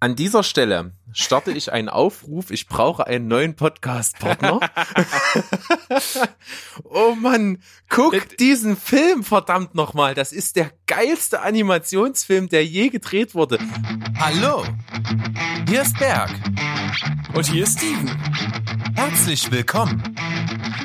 An 0.00 0.14
dieser 0.14 0.44
Stelle 0.44 0.92
starte 1.12 1.50
ich 1.50 1.72
einen 1.72 1.88
Aufruf. 1.88 2.52
Ich 2.52 2.68
brauche 2.68 3.08
einen 3.08 3.26
neuen 3.26 3.56
Podcast-Partner. 3.56 4.60
oh 6.84 7.16
Mann, 7.16 7.60
guck 7.88 8.36
diesen 8.36 8.76
Film 8.76 9.24
verdammt 9.24 9.74
nochmal. 9.74 10.14
Das 10.14 10.30
ist 10.32 10.54
der 10.54 10.70
geilste 10.86 11.40
Animationsfilm, 11.40 12.48
der 12.48 12.64
je 12.64 12.90
gedreht 12.90 13.34
wurde. 13.34 13.58
Hallo, 14.20 14.64
hier 15.68 15.82
ist 15.82 15.98
Berg. 15.98 16.30
Und 17.34 17.46
hier 17.48 17.64
ist 17.64 17.80
Steven. 17.80 18.08
Herzlich 18.94 19.50
willkommen 19.50 20.14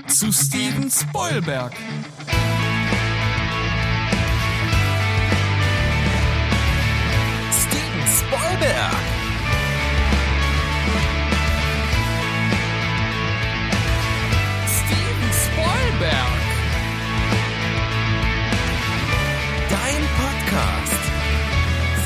zu 0.07 0.31
Steven 0.31 0.89
Spoilberg. 0.89 1.73
Spoilberg. 8.63 8.93
Steven 14.67 15.31
Spoilberg. 15.43 16.33
Dein 19.69 20.01
Podcast. 20.17 21.03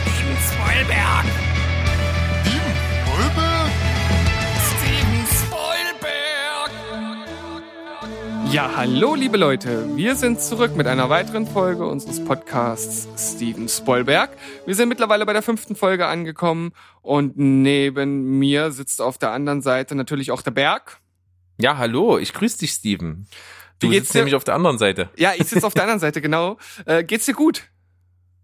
Steven 0.01 0.37
Spoilberg. 0.49 1.46
Ja, 8.51 8.71
hallo 8.75 9.13
liebe 9.15 9.37
Leute. 9.37 9.95
Wir 9.97 10.15
sind 10.15 10.39
zurück 10.41 10.75
mit 10.75 10.87
einer 10.87 11.09
weiteren 11.09 11.45
Folge 11.45 11.85
unseres 11.85 12.23
Podcasts 12.23 13.07
Steven 13.17 13.67
Spoilberg. 13.67 14.31
Wir 14.65 14.73
sind 14.73 14.89
mittlerweile 14.89 15.25
bei 15.25 15.33
der 15.33 15.41
fünften 15.41 15.75
Folge 15.75 16.07
angekommen 16.07 16.71
und 17.01 17.37
neben 17.37 18.39
mir 18.39 18.71
sitzt 18.71 19.01
auf 19.01 19.17
der 19.17 19.31
anderen 19.31 19.61
Seite 19.61 19.95
natürlich 19.95 20.31
auch 20.31 20.41
der 20.41 20.51
Berg. 20.51 20.99
Ja, 21.59 21.77
hallo, 21.77 22.17
ich 22.17 22.33
grüße 22.33 22.59
dich, 22.59 22.71
Steven. 22.71 23.27
Du 23.79 23.87
Wie 23.87 23.91
geht's 23.91 24.05
sitzt 24.05 24.15
dir? 24.15 24.19
nämlich 24.19 24.35
auf 24.35 24.43
der 24.43 24.55
anderen 24.55 24.77
Seite. 24.77 25.09
Ja, 25.17 25.33
ich 25.37 25.47
sitze 25.47 25.67
auf 25.67 25.73
der 25.73 25.83
anderen 25.83 25.99
Seite, 25.99 26.21
genau. 26.21 26.57
Äh, 26.85 27.03
geht's 27.03 27.25
dir 27.25 27.33
gut? 27.33 27.63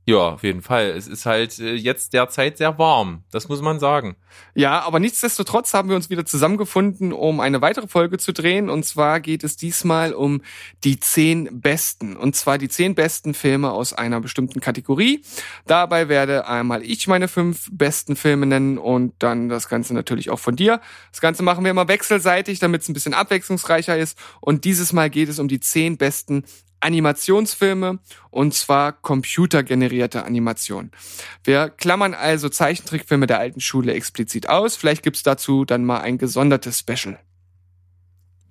Ja, 0.05 0.33
auf 0.33 0.43
jeden 0.43 0.61
Fall. 0.61 0.89
Es 0.89 1.07
ist 1.07 1.25
halt 1.25 1.59
äh, 1.59 1.75
jetzt 1.75 2.11
derzeit 2.11 2.57
sehr 2.57 2.77
warm. 2.77 3.23
Das 3.31 3.47
muss 3.47 3.61
man 3.61 3.79
sagen. 3.79 4.17
Ja, 4.53 4.81
aber 4.81 4.99
nichtsdestotrotz 4.99 5.73
haben 5.73 5.87
wir 5.87 5.95
uns 5.95 6.09
wieder 6.09 6.25
zusammengefunden, 6.25 7.13
um 7.13 7.39
eine 7.39 7.61
weitere 7.61 7.87
Folge 7.87 8.17
zu 8.17 8.33
drehen. 8.33 8.69
Und 8.69 8.83
zwar 8.83 9.21
geht 9.21 9.45
es 9.45 9.55
diesmal 9.55 10.13
um 10.13 10.41
die 10.83 10.99
zehn 10.99 11.61
besten. 11.61 12.17
Und 12.17 12.35
zwar 12.35 12.57
die 12.57 12.67
zehn 12.67 12.95
besten 12.95 13.33
Filme 13.33 13.71
aus 13.71 13.93
einer 13.93 14.19
bestimmten 14.19 14.59
Kategorie. 14.59 15.23
Dabei 15.67 16.09
werde 16.09 16.47
einmal 16.47 16.83
ich 16.83 17.07
meine 17.07 17.29
fünf 17.29 17.69
besten 17.71 18.17
Filme 18.17 18.45
nennen 18.45 18.77
und 18.77 19.13
dann 19.19 19.47
das 19.47 19.69
Ganze 19.69 19.93
natürlich 19.93 20.29
auch 20.29 20.39
von 20.39 20.57
dir. 20.57 20.81
Das 21.11 21.21
Ganze 21.21 21.43
machen 21.43 21.63
wir 21.63 21.71
immer 21.71 21.87
wechselseitig, 21.87 22.59
damit 22.59 22.81
es 22.81 22.89
ein 22.89 22.93
bisschen 22.93 23.13
abwechslungsreicher 23.13 23.97
ist. 23.97 24.17
Und 24.41 24.65
dieses 24.65 24.91
Mal 24.91 25.09
geht 25.09 25.29
es 25.29 25.39
um 25.39 25.47
die 25.47 25.61
zehn 25.61 25.95
besten 25.97 26.43
Animationsfilme 26.83 27.99
und 28.29 28.53
zwar 28.53 28.91
computergenerierte 28.91 30.25
Animation. 30.25 30.91
Wir 31.43 31.69
klammern 31.69 32.13
also 32.13 32.49
Zeichentrickfilme 32.49 33.27
der 33.27 33.39
alten 33.39 33.61
Schule 33.61 33.93
explizit 33.93 34.49
aus. 34.49 34.75
Vielleicht 34.75 35.03
gibt's 35.03 35.23
dazu 35.23 35.65
dann 35.65 35.85
mal 35.85 36.01
ein 36.01 36.17
gesondertes 36.17 36.79
Special. 36.79 37.19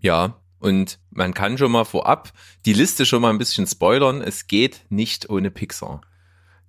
Ja, 0.00 0.40
und 0.58 1.00
man 1.10 1.34
kann 1.34 1.58
schon 1.58 1.72
mal 1.72 1.84
vorab 1.84 2.32
die 2.66 2.72
Liste 2.72 3.04
schon 3.04 3.22
mal 3.22 3.30
ein 3.30 3.38
bisschen 3.38 3.66
spoilern. 3.66 4.20
Es 4.20 4.46
geht 4.46 4.82
nicht 4.88 5.28
ohne 5.28 5.50
Pixar. 5.50 6.00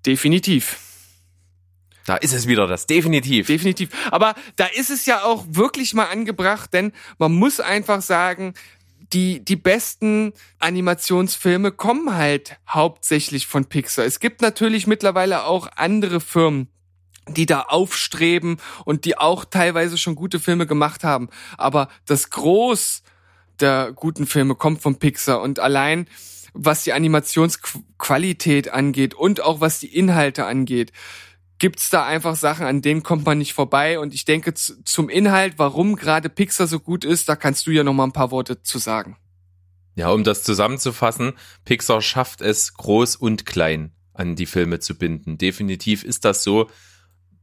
Definitiv. 0.06 0.78
Da 2.06 2.18
ist 2.18 2.34
es 2.34 2.48
wieder, 2.48 2.68
das 2.68 2.86
definitiv. 2.86 3.48
Definitiv. 3.48 3.90
Aber 4.12 4.36
da 4.56 4.66
ist 4.66 4.90
es 4.90 5.06
ja 5.06 5.24
auch 5.24 5.46
wirklich 5.48 5.94
mal 5.94 6.08
angebracht, 6.08 6.74
denn 6.74 6.92
man 7.18 7.34
muss 7.34 7.60
einfach 7.60 8.02
sagen, 8.02 8.56
die, 9.12 9.44
die 9.44 9.56
besten 9.56 10.34
Animationsfilme 10.60 11.72
kommen 11.72 12.16
halt 12.16 12.58
hauptsächlich 12.68 13.48
von 13.48 13.66
Pixar. 13.66 14.06
Es 14.06 14.20
gibt 14.20 14.42
natürlich 14.42 14.88
mittlerweile 14.88 15.46
auch 15.46 15.68
andere 15.76 16.20
Firmen, 16.22 16.68
die 17.28 17.46
da 17.46 17.62
aufstreben 17.62 18.58
und 18.86 19.06
die 19.06 19.18
auch 19.18 19.46
teilweise 19.46 19.98
schon 19.98 20.16
gute 20.16 20.40
Filme 20.40 20.68
gemacht 20.68 21.04
haben. 21.04 21.30
Aber 21.58 21.90
das 22.06 22.30
Groß 22.30 23.04
der 23.60 23.92
guten 23.94 24.26
Filme 24.26 24.56
kommt 24.56 24.82
von 24.82 24.98
Pixar 24.98 25.42
und 25.42 25.60
allein 25.60 26.08
was 26.54 26.84
die 26.84 26.94
Animationsqualität 26.94 28.70
angeht 28.70 29.16
und 29.16 29.42
auch 29.42 29.60
was 29.60 29.80
die 29.80 29.96
Inhalte 29.96 30.46
angeht, 30.46 30.92
gibt's 31.60 31.90
da 31.90 32.06
einfach 32.06 32.36
Sachen, 32.36 32.66
an 32.66 32.82
denen 32.82 33.04
kommt 33.04 33.26
man 33.26 33.38
nicht 33.38 33.54
vorbei. 33.54 34.00
Und 34.00 34.14
ich 34.14 34.26
denke, 34.26 34.54
zum 34.54 35.10
Inhalt, 35.10 35.56
warum 35.58 35.96
gerade 35.96 36.30
Pixar 36.30 36.68
so 36.68 36.80
gut 36.80 37.06
ist, 37.06 37.30
da 37.30 37.36
kannst 37.36 37.68
du 37.68 37.72
ja 37.72 37.84
noch 37.84 37.94
mal 37.94 38.06
ein 38.06 38.12
paar 38.14 38.32
Worte 38.32 38.62
zu 38.62 38.80
sagen. 38.80 39.18
Ja, 39.96 40.10
um 40.10 40.24
das 40.24 40.44
zusammenzufassen, 40.44 41.34
Pixar 41.66 42.02
schafft 42.02 42.42
es, 42.42 42.74
groß 42.74 43.16
und 43.16 43.46
klein 43.46 43.92
an 44.14 44.36
die 44.36 44.46
Filme 44.46 44.80
zu 44.80 44.96
binden. 44.96 45.38
Definitiv 45.38 46.04
ist 46.04 46.26
das 46.26 46.44
so. 46.44 46.70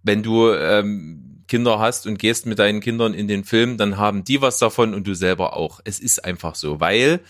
Wenn 0.02 0.22
du 0.22 0.52
ähm, 0.52 1.44
Kinder 1.46 1.78
hast 1.78 2.06
und 2.06 2.18
gehst 2.18 2.46
mit 2.46 2.58
deinen 2.58 2.80
Kindern 2.80 3.12
in 3.12 3.28
den 3.28 3.44
Film, 3.44 3.76
dann 3.76 3.96
haben 3.96 4.24
die 4.24 4.40
was 4.40 4.58
davon 4.58 4.94
und 4.94 5.06
du 5.06 5.14
selber 5.14 5.56
auch. 5.56 5.80
Es 5.84 5.98
ist 5.98 6.24
einfach 6.24 6.54
so, 6.54 6.80
weil 6.80 7.20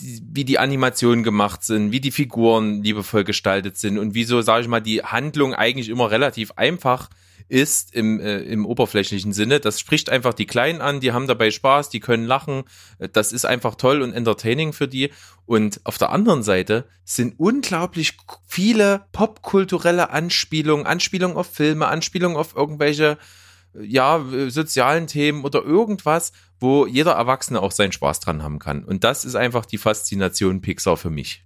wie 0.00 0.44
die 0.44 0.58
Animationen 0.58 1.24
gemacht 1.24 1.64
sind, 1.64 1.92
wie 1.92 2.00
die 2.00 2.10
Figuren 2.10 2.82
liebevoll 2.82 3.24
gestaltet 3.24 3.76
sind 3.76 3.98
und 3.98 4.14
wieso, 4.14 4.42
sage 4.42 4.62
ich 4.62 4.68
mal, 4.68 4.80
die 4.80 5.02
Handlung 5.02 5.54
eigentlich 5.54 5.88
immer 5.88 6.10
relativ 6.10 6.52
einfach 6.56 7.08
ist 7.48 7.94
im, 7.94 8.20
äh, 8.20 8.40
im 8.40 8.66
oberflächlichen 8.66 9.32
Sinne. 9.32 9.58
Das 9.60 9.80
spricht 9.80 10.10
einfach 10.10 10.34
die 10.34 10.46
Kleinen 10.46 10.80
an, 10.80 11.00
die 11.00 11.12
haben 11.12 11.26
dabei 11.26 11.50
Spaß, 11.50 11.88
die 11.88 12.00
können 12.00 12.26
lachen. 12.26 12.64
Das 13.12 13.32
ist 13.32 13.46
einfach 13.46 13.74
toll 13.74 14.02
und 14.02 14.12
entertaining 14.12 14.72
für 14.72 14.86
die. 14.86 15.10
Und 15.46 15.80
auf 15.84 15.96
der 15.96 16.10
anderen 16.10 16.42
Seite 16.42 16.84
sind 17.04 17.38
unglaublich 17.38 18.18
viele 18.46 19.06
popkulturelle 19.12 20.10
Anspielungen, 20.10 20.86
Anspielungen 20.86 21.36
auf 21.36 21.46
Filme, 21.46 21.88
Anspielungen 21.88 22.36
auf 22.36 22.54
irgendwelche 22.54 23.16
äh, 23.74 23.84
ja, 23.84 24.22
sozialen 24.48 25.06
Themen 25.06 25.44
oder 25.44 25.62
irgendwas, 25.62 26.32
wo 26.60 26.86
jeder 26.86 27.12
Erwachsene 27.12 27.60
auch 27.60 27.72
seinen 27.72 27.92
Spaß 27.92 28.20
dran 28.20 28.42
haben 28.42 28.58
kann. 28.58 28.84
Und 28.84 29.04
das 29.04 29.24
ist 29.24 29.34
einfach 29.34 29.66
die 29.66 29.78
Faszination 29.78 30.60
Pixar 30.60 30.96
für 30.96 31.10
mich. 31.10 31.44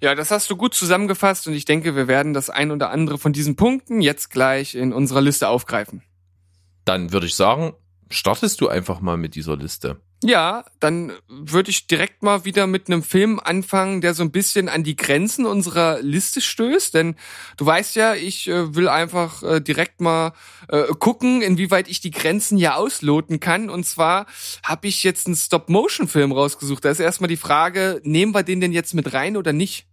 Ja, 0.00 0.14
das 0.14 0.30
hast 0.30 0.48
du 0.48 0.56
gut 0.56 0.74
zusammengefasst 0.74 1.48
und 1.48 1.54
ich 1.54 1.64
denke, 1.64 1.96
wir 1.96 2.06
werden 2.06 2.32
das 2.32 2.50
ein 2.50 2.70
oder 2.70 2.90
andere 2.90 3.18
von 3.18 3.32
diesen 3.32 3.56
Punkten 3.56 4.00
jetzt 4.00 4.30
gleich 4.30 4.74
in 4.76 4.92
unserer 4.92 5.20
Liste 5.20 5.48
aufgreifen. 5.48 6.02
Dann 6.84 7.12
würde 7.12 7.26
ich 7.26 7.34
sagen, 7.34 7.74
startest 8.08 8.60
du 8.60 8.68
einfach 8.68 9.00
mal 9.00 9.16
mit 9.16 9.34
dieser 9.34 9.56
Liste. 9.56 10.00
Ja, 10.24 10.64
dann 10.80 11.12
würde 11.28 11.70
ich 11.70 11.86
direkt 11.86 12.24
mal 12.24 12.44
wieder 12.44 12.66
mit 12.66 12.88
einem 12.88 13.04
Film 13.04 13.38
anfangen, 13.38 14.00
der 14.00 14.14
so 14.14 14.24
ein 14.24 14.32
bisschen 14.32 14.68
an 14.68 14.82
die 14.82 14.96
Grenzen 14.96 15.46
unserer 15.46 16.00
Liste 16.02 16.40
stößt. 16.40 16.92
Denn 16.92 17.14
du 17.56 17.64
weißt 17.66 17.94
ja, 17.94 18.14
ich 18.16 18.48
äh, 18.48 18.74
will 18.74 18.88
einfach 18.88 19.44
äh, 19.44 19.60
direkt 19.60 20.00
mal 20.00 20.32
äh, 20.68 20.86
gucken, 20.98 21.40
inwieweit 21.40 21.86
ich 21.88 22.00
die 22.00 22.10
Grenzen 22.10 22.58
hier 22.58 22.76
ausloten 22.76 23.38
kann. 23.38 23.70
Und 23.70 23.84
zwar 23.84 24.26
habe 24.64 24.88
ich 24.88 25.04
jetzt 25.04 25.26
einen 25.28 25.36
Stop-Motion-Film 25.36 26.32
rausgesucht. 26.32 26.84
Da 26.84 26.90
ist 26.90 26.98
erstmal 26.98 27.28
die 27.28 27.36
Frage, 27.36 28.00
nehmen 28.02 28.34
wir 28.34 28.42
den 28.42 28.60
denn 28.60 28.72
jetzt 28.72 28.94
mit 28.94 29.12
rein 29.12 29.36
oder 29.36 29.52
nicht? 29.52 29.86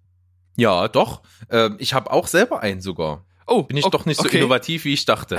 Ja, 0.56 0.88
doch. 0.88 1.22
Ähm, 1.52 1.75
ich 1.78 1.94
habe 1.94 2.12
auch 2.12 2.25
selber 2.28 2.62
einen 2.62 2.81
sogar. 2.81 3.25
Oh, 3.46 3.62
Bin 3.62 3.78
ich 3.78 3.86
ok- 3.86 3.92
doch 3.92 4.06
nicht 4.07 4.18
so 4.19 4.25
okay. 4.25 4.40
innovativ, 4.40 4.86
wie 4.86 4.94
ich 4.94 5.06
dachte. 5.06 5.38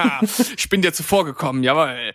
ich 0.56 0.70
bin 0.70 0.80
dir 0.80 0.94
zuvor 0.94 1.26
gekommen, 1.26 1.62
jawohl. 1.62 2.14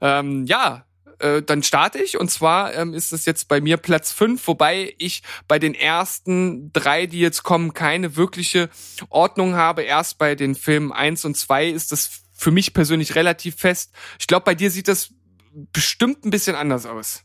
Ähm, 0.00 0.46
ja, 0.46 0.84
äh, 1.20 1.42
dann 1.42 1.62
starte 1.62 1.98
ich. 1.98 2.18
Und 2.18 2.30
zwar 2.30 2.74
ähm, 2.74 2.94
ist 2.94 3.12
es 3.12 3.24
jetzt 3.24 3.48
bei 3.48 3.60
mir 3.60 3.76
Platz 3.76 4.12
fünf, 4.12 4.46
wobei 4.46 4.94
ich 4.98 5.22
bei 5.48 5.58
den 5.58 5.74
ersten 5.74 6.72
drei, 6.72 7.06
die 7.06 7.20
jetzt 7.20 7.42
kommen, 7.42 7.74
keine 7.74 8.16
wirkliche 8.16 8.70
Ordnung 9.08 9.54
habe. 9.54 9.82
Erst 9.82 10.18
bei 10.18 10.34
den 10.34 10.54
Filmen 10.54 10.92
eins 10.92 11.24
und 11.24 11.36
zwei 11.36 11.68
ist 11.68 11.92
das 11.92 12.22
für 12.32 12.50
mich 12.50 12.72
persönlich 12.72 13.14
relativ 13.14 13.56
fest. 13.56 13.92
Ich 14.18 14.26
glaube, 14.26 14.44
bei 14.44 14.54
dir 14.54 14.70
sieht 14.70 14.88
das 14.88 15.12
bestimmt 15.72 16.24
ein 16.24 16.30
bisschen 16.30 16.56
anders 16.56 16.86
aus. 16.86 17.22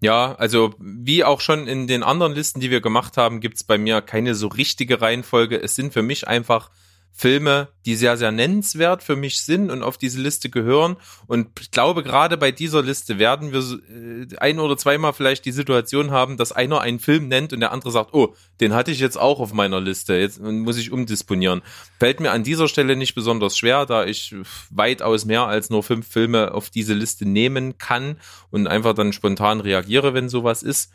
Ja, 0.00 0.34
also 0.36 0.74
wie 0.78 1.24
auch 1.24 1.40
schon 1.40 1.66
in 1.66 1.88
den 1.88 2.04
anderen 2.04 2.32
Listen, 2.32 2.60
die 2.60 2.70
wir 2.70 2.80
gemacht 2.80 3.16
haben, 3.16 3.40
gibt's 3.40 3.64
bei 3.64 3.78
mir 3.78 4.00
keine 4.00 4.36
so 4.36 4.46
richtige 4.46 5.00
Reihenfolge. 5.00 5.60
Es 5.60 5.74
sind 5.74 5.92
für 5.92 6.02
mich 6.02 6.28
einfach 6.28 6.70
Filme, 7.12 7.68
die 7.84 7.96
sehr, 7.96 8.16
sehr 8.16 8.30
nennenswert 8.30 9.02
für 9.02 9.16
mich 9.16 9.42
sind 9.42 9.72
und 9.72 9.82
auf 9.82 9.98
diese 9.98 10.20
Liste 10.20 10.50
gehören. 10.50 10.96
Und 11.26 11.48
ich 11.58 11.72
glaube, 11.72 12.04
gerade 12.04 12.36
bei 12.36 12.52
dieser 12.52 12.80
Liste 12.80 13.18
werden 13.18 13.52
wir 13.52 13.60
äh, 13.60 14.36
ein 14.36 14.60
oder 14.60 14.76
zweimal 14.76 15.12
vielleicht 15.12 15.44
die 15.44 15.50
Situation 15.50 16.12
haben, 16.12 16.36
dass 16.36 16.52
einer 16.52 16.80
einen 16.80 17.00
Film 17.00 17.26
nennt 17.26 17.52
und 17.52 17.58
der 17.58 17.72
andere 17.72 17.90
sagt, 17.90 18.14
oh, 18.14 18.36
den 18.60 18.72
hatte 18.72 18.92
ich 18.92 19.00
jetzt 19.00 19.18
auch 19.18 19.40
auf 19.40 19.52
meiner 19.52 19.80
Liste, 19.80 20.14
jetzt 20.14 20.40
muss 20.40 20.76
ich 20.76 20.92
umdisponieren. 20.92 21.62
Fällt 21.98 22.20
mir 22.20 22.30
an 22.30 22.44
dieser 22.44 22.68
Stelle 22.68 22.94
nicht 22.94 23.16
besonders 23.16 23.58
schwer, 23.58 23.84
da 23.84 24.04
ich 24.04 24.36
weitaus 24.70 25.24
mehr 25.24 25.46
als 25.46 25.70
nur 25.70 25.82
fünf 25.82 26.06
Filme 26.06 26.54
auf 26.54 26.70
diese 26.70 26.94
Liste 26.94 27.26
nehmen 27.26 27.78
kann 27.78 28.20
und 28.50 28.68
einfach 28.68 28.94
dann 28.94 29.12
spontan 29.12 29.60
reagiere, 29.60 30.14
wenn 30.14 30.28
sowas 30.28 30.62
ist. 30.62 30.92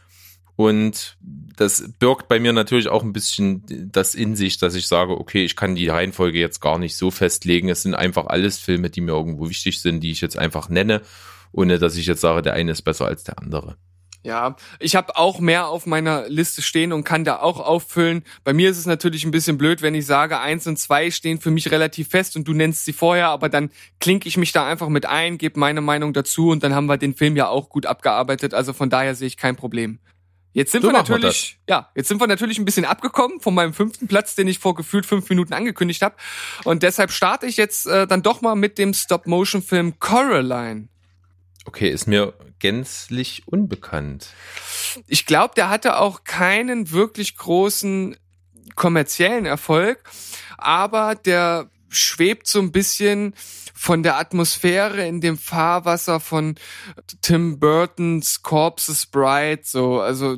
Und 0.56 1.18
das 1.56 1.92
birgt 2.00 2.28
bei 2.28 2.40
mir 2.40 2.54
natürlich 2.54 2.88
auch 2.88 3.04
ein 3.04 3.14
bisschen 3.14 3.64
das 3.92 4.16
in 4.16 4.36
sich, 4.36 4.58
dass 4.58 4.76
ich 4.76 4.88
sage, 4.88 5.20
okay, 5.20 5.44
ich 5.44 5.56
kann 5.56 5.76
die 5.76 5.88
Reihenfolge 5.88 6.40
jetzt 6.40 6.62
gar 6.62 6.78
nicht 6.78 6.96
so 6.96 7.12
festlegen. 7.12 7.70
Es 7.70 7.84
sind 7.84 7.96
einfach 7.96 8.28
alles 8.28 8.60
Filme, 8.60 8.90
die 8.90 9.02
mir 9.02 9.14
irgendwo 9.14 9.50
wichtig 9.50 9.82
sind, 9.82 10.02
die 10.02 10.12
ich 10.12 10.22
jetzt 10.22 10.38
einfach 10.38 10.70
nenne, 10.70 11.02
ohne 11.52 11.80
dass 11.80 11.96
ich 11.96 12.06
jetzt 12.06 12.22
sage, 12.22 12.42
der 12.42 12.54
eine 12.54 12.72
ist 12.72 12.84
besser 12.84 13.06
als 13.06 13.24
der 13.24 13.40
andere. 13.40 13.78
Ja, 14.26 14.56
ich 14.80 14.96
habe 14.96 15.18
auch 15.18 15.42
mehr 15.42 15.68
auf 15.68 15.86
meiner 15.86 16.30
Liste 16.30 16.62
stehen 16.62 16.94
und 16.94 17.04
kann 17.04 17.26
da 17.26 17.40
auch 17.40 17.60
auffüllen. 17.60 18.24
Bei 18.46 18.54
mir 18.54 18.70
ist 18.70 18.78
es 18.78 18.86
natürlich 18.86 19.26
ein 19.26 19.32
bisschen 19.32 19.58
blöd, 19.58 19.82
wenn 19.82 19.96
ich 19.96 20.06
sage, 20.06 20.40
eins 20.40 20.66
und 20.66 20.80
zwei 20.80 21.12
stehen 21.12 21.42
für 21.42 21.52
mich 21.52 21.72
relativ 21.72 22.08
fest 22.08 22.38
und 22.38 22.48
du 22.48 22.54
nennst 22.54 22.86
sie 22.86 22.94
vorher, 22.94 23.28
aber 23.28 23.50
dann 23.50 23.70
klinke 24.00 24.30
ich 24.30 24.38
mich 24.38 24.54
da 24.54 24.66
einfach 24.66 24.88
mit 24.88 25.06
ein, 25.06 25.38
gebe 25.38 25.60
meine 25.60 25.82
Meinung 25.82 26.14
dazu 26.14 26.50
und 26.50 26.64
dann 26.64 26.74
haben 26.74 26.86
wir 26.86 26.98
den 26.98 27.16
Film 27.16 27.36
ja 27.36 27.50
auch 27.50 27.68
gut 27.68 27.86
abgearbeitet. 27.86 28.54
Also 28.54 28.72
von 28.72 28.90
daher 28.90 29.14
sehe 29.14 29.28
ich 29.28 29.36
kein 29.36 29.58
Problem. 29.58 30.00
Jetzt 30.54 30.72
sind 30.72 30.84
So 30.84 30.90
wir 30.90 30.94
machen 30.94 31.10
wir 31.10 31.16
natürlich, 31.16 31.58
ja, 31.68 31.90
jetzt 31.96 32.08
sind 32.08 32.22
wir 32.22 32.28
natürlich 32.28 32.60
ein 32.60 32.66
bisschen 32.66 32.86
abgekommen 32.86 33.40
von 33.40 33.56
meinem 33.56 33.74
fünften 33.74 34.08
Platz, 34.08 34.36
den 34.36 34.48
ich 34.48 34.60
vor 34.60 34.76
gefühlt 34.76 35.06
fünf 35.06 35.28
Minuten 35.30 35.54
angekündigt 35.54 36.04
habe. 36.04 36.16
Und 36.64 36.84
deshalb 36.84 37.12
starte 37.12 37.48
ich 37.48 37.58
jetzt 37.58 37.88
äh, 37.88 38.06
dann 38.06 38.22
doch 38.22 38.42
mal 38.42 38.56
mit 38.56 38.78
dem 38.78 38.94
Stop-Motion-Film 38.94 40.00
Coraline. 40.00 40.88
Okay, 41.66 41.90
ist 41.90 42.08
mir 42.08 42.34
gänzlich 42.60 43.44
unbekannt. 43.48 44.30
Ich 45.08 45.26
glaube, 45.26 45.56
der 45.56 45.70
hatte 45.70 45.98
auch 45.98 46.24
keinen 46.24 46.92
wirklich 46.92 47.36
großen 47.36 48.16
kommerziellen 48.76 49.46
Erfolg, 49.46 50.04
aber 50.58 51.16
der 51.16 51.70
schwebt 51.95 52.48
so 52.48 52.60
ein 52.60 52.72
bisschen 52.72 53.34
von 53.74 54.04
der 54.04 54.18
Atmosphäre 54.18 55.06
in 55.06 55.22
dem 55.22 55.38
Fahrwasser 55.38 56.19
von 56.19 56.56
Tim 57.22 57.60
Burtons 57.60 58.44
Corpses 58.44 59.06
Bride, 59.06 59.62
so, 59.63 60.00
also 60.00 60.38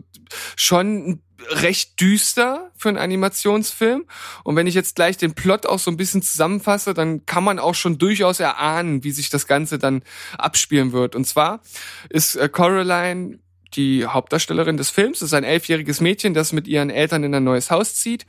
schon 0.56 1.22
recht 1.50 2.00
düster 2.00 2.72
für 2.76 2.90
einen 2.90 2.98
Animationsfilm. 2.98 4.06
Und 4.44 4.56
wenn 4.56 4.68
ich 4.68 4.74
jetzt 4.74 4.96
gleich 4.96 5.18
den 5.18 5.34
Plot 5.34 5.66
auch 5.66 5.80
so 5.80 5.92
ein 5.92 5.98
bisschen 5.98 6.22
zusammenfasse, 6.22 6.94
dann 6.94 7.26
kann 7.26 7.44
man 7.44 7.60
auch 7.60 7.76
schon 7.76 7.98
durchaus 7.98 8.40
erahnen, 8.40 9.04
wie 9.04 9.12
sich 9.12 9.30
das 9.30 9.48
Ganze 9.48 9.78
dann 9.78 10.04
abspielen 10.38 10.92
wird. 10.92 11.16
Und 11.16 11.26
zwar 11.26 11.62
ist 12.10 12.36
äh, 12.36 12.50
Coraline 12.50 13.40
die 13.76 14.06
Hauptdarstellerin 14.06 14.78
des 14.78 14.90
Films. 14.90 15.20
Das 15.20 15.30
ist 15.30 15.34
ein 15.34 15.44
elfjähriges 15.44 16.02
Mädchen, 16.02 16.34
das 16.34 16.54
mit 16.54 16.68
ihren 16.68 16.90
Eltern 16.90 17.24
in 17.24 17.34
ein 17.34 17.44
neues 17.44 17.72
Haus 17.72 17.96
zieht. 17.96 18.26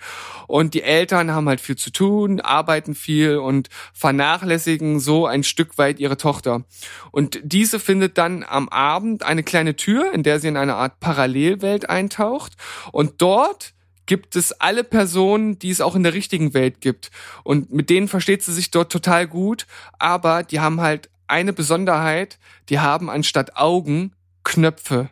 Und 0.46 0.74
die 0.74 0.82
Eltern 0.82 1.30
haben 1.32 1.48
halt 1.48 1.60
viel 1.60 1.76
zu 1.76 1.90
tun, 1.90 2.40
arbeiten 2.40 2.94
viel 2.94 3.36
und 3.36 3.68
vernachlässigen 3.92 5.00
so 5.00 5.26
ein 5.26 5.44
Stück 5.44 5.78
weit 5.78 6.00
ihre 6.00 6.16
Tochter. 6.16 6.64
Und 7.10 7.40
diese 7.42 7.78
findet 7.78 8.18
dann 8.18 8.44
am 8.44 8.68
Abend 8.68 9.22
eine 9.22 9.42
kleine 9.42 9.76
Tür, 9.76 10.12
in 10.12 10.22
der 10.22 10.40
sie 10.40 10.48
in 10.48 10.56
eine 10.56 10.74
Art 10.74 11.00
Parallelwelt 11.00 11.88
eintaucht. 11.88 12.52
Und 12.92 13.14
dort 13.18 13.74
gibt 14.06 14.36
es 14.36 14.52
alle 14.52 14.84
Personen, 14.84 15.58
die 15.58 15.70
es 15.70 15.80
auch 15.80 15.94
in 15.94 16.02
der 16.02 16.14
richtigen 16.14 16.54
Welt 16.54 16.80
gibt. 16.80 17.10
Und 17.42 17.72
mit 17.72 17.90
denen 17.90 18.08
versteht 18.08 18.42
sie 18.42 18.52
sich 18.52 18.70
dort 18.70 18.90
total 18.90 19.26
gut. 19.26 19.66
Aber 19.98 20.42
die 20.42 20.60
haben 20.60 20.80
halt 20.80 21.10
eine 21.26 21.52
Besonderheit. 21.52 22.38
Die 22.68 22.78
haben 22.78 23.10
anstatt 23.10 23.56
Augen 23.56 24.12
Knöpfe. 24.44 25.10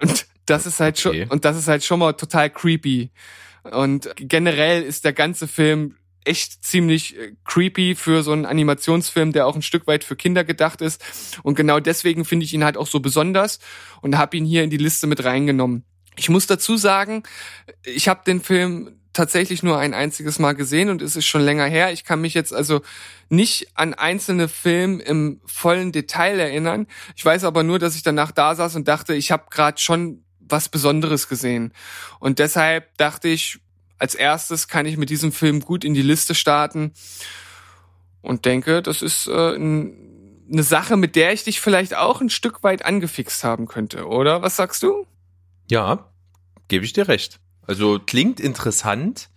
Und 0.00 0.26
das 0.46 0.66
ist 0.66 0.80
halt 0.80 1.04
Okay. 1.04 1.22
schon, 1.22 1.30
und 1.30 1.44
das 1.44 1.56
ist 1.56 1.68
halt 1.68 1.84
schon 1.84 1.98
mal 1.98 2.12
total 2.12 2.50
creepy. 2.50 3.10
Und 3.64 4.10
generell 4.16 4.82
ist 4.82 5.04
der 5.04 5.12
ganze 5.12 5.48
Film 5.48 5.96
echt 6.24 6.64
ziemlich 6.64 7.16
äh, 7.18 7.32
creepy 7.44 7.94
für 7.94 8.22
so 8.22 8.32
einen 8.32 8.46
Animationsfilm, 8.46 9.32
der 9.32 9.46
auch 9.46 9.54
ein 9.54 9.62
Stück 9.62 9.86
weit 9.86 10.04
für 10.04 10.16
Kinder 10.16 10.44
gedacht 10.44 10.80
ist. 10.82 11.02
Und 11.42 11.54
genau 11.54 11.80
deswegen 11.80 12.24
finde 12.24 12.44
ich 12.44 12.54
ihn 12.54 12.64
halt 12.64 12.76
auch 12.76 12.86
so 12.86 13.00
besonders 13.00 13.58
und 14.02 14.18
habe 14.18 14.36
ihn 14.36 14.44
hier 14.44 14.64
in 14.64 14.70
die 14.70 14.76
Liste 14.76 15.06
mit 15.06 15.24
reingenommen. 15.24 15.84
Ich 16.16 16.28
muss 16.28 16.46
dazu 16.46 16.76
sagen, 16.76 17.22
ich 17.84 18.08
habe 18.08 18.22
den 18.26 18.40
Film 18.40 19.00
tatsächlich 19.16 19.62
nur 19.62 19.78
ein 19.78 19.94
einziges 19.94 20.38
Mal 20.38 20.52
gesehen 20.52 20.90
und 20.90 21.02
es 21.02 21.16
ist 21.16 21.26
schon 21.26 21.40
länger 21.40 21.64
her. 21.64 21.92
Ich 21.92 22.04
kann 22.04 22.20
mich 22.20 22.34
jetzt 22.34 22.52
also 22.52 22.82
nicht 23.28 23.68
an 23.74 23.94
einzelne 23.94 24.46
Filme 24.46 25.02
im 25.02 25.40
vollen 25.46 25.90
Detail 25.90 26.38
erinnern. 26.38 26.86
Ich 27.16 27.24
weiß 27.24 27.44
aber 27.44 27.62
nur, 27.62 27.78
dass 27.78 27.96
ich 27.96 28.02
danach 28.02 28.30
da 28.30 28.54
saß 28.54 28.76
und 28.76 28.86
dachte, 28.86 29.14
ich 29.14 29.32
habe 29.32 29.46
gerade 29.50 29.80
schon 29.80 30.22
was 30.38 30.68
Besonderes 30.68 31.28
gesehen. 31.28 31.72
Und 32.20 32.38
deshalb 32.38 32.96
dachte 32.98 33.28
ich, 33.28 33.58
als 33.98 34.14
erstes 34.14 34.68
kann 34.68 34.86
ich 34.86 34.98
mit 34.98 35.10
diesem 35.10 35.32
Film 35.32 35.60
gut 35.60 35.82
in 35.82 35.94
die 35.94 36.02
Liste 36.02 36.34
starten 36.34 36.92
und 38.20 38.44
denke, 38.44 38.82
das 38.82 39.00
ist 39.00 39.26
äh, 39.28 39.56
ein, 39.56 40.46
eine 40.52 40.62
Sache, 40.62 40.96
mit 40.96 41.16
der 41.16 41.32
ich 41.32 41.44
dich 41.44 41.60
vielleicht 41.60 41.96
auch 41.96 42.20
ein 42.20 42.30
Stück 42.30 42.62
weit 42.62 42.84
angefixt 42.84 43.42
haben 43.44 43.66
könnte, 43.66 44.06
oder? 44.06 44.42
Was 44.42 44.56
sagst 44.56 44.82
du? 44.82 45.06
Ja, 45.70 46.12
gebe 46.68 46.84
ich 46.84 46.92
dir 46.92 47.08
recht. 47.08 47.40
Also 47.66 47.98
klingt 48.04 48.40
interessant. 48.40 49.28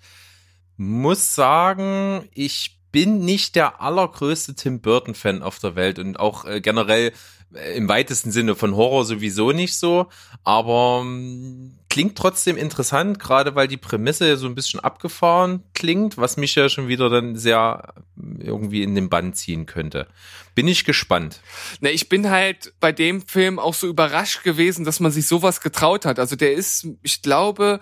Muss 0.77 1.35
sagen, 1.35 2.29
ich 2.33 2.79
bin 2.91 3.19
nicht 3.25 3.55
der 3.55 3.81
allergrößte 3.81 4.55
Tim 4.55 4.81
Burton-Fan 4.81 5.43
auf 5.43 5.59
der 5.59 5.75
Welt 5.75 5.99
und 5.99 6.19
auch 6.19 6.45
äh, 6.45 6.61
generell 6.61 7.11
äh, 7.53 7.75
im 7.75 7.87
weitesten 7.87 8.31
Sinne 8.31 8.55
von 8.55 8.75
Horror 8.75 9.05
sowieso 9.05 9.51
nicht 9.51 9.75
so. 9.75 10.07
Aber 10.43 11.01
ähm, 11.03 11.77
klingt 11.89 12.17
trotzdem 12.17 12.57
interessant, 12.57 13.19
gerade 13.19 13.55
weil 13.55 13.67
die 13.67 13.77
Prämisse 13.77 14.37
so 14.37 14.47
ein 14.47 14.55
bisschen 14.55 14.79
abgefahren 14.79 15.63
klingt, 15.73 16.17
was 16.17 16.37
mich 16.37 16.55
ja 16.55 16.69
schon 16.69 16.87
wieder 16.87 17.09
dann 17.09 17.35
sehr 17.35 17.93
äh, 18.17 18.45
irgendwie 18.45 18.83
in 18.83 18.95
den 18.95 19.09
Bann 19.09 19.33
ziehen 19.33 19.65
könnte. 19.65 20.07
Bin 20.55 20.67
ich 20.67 20.83
gespannt. 20.83 21.41
Na, 21.81 21.89
ich 21.89 22.09
bin 22.09 22.29
halt 22.29 22.73
bei 22.79 22.91
dem 22.91 23.21
Film 23.21 23.59
auch 23.59 23.73
so 23.73 23.87
überrascht 23.87 24.43
gewesen, 24.43 24.83
dass 24.83 24.99
man 24.99 25.11
sich 25.11 25.27
sowas 25.27 25.61
getraut 25.61 26.05
hat. 26.05 26.19
Also 26.19 26.35
der 26.35 26.53
ist, 26.53 26.87
ich 27.03 27.21
glaube, 27.21 27.79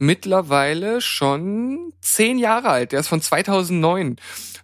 mittlerweile 0.00 1.00
schon 1.00 1.92
zehn 2.00 2.38
Jahre 2.38 2.70
alt. 2.70 2.92
Der 2.92 3.00
ist 3.00 3.08
von 3.08 3.22
2009. 3.22 4.16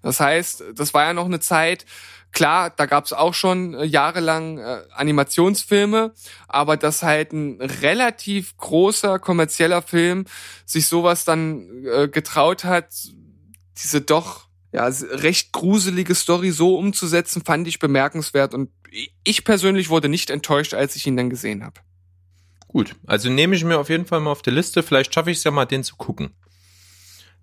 Das 0.03 0.19
heißt, 0.19 0.65
das 0.75 0.95
war 0.95 1.05
ja 1.05 1.13
noch 1.13 1.27
eine 1.27 1.41
Zeit, 1.41 1.85
klar, 2.33 2.71
da 2.71 2.87
gab's 2.87 3.13
auch 3.13 3.35
schon 3.35 3.75
äh, 3.75 3.85
jahrelang 3.85 4.59
äh, 4.59 4.83
Animationsfilme, 4.93 6.13
aber 6.49 6.77
dass 6.77 7.03
halt 7.03 7.33
ein 7.33 7.61
relativ 7.61 8.57
großer 8.57 9.19
kommerzieller 9.19 9.83
Film 9.83 10.27
sich 10.65 10.87
sowas 10.87 11.25
dann 11.25 11.85
äh, 11.87 12.09
getraut 12.09 12.65
hat, 12.65 12.89
diese 13.79 14.01
doch 14.01 14.47
ja, 14.73 14.87
recht 14.87 15.53
gruselige 15.53 16.15
Story 16.15 16.51
so 16.51 16.77
umzusetzen, 16.77 17.43
fand 17.45 17.69
ich 17.69 17.79
bemerkenswert 17.79 18.53
und 18.53 18.71
ich 19.25 19.45
persönlich 19.45 19.89
wurde 19.89 20.09
nicht 20.09 20.31
enttäuscht, 20.31 20.75
als 20.75 20.97
ich 20.97 21.07
ihn 21.07 21.17
dann 21.17 21.31
gesehen 21.31 21.65
habe. 21.65 21.81
Gut, 22.69 22.97
also 23.07 23.31
nehme 23.31 23.57
ich 23.57 23.65
mir 23.65 23.79
auf 23.79 23.89
jeden 23.89 24.07
Fall 24.07 24.21
mal 24.21 24.33
auf 24.33 24.43
die 24.43 24.51
Liste. 24.51 24.83
Vielleicht 24.83 25.15
schaffe 25.15 25.31
ich 25.31 25.39
es 25.39 25.45
ja 25.45 25.51
mal, 25.51 25.67
den 25.67 25.85
zu 25.85 25.97
gucken. 25.97 26.35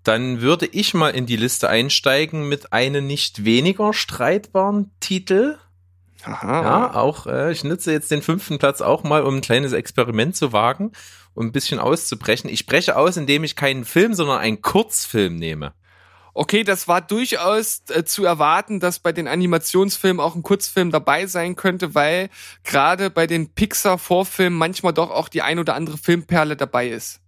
Dann 0.03 0.41
würde 0.41 0.65
ich 0.65 0.93
mal 0.93 1.11
in 1.11 1.25
die 1.25 1.37
Liste 1.37 1.69
einsteigen 1.69 2.49
mit 2.49 2.73
einem 2.73 3.07
nicht 3.07 3.45
weniger 3.45 3.93
streitbaren 3.93 4.91
Titel. 4.99 5.57
Aha. 6.25 6.61
Ja, 6.61 6.95
auch 6.95 7.25
äh, 7.25 7.51
ich 7.51 7.63
nutze 7.63 7.91
jetzt 7.91 8.11
den 8.11 8.21
fünften 8.21 8.57
Platz 8.57 8.81
auch 8.81 9.03
mal, 9.03 9.23
um 9.23 9.37
ein 9.37 9.41
kleines 9.41 9.73
Experiment 9.73 10.35
zu 10.35 10.53
wagen, 10.53 10.91
um 11.33 11.47
ein 11.47 11.51
bisschen 11.51 11.79
auszubrechen. 11.79 12.49
Ich 12.49 12.65
breche 12.65 12.97
aus, 12.97 13.17
indem 13.17 13.43
ich 13.43 13.55
keinen 13.55 13.85
Film, 13.85 14.13
sondern 14.13 14.39
einen 14.39 14.61
Kurzfilm 14.61 15.35
nehme. 15.35 15.73
Okay, 16.35 16.63
das 16.63 16.87
war 16.87 17.01
durchaus 17.01 17.83
äh, 17.89 18.03
zu 18.03 18.25
erwarten, 18.25 18.79
dass 18.79 18.99
bei 18.99 19.11
den 19.11 19.27
Animationsfilmen 19.27 20.19
auch 20.19 20.35
ein 20.35 20.41
Kurzfilm 20.41 20.89
dabei 20.89 21.27
sein 21.27 21.55
könnte, 21.55 21.93
weil 21.93 22.29
gerade 22.63 23.11
bei 23.11 23.27
den 23.27 23.49
Pixar-Vorfilmen 23.53 24.57
manchmal 24.57 24.93
doch 24.93 25.11
auch 25.11 25.29
die 25.29 25.43
ein 25.43 25.59
oder 25.59 25.75
andere 25.75 25.97
Filmperle 25.97 26.55
dabei 26.55 26.89
ist. 26.89 27.19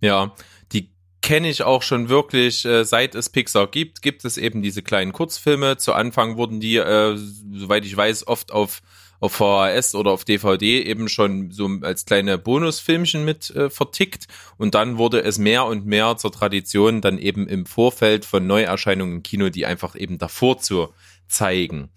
Ja, 0.00 0.34
die 0.72 0.90
kenne 1.22 1.48
ich 1.48 1.62
auch 1.62 1.82
schon 1.82 2.08
wirklich, 2.08 2.64
äh, 2.64 2.84
seit 2.84 3.14
es 3.14 3.30
Pixar 3.30 3.68
gibt, 3.68 4.02
gibt 4.02 4.24
es 4.24 4.36
eben 4.36 4.60
diese 4.60 4.82
kleinen 4.82 5.12
Kurzfilme. 5.12 5.76
Zu 5.76 5.92
Anfang 5.92 6.36
wurden 6.36 6.58
die, 6.58 6.76
äh, 6.78 7.16
soweit 7.16 7.84
ich 7.84 7.96
weiß, 7.96 8.26
oft 8.26 8.50
auf, 8.50 8.82
auf 9.22 9.34
VHS 9.34 9.94
oder 9.94 10.10
auf 10.10 10.24
DVD 10.24 10.82
eben 10.82 11.08
schon 11.08 11.52
so 11.52 11.70
als 11.82 12.04
kleine 12.04 12.38
Bonusfilmchen 12.38 13.24
mit 13.24 13.50
äh, 13.50 13.70
vertickt. 13.70 14.26
Und 14.58 14.74
dann 14.74 14.98
wurde 14.98 15.22
es 15.22 15.38
mehr 15.38 15.64
und 15.64 15.86
mehr 15.86 16.16
zur 16.16 16.32
Tradition, 16.32 17.00
dann 17.00 17.18
eben 17.18 17.46
im 17.46 17.64
Vorfeld 17.64 18.24
von 18.24 18.48
Neuerscheinungen 18.48 19.16
im 19.16 19.22
Kino, 19.22 19.48
die 19.48 19.64
einfach 19.64 19.94
eben 19.94 20.18
davor 20.18 20.58
zu 20.58 20.92
zeigen. 21.28 21.90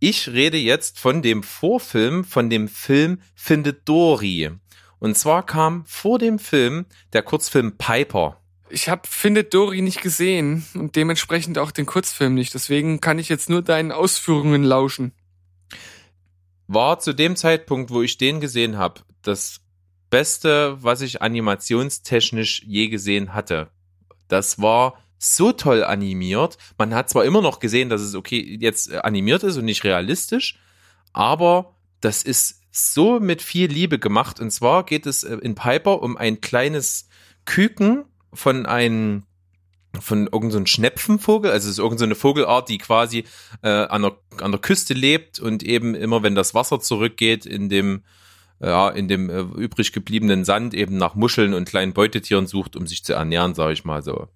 Ich 0.00 0.28
rede 0.28 0.56
jetzt 0.56 0.98
von 0.98 1.20
dem 1.20 1.42
Vorfilm, 1.42 2.24
von 2.24 2.48
dem 2.48 2.68
Film 2.68 3.20
Findet 3.34 3.86
Dory. 3.86 4.50
Und 4.98 5.18
zwar 5.18 5.44
kam 5.44 5.84
vor 5.84 6.18
dem 6.18 6.38
Film 6.38 6.86
der 7.12 7.22
Kurzfilm 7.22 7.76
Piper. 7.76 8.40
Ich 8.70 8.88
habe 8.88 9.02
Findet 9.06 9.52
Dory 9.52 9.82
nicht 9.82 10.00
gesehen 10.00 10.64
und 10.72 10.96
dementsprechend 10.96 11.58
auch 11.58 11.72
den 11.72 11.84
Kurzfilm 11.84 12.32
nicht. 12.32 12.54
Deswegen 12.54 13.02
kann 13.02 13.18
ich 13.18 13.28
jetzt 13.28 13.50
nur 13.50 13.60
deinen 13.60 13.92
Ausführungen 13.92 14.64
lauschen. 14.64 15.12
War 16.66 16.98
zu 16.98 17.12
dem 17.12 17.36
Zeitpunkt, 17.36 17.90
wo 17.90 18.02
ich 18.02 18.18
den 18.18 18.40
gesehen 18.40 18.78
habe, 18.78 19.02
das 19.22 19.60
Beste, 20.10 20.82
was 20.82 21.00
ich 21.00 21.22
animationstechnisch 21.22 22.62
je 22.64 22.88
gesehen 22.88 23.34
hatte. 23.34 23.68
Das 24.28 24.60
war 24.60 24.98
so 25.18 25.52
toll 25.52 25.84
animiert. 25.84 26.58
Man 26.78 26.94
hat 26.94 27.10
zwar 27.10 27.24
immer 27.24 27.42
noch 27.42 27.58
gesehen, 27.58 27.88
dass 27.88 28.00
es 28.00 28.14
okay 28.14 28.58
jetzt 28.60 28.92
äh, 28.92 28.98
animiert 28.98 29.42
ist 29.42 29.56
und 29.56 29.64
nicht 29.64 29.84
realistisch, 29.84 30.58
aber 31.12 31.74
das 32.00 32.22
ist 32.22 32.60
so 32.70 33.20
mit 33.20 33.40
viel 33.40 33.70
Liebe 33.70 33.98
gemacht. 33.98 34.40
Und 34.40 34.50
zwar 34.50 34.84
geht 34.84 35.06
es 35.06 35.22
äh, 35.22 35.36
in 35.36 35.54
Piper 35.54 36.02
um 36.02 36.16
ein 36.16 36.40
kleines 36.40 37.08
Küken 37.44 38.04
von 38.32 38.66
einem 38.66 39.24
von 40.00 40.26
irgendeinem 40.26 40.66
so 40.66 40.72
Schnepfenvogel, 40.72 41.50
also 41.50 41.66
es 41.66 41.72
ist 41.72 41.78
irgendeine 41.78 42.14
so 42.14 42.20
Vogelart, 42.20 42.68
die 42.68 42.78
quasi 42.78 43.24
äh, 43.62 43.68
an, 43.68 44.02
der, 44.02 44.16
an 44.40 44.52
der 44.52 44.60
Küste 44.60 44.94
lebt 44.94 45.38
und 45.38 45.62
eben 45.62 45.94
immer, 45.94 46.22
wenn 46.22 46.34
das 46.34 46.54
Wasser 46.54 46.80
zurückgeht, 46.80 47.46
in 47.46 47.68
dem 47.68 48.02
ja, 48.60 48.88
in 48.88 49.08
dem 49.08 49.30
äh, 49.30 49.40
übrig 49.40 49.92
gebliebenen 49.92 50.44
Sand 50.44 50.74
eben 50.74 50.96
nach 50.96 51.14
Muscheln 51.14 51.54
und 51.54 51.68
kleinen 51.68 51.92
Beutetieren 51.92 52.46
sucht, 52.46 52.76
um 52.76 52.86
sich 52.86 53.04
zu 53.04 53.12
ernähren, 53.12 53.54
sage 53.54 53.72
ich 53.72 53.84
mal 53.84 54.02
so. 54.02 54.28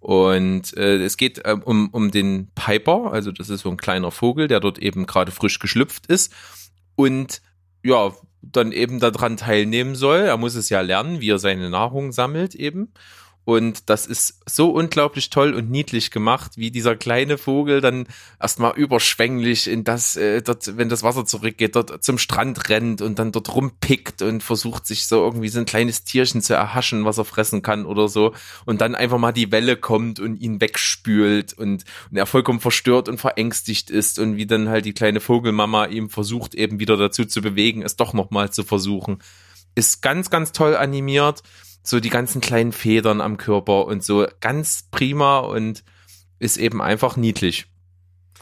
Und 0.00 0.76
äh, 0.76 0.96
es 0.96 1.16
geht 1.16 1.44
äh, 1.44 1.56
um, 1.62 1.88
um 1.90 2.10
den 2.10 2.48
Piper, 2.54 3.12
also 3.12 3.32
das 3.32 3.48
ist 3.48 3.60
so 3.60 3.70
ein 3.70 3.76
kleiner 3.76 4.10
Vogel, 4.10 4.48
der 4.48 4.60
dort 4.60 4.78
eben 4.78 5.06
gerade 5.06 5.30
frisch 5.30 5.58
geschlüpft 5.58 6.06
ist 6.06 6.32
und 6.96 7.42
ja, 7.82 8.12
dann 8.42 8.72
eben 8.72 9.00
daran 9.00 9.36
teilnehmen 9.36 9.94
soll. 9.94 10.20
Er 10.20 10.38
muss 10.38 10.54
es 10.54 10.70
ja 10.70 10.80
lernen, 10.80 11.20
wie 11.20 11.30
er 11.30 11.38
seine 11.38 11.68
Nahrung 11.68 12.12
sammelt 12.12 12.54
eben. 12.54 12.92
Und 13.44 13.88
das 13.88 14.06
ist 14.06 14.40
so 14.46 14.70
unglaublich 14.70 15.30
toll 15.30 15.54
und 15.54 15.70
niedlich 15.70 16.10
gemacht, 16.10 16.52
wie 16.56 16.70
dieser 16.70 16.94
kleine 16.94 17.38
Vogel 17.38 17.80
dann 17.80 18.06
erstmal 18.38 18.76
überschwänglich 18.76 19.66
in 19.66 19.82
das, 19.82 20.14
äh, 20.16 20.42
dort, 20.42 20.76
wenn 20.76 20.90
das 20.90 21.02
Wasser 21.02 21.24
zurückgeht, 21.24 21.74
dort 21.74 22.04
zum 22.04 22.18
Strand 22.18 22.68
rennt 22.68 23.00
und 23.00 23.18
dann 23.18 23.32
dort 23.32 23.54
rumpickt 23.54 24.22
und 24.22 24.42
versucht 24.42 24.86
sich 24.86 25.06
so 25.06 25.24
irgendwie 25.24 25.48
so 25.48 25.58
ein 25.58 25.64
kleines 25.64 26.04
Tierchen 26.04 26.42
zu 26.42 26.54
erhaschen, 26.54 27.04
was 27.06 27.18
er 27.18 27.24
fressen 27.24 27.62
kann 27.62 27.86
oder 27.86 28.08
so. 28.08 28.34
Und 28.66 28.82
dann 28.82 28.94
einfach 28.94 29.18
mal 29.18 29.32
die 29.32 29.50
Welle 29.50 29.76
kommt 29.76 30.20
und 30.20 30.36
ihn 30.36 30.60
wegspült 30.60 31.54
und, 31.54 31.84
und 32.10 32.16
er 32.16 32.26
vollkommen 32.26 32.60
verstört 32.60 33.08
und 33.08 33.18
verängstigt 33.18 33.90
ist 33.90 34.18
und 34.18 34.36
wie 34.36 34.46
dann 34.46 34.68
halt 34.68 34.84
die 34.84 34.94
kleine 34.94 35.20
Vogelmama 35.20 35.86
ihm 35.86 36.10
versucht 36.10 36.54
eben 36.54 36.78
wieder 36.78 36.98
dazu 36.98 37.24
zu 37.24 37.40
bewegen, 37.40 37.82
es 37.82 37.96
doch 37.96 38.12
nochmal 38.12 38.50
zu 38.50 38.64
versuchen. 38.64 39.18
Ist 39.74 40.02
ganz, 40.02 40.28
ganz 40.30 40.52
toll 40.52 40.76
animiert 40.76 41.42
so 41.82 42.00
die 42.00 42.10
ganzen 42.10 42.40
kleinen 42.40 42.72
Federn 42.72 43.20
am 43.20 43.36
Körper 43.36 43.86
und 43.86 44.04
so 44.04 44.26
ganz 44.40 44.88
prima 44.90 45.38
und 45.38 45.82
ist 46.38 46.56
eben 46.56 46.80
einfach 46.82 47.16
niedlich. 47.16 47.66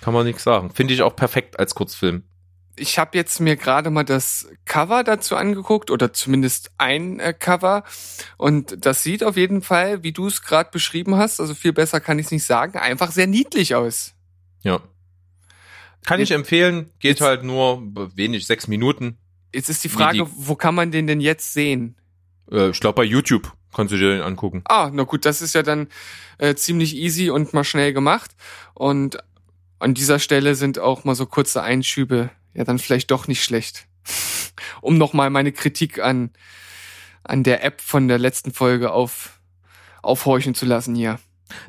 Kann 0.00 0.14
man 0.14 0.26
nichts 0.26 0.44
sagen. 0.44 0.70
Finde 0.70 0.94
ich 0.94 1.02
auch 1.02 1.16
perfekt 1.16 1.58
als 1.58 1.74
Kurzfilm. 1.74 2.22
Ich 2.76 2.96
habe 3.00 3.18
jetzt 3.18 3.40
mir 3.40 3.56
gerade 3.56 3.90
mal 3.90 4.04
das 4.04 4.48
Cover 4.64 5.02
dazu 5.02 5.34
angeguckt 5.34 5.90
oder 5.90 6.12
zumindest 6.12 6.70
ein 6.78 7.18
äh, 7.18 7.32
Cover 7.32 7.82
und 8.36 8.84
das 8.86 9.02
sieht 9.02 9.24
auf 9.24 9.36
jeden 9.36 9.62
Fall, 9.62 10.04
wie 10.04 10.12
du 10.12 10.28
es 10.28 10.42
gerade 10.42 10.70
beschrieben 10.70 11.16
hast, 11.16 11.40
also 11.40 11.54
viel 11.56 11.72
besser 11.72 12.00
kann 12.00 12.20
ich 12.20 12.26
es 12.26 12.30
nicht 12.32 12.44
sagen, 12.44 12.78
einfach 12.78 13.10
sehr 13.10 13.26
niedlich 13.26 13.74
aus. 13.74 14.14
Ja. 14.62 14.80
Kann 16.04 16.20
ich 16.20 16.30
empfehlen, 16.30 16.90
geht 17.00 17.18
Jetzt- 17.18 17.20
halt 17.22 17.42
nur 17.42 17.82
wenig, 18.14 18.46
sechs 18.46 18.68
Minuten. 18.68 19.18
Jetzt 19.52 19.68
ist 19.70 19.82
die 19.82 19.88
Frage, 19.88 20.18
die- 20.18 20.30
wo 20.36 20.54
kann 20.54 20.76
man 20.76 20.92
den 20.92 21.08
denn 21.08 21.20
jetzt 21.20 21.52
sehen? 21.52 21.96
Äh, 22.50 22.70
ich 22.70 22.80
glaube 22.80 22.96
bei 22.96 23.04
YouTube 23.04 23.52
kannst 23.74 23.92
du 23.92 23.98
dir 23.98 24.12
den 24.12 24.22
angucken. 24.22 24.62
Ah, 24.64 24.90
na 24.92 25.04
gut, 25.04 25.24
das 25.24 25.42
ist 25.42 25.54
ja 25.54 25.62
dann 25.62 25.88
äh, 26.38 26.54
ziemlich 26.54 26.96
easy 26.96 27.30
und 27.30 27.52
mal 27.52 27.64
schnell 27.64 27.92
gemacht. 27.92 28.32
Und 28.74 29.18
an 29.78 29.94
dieser 29.94 30.18
Stelle 30.18 30.54
sind 30.54 30.78
auch 30.78 31.04
mal 31.04 31.14
so 31.14 31.26
kurze 31.26 31.62
Einschübe 31.62 32.30
ja 32.54 32.64
dann 32.64 32.78
vielleicht 32.78 33.10
doch 33.10 33.28
nicht 33.28 33.44
schlecht. 33.44 33.86
um 34.80 34.98
nochmal 34.98 35.30
meine 35.30 35.52
Kritik 35.52 36.00
an, 36.00 36.30
an 37.24 37.42
der 37.42 37.64
App 37.64 37.80
von 37.80 38.08
der 38.08 38.18
letzten 38.18 38.52
Folge 38.52 38.90
auf, 38.90 39.40
aufhorchen 40.02 40.54
zu 40.54 40.66
lassen 40.66 40.94
hier. 40.94 41.18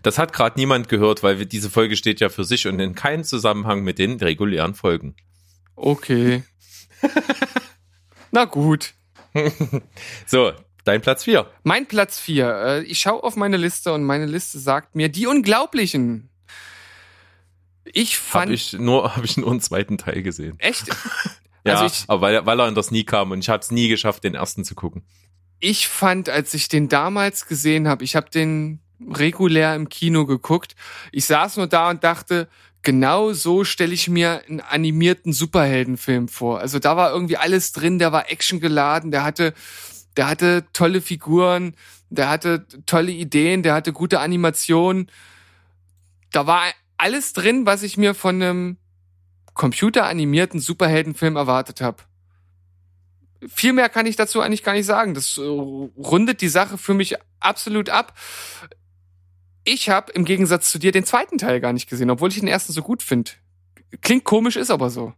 Das 0.01 0.17
hat 0.17 0.33
gerade 0.33 0.59
niemand 0.59 0.89
gehört, 0.89 1.23
weil 1.23 1.45
diese 1.45 1.69
Folge 1.69 1.95
steht 1.95 2.19
ja 2.19 2.29
für 2.29 2.43
sich 2.43 2.67
und 2.67 2.79
in 2.79 2.95
keinem 2.95 3.23
Zusammenhang 3.23 3.81
mit 3.81 3.97
den 3.97 4.17
regulären 4.17 4.73
Folgen. 4.73 5.15
Okay. 5.75 6.43
na 8.31 8.45
gut. 8.45 8.93
So, 10.25 10.51
dein 10.89 11.01
Platz 11.01 11.23
vier. 11.23 11.49
Mein 11.63 11.85
Platz 11.87 12.19
vier. 12.19 12.49
Äh, 12.49 12.83
ich 12.83 12.99
schaue 12.99 13.23
auf 13.23 13.35
meine 13.35 13.57
Liste 13.57 13.93
und 13.93 14.03
meine 14.03 14.25
Liste 14.25 14.59
sagt 14.59 14.95
mir 14.95 15.09
die 15.09 15.27
Unglaublichen. 15.27 16.29
Ich 17.85 18.17
fand 18.17 18.45
Habe 18.45 18.53
ich 18.53 18.73
nur, 18.73 19.15
habe 19.15 19.25
ich 19.25 19.37
nur 19.37 19.49
einen 19.51 19.61
zweiten 19.61 19.97
Teil 19.97 20.21
gesehen. 20.23 20.55
echt. 20.59 20.85
Ja, 21.65 21.73
Also 21.73 21.85
ich, 21.87 22.05
aber 22.07 22.21
weil, 22.21 22.45
weil 22.45 22.59
er 22.61 22.69
in 22.69 22.73
das 22.73 22.89
nie 22.89 23.03
kam 23.03 23.31
und 23.31 23.39
ich 23.39 23.49
habe 23.49 23.59
es 23.61 23.69
nie 23.69 23.89
geschafft, 23.89 24.23
den 24.23 24.33
ersten 24.33 24.63
zu 24.63 24.75
gucken. 24.75 25.03
ich 25.59 25.89
fand, 25.89 26.29
als 26.29 26.53
ich 26.53 26.69
den 26.69 26.87
damals 26.87 27.47
gesehen 27.47 27.89
habe, 27.89 28.05
ich 28.05 28.15
habe 28.15 28.29
den 28.29 28.79
regulär 29.13 29.75
im 29.75 29.89
Kino 29.89 30.25
geguckt. 30.25 30.75
Ich 31.11 31.25
saß 31.25 31.57
nur 31.57 31.67
da 31.67 31.89
und 31.89 32.05
dachte, 32.05 32.47
genau 32.81 33.33
so 33.33 33.65
stelle 33.65 33.93
ich 33.93 34.07
mir 34.07 34.41
einen 34.47 34.61
animierten 34.61 35.33
Superheldenfilm 35.33 36.29
vor. 36.29 36.59
Also 36.61 36.79
da 36.79 36.95
war 36.95 37.11
irgendwie 37.11 37.35
alles 37.37 37.73
drin, 37.73 37.99
der 37.99 38.13
war 38.13 38.31
actiongeladen, 38.31 39.11
der 39.11 39.23
hatte, 39.25 39.53
der 40.19 40.27
hatte 40.27 40.65
tolle 40.73 40.99
Figuren, 40.99 41.77
der 42.09 42.27
hatte 42.27 42.67
tolle 42.85 43.09
Ideen, 43.09 43.63
der 43.63 43.73
hatte 43.73 43.93
gute 43.93 44.19
Animationen. 44.19 45.09
Da 46.33 46.45
war 46.45 46.61
alles 46.97 47.31
drin, 47.31 47.65
was 47.65 47.83
ich 47.83 47.95
mir 47.95 48.13
von 48.13 48.35
einem 48.35 48.77
computeranimierten 49.53 50.59
Superheldenfilm 50.59 51.37
erwartet 51.37 51.79
habe. 51.79 52.03
Viel 53.47 53.71
mehr 53.71 53.87
kann 53.87 54.05
ich 54.07 54.17
dazu 54.17 54.41
eigentlich 54.41 54.63
gar 54.63 54.73
nicht 54.73 54.87
sagen. 54.87 55.13
Das 55.13 55.37
äh, 55.37 55.41
rundet 55.41 56.41
die 56.41 56.49
Sache 56.49 56.77
für 56.77 56.93
mich 56.93 57.15
absolut 57.39 57.89
ab. 57.89 58.13
Ich 59.63 59.89
habe 59.89 60.11
im 60.11 60.25
Gegensatz 60.25 60.69
zu 60.69 60.79
dir 60.79 60.91
den 60.91 61.05
zweiten 61.05 61.37
Teil 61.37 61.61
gar 61.61 61.71
nicht 61.71 61.89
gesehen, 61.89 62.09
obwohl 62.09 62.27
ich 62.27 62.39
den 62.39 62.49
ersten 62.49 62.73
so 62.73 62.81
gut 62.81 63.03
finde. 63.03 63.31
Klingt 64.01 64.25
komisch, 64.25 64.57
ist 64.57 64.69
aber 64.69 64.89
so. 64.89 65.13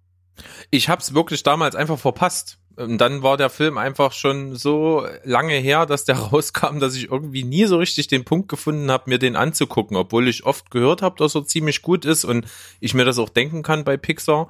Ich 0.70 0.90
habe 0.90 1.02
es 1.02 1.16
wirklich 1.16 1.42
damals 1.42 1.76
einfach 1.76 1.98
verpasst. 1.98 2.60
Und 2.76 2.98
dann 3.00 3.22
war 3.22 3.38
der 3.38 3.50
Film 3.50 3.78
einfach 3.78 4.12
schon 4.14 4.56
so 4.56 5.06
lange 5.24 5.56
her, 5.56 5.86
dass 5.86 6.06
der 6.06 6.18
rauskam, 6.32 6.80
dass 6.80 6.96
ich 6.96 7.12
irgendwie 7.12 7.44
nie 7.44 7.66
so 7.66 7.78
richtig 7.78 8.08
den 8.08 8.24
Punkt 8.24 8.50
gefunden 8.50 8.90
habe, 8.92 9.10
mir 9.10 9.20
den 9.20 9.36
anzugucken, 9.36 9.98
obwohl 9.98 10.28
ich 10.28 10.46
oft 10.46 10.72
gehört 10.72 11.02
habe, 11.02 11.18
dass 11.18 11.36
er 11.36 11.46
ziemlich 11.46 11.82
gut 11.82 12.06
ist 12.06 12.24
und 12.24 12.46
ich 12.80 12.94
mir 12.94 13.06
das 13.06 13.20
auch 13.20 13.30
denken 13.30 13.64
kann 13.64 13.84
bei 13.84 13.98
Pixar. 13.98 14.50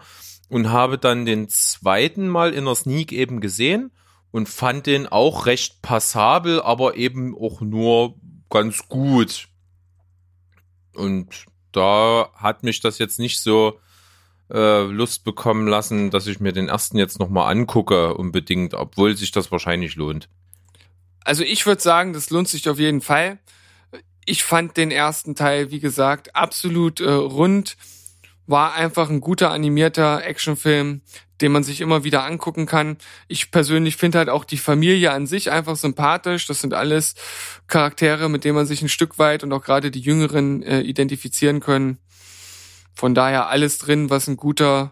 Und 0.49 0.69
habe 0.69 0.97
dann 0.97 1.25
den 1.25 1.47
zweiten 1.47 2.27
Mal 2.27 2.53
in 2.53 2.65
der 2.65 2.75
Sneak 2.75 3.13
eben 3.13 3.39
gesehen 3.39 3.91
und 4.31 4.49
fand 4.49 4.85
den 4.85 5.07
auch 5.07 5.45
recht 5.45 5.81
passabel, 5.81 6.61
aber 6.61 6.97
eben 6.97 7.37
auch 7.37 7.61
nur 7.61 8.15
ganz 8.49 8.89
gut. 8.89 9.47
Und 10.93 11.45
da 11.71 12.29
hat 12.35 12.63
mich 12.63 12.81
das 12.81 12.97
jetzt 12.97 13.17
nicht 13.17 13.39
so 13.39 13.79
äh, 14.51 14.83
Lust 14.83 15.23
bekommen 15.23 15.67
lassen, 15.67 16.11
dass 16.11 16.27
ich 16.27 16.39
mir 16.39 16.51
den 16.51 16.67
ersten 16.67 16.97
jetzt 16.97 17.19
nochmal 17.19 17.51
angucke, 17.51 18.13
unbedingt, 18.15 18.73
obwohl 18.73 19.15
sich 19.15 19.31
das 19.31 19.51
wahrscheinlich 19.51 19.95
lohnt. 19.95 20.27
Also 21.23 21.43
ich 21.43 21.65
würde 21.65 21.81
sagen, 21.81 22.13
das 22.13 22.29
lohnt 22.29 22.49
sich 22.49 22.67
auf 22.67 22.79
jeden 22.79 23.01
Fall. 23.01 23.39
Ich 24.25 24.43
fand 24.43 24.77
den 24.77 24.91
ersten 24.91 25.35
Teil, 25.35 25.71
wie 25.71 25.79
gesagt, 25.79 26.35
absolut 26.35 26.99
äh, 26.99 27.09
rund. 27.09 27.77
War 28.47 28.73
einfach 28.73 29.09
ein 29.09 29.21
guter 29.21 29.51
animierter 29.51 30.23
Actionfilm, 30.25 31.01
den 31.39 31.51
man 31.51 31.63
sich 31.63 31.79
immer 31.79 32.03
wieder 32.03 32.25
angucken 32.25 32.65
kann. 32.65 32.97
Ich 33.27 33.51
persönlich 33.51 33.95
finde 33.97 34.17
halt 34.17 34.29
auch 34.29 34.43
die 34.43 34.57
Familie 34.57 35.11
an 35.11 35.27
sich 35.27 35.51
einfach 35.51 35.75
sympathisch. 35.75 36.47
Das 36.47 36.59
sind 36.59 36.73
alles 36.73 37.15
Charaktere, 37.67 38.29
mit 38.29 38.43
denen 38.43 38.55
man 38.55 38.65
sich 38.65 38.81
ein 38.81 38.89
Stück 38.89 39.17
weit 39.19 39.43
und 39.43 39.53
auch 39.53 39.63
gerade 39.63 39.91
die 39.91 40.01
Jüngeren 40.01 40.63
äh, 40.63 40.81
identifizieren 40.81 41.59
können. 41.61 41.99
Von 42.93 43.15
daher 43.15 43.47
alles 43.49 43.77
drin, 43.77 44.09
was 44.09 44.27
ein 44.27 44.37
guter 44.37 44.91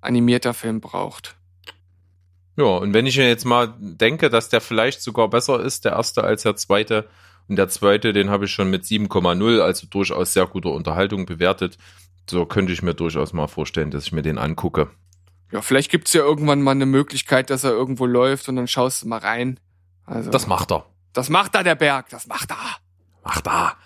animierter 0.00 0.54
Film 0.54 0.80
braucht. 0.80 1.36
Ja, 2.56 2.64
und 2.64 2.92
wenn 2.92 3.06
ich 3.06 3.16
mir 3.16 3.28
jetzt 3.28 3.44
mal 3.44 3.74
denke, 3.78 4.30
dass 4.30 4.48
der 4.48 4.60
vielleicht 4.60 5.00
sogar 5.02 5.28
besser 5.28 5.60
ist, 5.60 5.84
der 5.84 5.92
erste 5.92 6.24
als 6.24 6.42
der 6.42 6.56
zweite, 6.56 7.08
und 7.48 7.56
der 7.56 7.68
zweite, 7.68 8.12
den 8.12 8.30
habe 8.30 8.44
ich 8.44 8.50
schon 8.52 8.68
mit 8.70 8.84
7,0, 8.84 9.60
also 9.60 9.86
durchaus 9.88 10.32
sehr 10.34 10.46
guter 10.46 10.70
Unterhaltung 10.70 11.24
bewertet, 11.24 11.78
so 12.28 12.44
könnte 12.44 12.72
ich 12.72 12.82
mir 12.82 12.94
durchaus 12.94 13.32
mal 13.32 13.46
vorstellen, 13.46 13.90
dass 13.90 14.04
ich 14.06 14.12
mir 14.12 14.22
den 14.22 14.38
angucke. 14.38 14.90
Ja, 15.50 15.62
vielleicht 15.62 15.90
gibt's 15.90 16.12
ja 16.12 16.20
irgendwann 16.20 16.60
mal 16.60 16.72
eine 16.72 16.84
Möglichkeit, 16.84 17.48
dass 17.48 17.64
er 17.64 17.70
irgendwo 17.70 18.04
läuft 18.04 18.48
und 18.50 18.56
dann 18.56 18.68
schaust 18.68 19.02
du 19.02 19.08
mal 19.08 19.18
rein. 19.20 19.58
Also, 20.04 20.30
Das 20.30 20.46
macht 20.46 20.70
er. 20.72 20.84
das 21.14 21.30
macht 21.30 21.54
da 21.54 21.62
der 21.62 21.74
Berg, 21.74 22.10
das 22.10 22.26
macht 22.26 22.50
er. 22.50 22.76
Macht 23.24 23.46
er. 23.46 23.76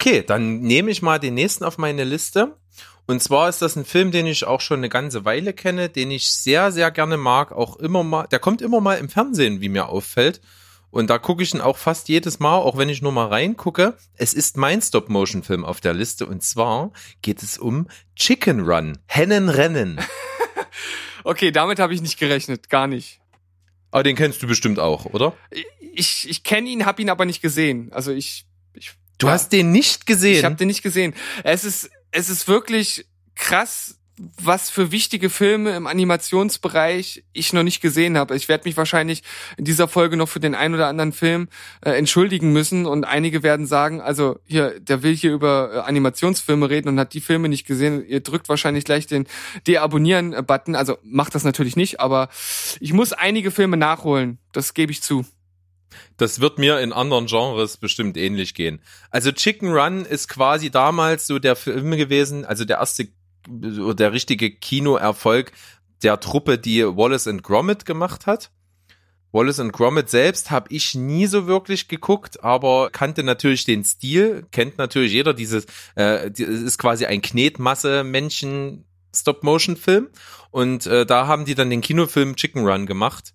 Okay, 0.00 0.22
dann 0.26 0.60
nehme 0.60 0.90
ich 0.90 1.02
mal 1.02 1.18
den 1.18 1.34
nächsten 1.34 1.62
auf 1.62 1.76
meine 1.76 2.04
Liste. 2.04 2.56
Und 3.06 3.22
zwar 3.22 3.50
ist 3.50 3.60
das 3.60 3.76
ein 3.76 3.84
Film, 3.84 4.12
den 4.12 4.24
ich 4.24 4.46
auch 4.46 4.62
schon 4.62 4.78
eine 4.78 4.88
ganze 4.88 5.26
Weile 5.26 5.52
kenne, 5.52 5.90
den 5.90 6.10
ich 6.10 6.30
sehr, 6.30 6.72
sehr 6.72 6.90
gerne 6.90 7.18
mag, 7.18 7.52
auch 7.52 7.76
immer 7.76 8.02
mal, 8.02 8.26
der 8.28 8.38
kommt 8.38 8.62
immer 8.62 8.80
mal 8.80 8.94
im 8.94 9.10
Fernsehen, 9.10 9.60
wie 9.60 9.68
mir 9.68 9.90
auffällt. 9.90 10.40
Und 10.90 11.10
da 11.10 11.18
gucke 11.18 11.42
ich 11.42 11.52
ihn 11.52 11.60
auch 11.60 11.76
fast 11.76 12.08
jedes 12.08 12.40
Mal, 12.40 12.56
auch 12.56 12.78
wenn 12.78 12.88
ich 12.88 13.02
nur 13.02 13.12
mal 13.12 13.26
reingucke. 13.26 13.94
Es 14.16 14.32
ist 14.32 14.56
mein 14.56 14.80
Stop-Motion-Film 14.80 15.66
auf 15.66 15.82
der 15.82 15.92
Liste 15.92 16.24
und 16.24 16.42
zwar 16.42 16.92
geht 17.20 17.42
es 17.42 17.58
um 17.58 17.86
Chicken 18.16 18.60
Run, 18.60 18.98
Hennenrennen. 19.06 20.00
Okay, 21.22 21.50
damit 21.50 21.78
habe 21.78 21.92
ich 21.92 22.00
nicht 22.00 22.18
gerechnet, 22.18 22.70
gar 22.70 22.86
nicht. 22.86 23.20
Aber 23.90 24.02
den 24.02 24.16
kennst 24.16 24.42
du 24.42 24.46
bestimmt 24.46 24.78
auch, 24.78 25.04
oder? 25.04 25.34
Ich, 25.92 26.26
ich 26.26 26.42
kenne 26.44 26.70
ihn, 26.70 26.86
habe 26.86 27.02
ihn 27.02 27.10
aber 27.10 27.26
nicht 27.26 27.42
gesehen. 27.42 27.92
Also 27.92 28.10
ich, 28.10 28.46
ich 28.46 28.49
Du 29.20 29.28
Ja. 29.28 29.34
hast 29.34 29.52
den 29.52 29.70
nicht 29.70 30.06
gesehen. 30.06 30.38
Ich 30.38 30.44
habe 30.44 30.56
den 30.56 30.66
nicht 30.68 30.82
gesehen. 30.82 31.14
Es 31.44 31.64
ist, 31.64 31.90
es 32.10 32.28
ist 32.28 32.48
wirklich 32.48 33.06
krass, 33.36 33.96
was 34.42 34.68
für 34.68 34.92
wichtige 34.92 35.30
Filme 35.30 35.74
im 35.76 35.86
Animationsbereich 35.86 37.24
ich 37.32 37.52
noch 37.54 37.62
nicht 37.62 37.80
gesehen 37.80 38.18
habe. 38.18 38.36
Ich 38.36 38.48
werde 38.48 38.68
mich 38.68 38.76
wahrscheinlich 38.76 39.22
in 39.56 39.64
dieser 39.64 39.88
Folge 39.88 40.18
noch 40.18 40.28
für 40.28 40.40
den 40.40 40.54
einen 40.54 40.74
oder 40.74 40.88
anderen 40.88 41.12
Film 41.12 41.48
äh, 41.82 41.92
entschuldigen 41.92 42.52
müssen 42.52 42.84
und 42.84 43.04
einige 43.04 43.42
werden 43.42 43.64
sagen, 43.66 44.02
also 44.02 44.38
hier, 44.44 44.78
der 44.78 45.02
will 45.02 45.16
hier 45.16 45.32
über 45.32 45.70
äh, 45.72 45.78
Animationsfilme 45.78 46.68
reden 46.68 46.88
und 46.88 47.00
hat 47.00 47.14
die 47.14 47.22
Filme 47.22 47.48
nicht 47.48 47.66
gesehen. 47.66 48.04
Ihr 48.06 48.20
drückt 48.20 48.50
wahrscheinlich 48.50 48.84
gleich 48.84 49.06
den 49.06 49.26
Deabonnieren-Button. 49.66 50.74
Also 50.76 50.98
macht 51.02 51.34
das 51.34 51.44
natürlich 51.44 51.76
nicht, 51.76 52.00
aber 52.00 52.28
ich 52.78 52.92
muss 52.92 53.12
einige 53.12 53.50
Filme 53.50 53.76
nachholen. 53.78 54.38
Das 54.52 54.74
gebe 54.74 54.92
ich 54.92 55.00
zu. 55.02 55.24
Das 56.16 56.40
wird 56.40 56.58
mir 56.58 56.80
in 56.80 56.92
anderen 56.92 57.26
Genres 57.26 57.76
bestimmt 57.76 58.16
ähnlich 58.16 58.54
gehen. 58.54 58.80
Also 59.10 59.32
Chicken 59.32 59.72
Run 59.72 60.04
ist 60.04 60.28
quasi 60.28 60.70
damals 60.70 61.26
so 61.26 61.38
der 61.38 61.56
Film 61.56 61.92
gewesen, 61.92 62.44
also 62.44 62.64
der 62.64 62.78
erste, 62.78 63.08
der 63.48 64.12
richtige 64.12 64.50
Kinoerfolg 64.50 65.52
der 66.02 66.20
Truppe, 66.20 66.58
die 66.58 66.84
Wallace 66.84 67.26
and 67.26 67.42
Gromit 67.42 67.84
gemacht 67.84 68.26
hat. 68.26 68.50
Wallace 69.32 69.60
and 69.60 69.72
Gromit 69.72 70.10
selbst 70.10 70.50
habe 70.50 70.66
ich 70.70 70.94
nie 70.94 71.26
so 71.26 71.46
wirklich 71.46 71.88
geguckt, 71.88 72.42
aber 72.42 72.90
kannte 72.90 73.22
natürlich 73.22 73.64
den 73.64 73.84
Stil, 73.84 74.46
kennt 74.50 74.78
natürlich 74.78 75.12
jeder 75.12 75.34
dieses, 75.34 75.66
äh, 75.96 76.30
ist 76.30 76.78
quasi 76.78 77.06
ein 77.06 77.22
Knetmasse-Männchen 77.22 78.84
Stop-Motion-Film 79.14 80.08
und 80.50 80.86
äh, 80.86 81.06
da 81.06 81.26
haben 81.26 81.44
die 81.44 81.54
dann 81.54 81.70
den 81.70 81.80
Kinofilm 81.80 82.36
Chicken 82.36 82.66
Run 82.66 82.86
gemacht 82.86 83.32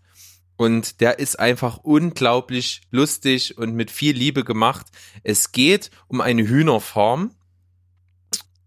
und 0.57 1.01
der 1.01 1.19
ist 1.19 1.37
einfach 1.37 1.77
unglaublich 1.83 2.81
lustig 2.91 3.57
und 3.57 3.73
mit 3.73 3.91
viel 3.91 4.15
Liebe 4.15 4.43
gemacht. 4.43 4.87
Es 5.23 5.51
geht 5.51 5.91
um 6.07 6.21
eine 6.21 6.47
Hühnerfarm, 6.47 7.31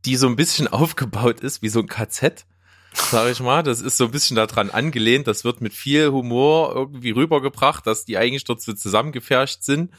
die 0.04 0.16
so 0.16 0.26
ein 0.26 0.36
bisschen 0.36 0.68
aufgebaut 0.68 1.40
ist 1.40 1.62
wie 1.62 1.70
so 1.70 1.80
ein 1.80 1.86
KZ, 1.86 2.44
sag 2.92 3.30
ich 3.30 3.40
mal. 3.40 3.62
Das 3.62 3.80
ist 3.80 3.96
so 3.96 4.04
ein 4.04 4.10
bisschen 4.10 4.36
daran 4.36 4.70
angelehnt. 4.70 5.26
Das 5.26 5.44
wird 5.44 5.60
mit 5.60 5.72
viel 5.72 6.10
Humor 6.10 6.74
irgendwie 6.74 7.10
rübergebracht, 7.10 7.86
dass 7.86 8.04
die 8.04 8.18
eigentlich 8.18 8.44
dort 8.44 8.60
so 8.60 8.74
zusammengefärscht 8.74 9.62
sind. 9.62 9.90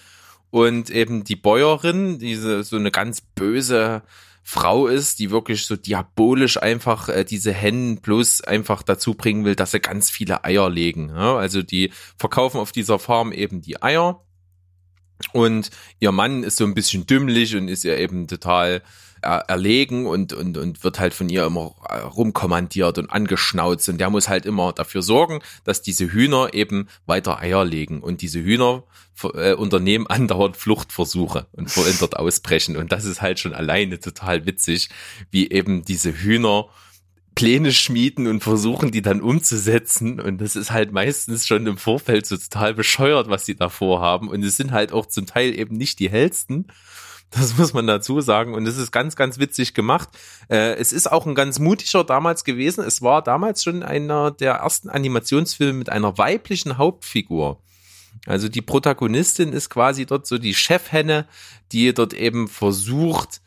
Und 0.51 0.89
eben 0.89 1.23
die 1.23 1.35
Bäuerin, 1.35 2.17
diese 2.17 2.63
so 2.63 2.75
eine 2.75 2.89
ganz 2.89 3.21
böse 3.21 4.01
Frau 4.51 4.87
ist, 4.87 5.19
die 5.19 5.29
wirklich 5.29 5.67
so 5.67 5.75
diabolisch 5.75 6.59
einfach 6.59 7.07
äh, 7.07 7.23
diese 7.23 7.53
Hennen 7.53 8.01
bloß 8.01 8.41
einfach 8.41 8.81
dazu 8.81 9.13
bringen 9.13 9.45
will, 9.45 9.53
dass 9.53 9.69
sie 9.69 9.79
ganz 9.79 10.09
viele 10.09 10.43
Eier 10.43 10.71
legen. 10.71 11.09
Ja? 11.09 11.37
Also 11.37 11.61
die 11.61 11.91
verkaufen 12.17 12.59
auf 12.59 12.71
dieser 12.71 12.97
Farm 12.97 13.31
eben 13.31 13.61
die 13.61 13.79
Eier 13.83 14.25
und 15.33 15.69
ihr 15.99 16.11
Mann 16.11 16.41
ist 16.41 16.57
so 16.57 16.63
ein 16.63 16.73
bisschen 16.73 17.05
dümmlich 17.05 17.55
und 17.55 17.67
ist 17.67 17.83
ja 17.83 17.95
eben 17.95 18.27
total 18.27 18.81
erlegen 19.21 20.05
und, 20.05 20.33
und, 20.33 20.57
und 20.57 20.83
wird 20.83 20.99
halt 20.99 21.13
von 21.13 21.29
ihr 21.29 21.45
immer 21.45 21.75
äh, 21.87 21.97
rumkommandiert 21.97 22.97
und 22.97 23.09
angeschnauzt 23.09 23.89
und 23.89 23.99
der 23.99 24.09
muss 24.09 24.29
halt 24.29 24.45
immer 24.45 24.73
dafür 24.73 25.01
sorgen, 25.01 25.39
dass 25.63 25.81
diese 25.81 26.11
Hühner 26.11 26.53
eben 26.53 26.87
weiter 27.05 27.39
Eier 27.39 27.65
legen 27.65 28.01
und 28.01 28.21
diese 28.21 28.41
Hühner 28.41 28.83
äh, 29.33 29.53
unternehmen 29.53 30.07
andauernd 30.07 30.57
Fluchtversuche 30.57 31.47
und 31.51 31.71
dort 31.99 32.17
ausbrechen 32.17 32.77
und 32.77 32.91
das 32.91 33.05
ist 33.05 33.21
halt 33.21 33.39
schon 33.39 33.53
alleine 33.53 33.99
total 33.99 34.45
witzig, 34.45 34.89
wie 35.31 35.49
eben 35.49 35.83
diese 35.83 36.13
Hühner 36.13 36.69
Pläne 37.39 37.71
schmieden 37.71 38.27
und 38.27 38.43
versuchen, 38.43 38.91
die 38.91 39.01
dann 39.01 39.21
umzusetzen. 39.21 40.19
Und 40.19 40.41
das 40.41 40.57
ist 40.57 40.71
halt 40.71 40.91
meistens 40.91 41.47
schon 41.47 41.65
im 41.67 41.77
Vorfeld 41.77 42.25
so 42.25 42.35
total 42.35 42.73
bescheuert, 42.73 43.29
was 43.29 43.45
sie 43.45 43.55
da 43.55 43.69
vorhaben. 43.69 44.27
Und 44.27 44.43
es 44.43 44.57
sind 44.57 44.73
halt 44.73 44.91
auch 44.91 45.05
zum 45.05 45.25
Teil 45.25 45.57
eben 45.57 45.77
nicht 45.77 45.99
die 45.99 46.09
hellsten. 46.09 46.67
Das 47.31 47.57
muss 47.57 47.73
man 47.73 47.85
dazu 47.85 48.21
sagen. 48.21 48.53
Und 48.53 48.67
es 48.67 48.77
ist 48.77 48.91
ganz, 48.91 49.15
ganz 49.15 49.37
witzig 49.37 49.73
gemacht. 49.73 50.09
Äh, 50.49 50.73
es 50.75 50.91
ist 50.91 51.11
auch 51.11 51.27
ein 51.27 51.35
ganz 51.35 51.59
mutiger 51.59 52.03
damals 52.03 52.43
gewesen. 52.43 52.83
Es 52.83 53.01
war 53.01 53.21
damals 53.21 53.63
schon 53.63 53.83
einer 53.83 54.31
der 54.31 54.53
ersten 54.55 54.89
Animationsfilme 54.89 55.73
mit 55.73 55.89
einer 55.89 56.17
weiblichen 56.17 56.77
Hauptfigur. 56.77 57.61
Also 58.25 58.49
die 58.49 58.61
Protagonistin 58.61 59.53
ist 59.53 59.69
quasi 59.69 60.05
dort 60.05 60.27
so 60.27 60.37
die 60.37 60.53
Chefhenne, 60.53 61.27
die 61.71 61.93
dort 61.93 62.13
eben 62.13 62.47
versucht, 62.47 63.41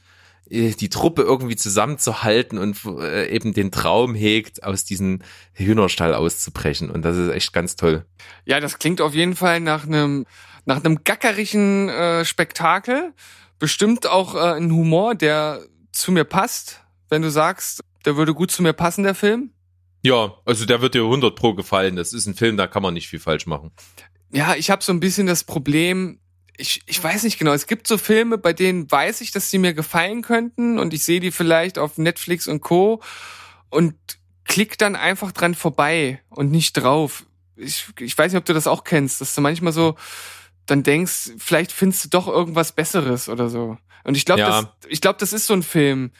äh, 0.48 0.70
die 0.70 0.88
Truppe 0.88 1.22
irgendwie 1.22 1.56
zusammenzuhalten 1.56 2.58
und 2.58 2.78
äh, 2.84 3.28
eben 3.34 3.52
den 3.52 3.70
Traum 3.70 4.14
hegt, 4.14 4.62
aus 4.62 4.84
diesem 4.84 5.20
Hühnerstall 5.54 6.14
auszubrechen. 6.14 6.90
Und 6.90 7.02
das 7.02 7.16
ist 7.16 7.30
echt 7.30 7.52
ganz 7.52 7.76
toll. 7.76 8.04
Ja, 8.44 8.60
das 8.60 8.78
klingt 8.78 9.00
auf 9.00 9.14
jeden 9.14 9.34
Fall 9.34 9.60
nach 9.60 9.84
einem 9.86 10.26
nach 10.64 10.84
einem 10.84 11.02
gackerigen 11.02 11.88
äh, 11.88 12.24
Spektakel 12.24 13.14
bestimmt 13.62 14.08
auch 14.08 14.34
äh, 14.34 14.56
ein 14.56 14.72
Humor, 14.72 15.14
der 15.14 15.60
zu 15.92 16.10
mir 16.10 16.24
passt, 16.24 16.80
wenn 17.10 17.22
du 17.22 17.30
sagst, 17.30 17.80
der 18.04 18.16
würde 18.16 18.34
gut 18.34 18.50
zu 18.50 18.60
mir 18.60 18.72
passen, 18.72 19.04
der 19.04 19.14
Film. 19.14 19.52
Ja, 20.02 20.34
also 20.44 20.66
der 20.66 20.82
wird 20.82 20.94
dir 20.94 21.04
100 21.04 21.36
pro 21.36 21.54
gefallen. 21.54 21.94
Das 21.94 22.12
ist 22.12 22.26
ein 22.26 22.34
Film, 22.34 22.56
da 22.56 22.66
kann 22.66 22.82
man 22.82 22.92
nicht 22.92 23.08
viel 23.08 23.20
falsch 23.20 23.46
machen. 23.46 23.70
Ja, 24.32 24.56
ich 24.56 24.68
habe 24.68 24.82
so 24.82 24.92
ein 24.92 24.98
bisschen 24.98 25.28
das 25.28 25.44
Problem, 25.44 26.18
ich, 26.56 26.82
ich 26.86 27.02
weiß 27.02 27.22
nicht 27.22 27.38
genau, 27.38 27.52
es 27.52 27.68
gibt 27.68 27.86
so 27.86 27.98
Filme, 27.98 28.36
bei 28.36 28.52
denen 28.52 28.90
weiß 28.90 29.20
ich, 29.20 29.30
dass 29.30 29.48
sie 29.48 29.58
mir 29.58 29.74
gefallen 29.74 30.22
könnten 30.22 30.80
und 30.80 30.92
ich 30.92 31.04
sehe 31.04 31.20
die 31.20 31.30
vielleicht 31.30 31.78
auf 31.78 31.98
Netflix 31.98 32.48
und 32.48 32.62
Co. 32.62 33.00
und 33.70 33.94
klick 34.44 34.76
dann 34.76 34.96
einfach 34.96 35.30
dran 35.30 35.54
vorbei 35.54 36.20
und 36.30 36.50
nicht 36.50 36.72
drauf. 36.72 37.26
Ich, 37.54 37.86
ich 38.00 38.18
weiß 38.18 38.32
nicht, 38.32 38.40
ob 38.40 38.44
du 38.44 38.54
das 38.54 38.66
auch 38.66 38.82
kennst, 38.82 39.20
dass 39.20 39.36
du 39.36 39.40
manchmal 39.40 39.72
so 39.72 39.94
dann 40.66 40.82
denkst, 40.82 41.32
vielleicht 41.38 41.72
findest 41.72 42.04
du 42.04 42.08
doch 42.08 42.28
irgendwas 42.28 42.72
Besseres 42.72 43.28
oder 43.28 43.48
so. 43.48 43.78
Und 44.04 44.16
ich 44.16 44.24
glaube, 44.24 44.40
ja. 44.40 44.62
das, 44.62 44.68
ich 44.88 45.00
glaube, 45.00 45.18
das 45.18 45.32
ist 45.32 45.46
so 45.46 45.54
ein 45.54 45.62
Film, 45.62 46.10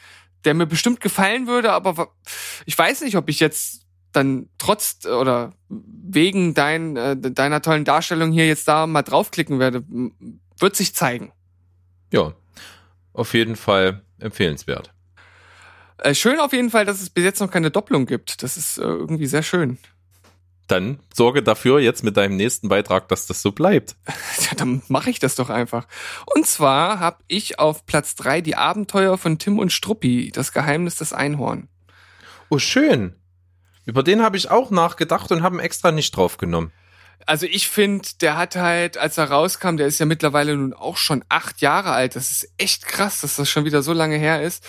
der 0.45 0.53
mir 0.53 0.67
bestimmt 0.67 0.99
gefallen 0.99 1.47
würde, 1.47 1.71
aber 1.71 2.13
ich 2.65 2.77
weiß 2.77 3.01
nicht, 3.01 3.15
ob 3.15 3.29
ich 3.29 3.39
jetzt 3.39 3.81
dann 4.11 4.49
trotz 4.57 5.05
oder 5.05 5.53
wegen 5.69 6.53
dein, 6.53 6.95
äh, 6.97 7.17
deiner 7.17 7.61
tollen 7.61 7.85
Darstellung 7.85 8.31
hier 8.31 8.47
jetzt 8.47 8.67
da 8.67 8.85
mal 8.85 9.01
draufklicken 9.01 9.59
werde. 9.59 9.83
Wird 10.59 10.75
sich 10.75 10.93
zeigen. 10.93 11.31
Ja, 12.11 12.33
auf 13.13 13.33
jeden 13.33 13.55
Fall 13.55 14.03
empfehlenswert. 14.19 14.93
Äh, 15.97 16.13
schön 16.13 16.39
auf 16.39 16.53
jeden 16.53 16.69
Fall, 16.69 16.85
dass 16.85 17.01
es 17.01 17.09
bis 17.09 17.23
jetzt 17.23 17.39
noch 17.39 17.49
keine 17.49 17.71
Doppelung 17.71 18.05
gibt. 18.05 18.43
Das 18.43 18.57
ist 18.57 18.77
äh, 18.77 18.81
irgendwie 18.81 19.25
sehr 19.25 19.43
schön. 19.43 19.77
Dann 20.73 20.97
sorge 21.13 21.43
dafür 21.43 21.79
jetzt 21.79 22.03
mit 22.03 22.17
deinem 22.17 22.35
nächsten 22.35 22.67
Beitrag, 22.67 23.07
dass 23.07 23.27
das 23.27 23.43
so 23.43 23.51
bleibt. 23.51 23.95
Ja, 24.49 24.55
dann 24.57 24.81
mache 24.87 25.11
ich 25.11 25.19
das 25.19 25.35
doch 25.35 25.51
einfach. 25.51 25.87
Und 26.25 26.47
zwar 26.47 26.99
habe 26.99 27.17
ich 27.27 27.59
auf 27.59 27.85
Platz 27.85 28.15
drei 28.15 28.41
die 28.41 28.55
Abenteuer 28.55 29.19
von 29.19 29.37
Tim 29.37 29.59
und 29.59 29.71
Struppi, 29.71 30.31
das 30.33 30.51
Geheimnis 30.51 30.95
des 30.95 31.13
Einhorn. 31.13 31.69
Oh, 32.49 32.57
schön. 32.57 33.15
Über 33.85 34.01
den 34.01 34.23
habe 34.23 34.35
ich 34.35 34.49
auch 34.49 34.71
nachgedacht 34.71 35.31
und 35.31 35.43
habe 35.43 35.61
extra 35.61 35.91
nicht 35.91 36.17
draufgenommen. 36.17 36.71
Also 37.27 37.45
ich 37.45 37.69
finde, 37.69 38.09
der 38.19 38.35
hat 38.35 38.55
halt, 38.55 38.97
als 38.97 39.19
er 39.19 39.29
rauskam, 39.29 39.77
der 39.77 39.85
ist 39.85 39.99
ja 39.99 40.07
mittlerweile 40.07 40.57
nun 40.57 40.73
auch 40.73 40.97
schon 40.97 41.23
acht 41.29 41.61
Jahre 41.61 41.91
alt. 41.91 42.15
Das 42.15 42.31
ist 42.31 42.51
echt 42.57 42.87
krass, 42.87 43.21
dass 43.21 43.35
das 43.35 43.47
schon 43.47 43.65
wieder 43.65 43.83
so 43.83 43.93
lange 43.93 44.17
her 44.17 44.41
ist. 44.41 44.65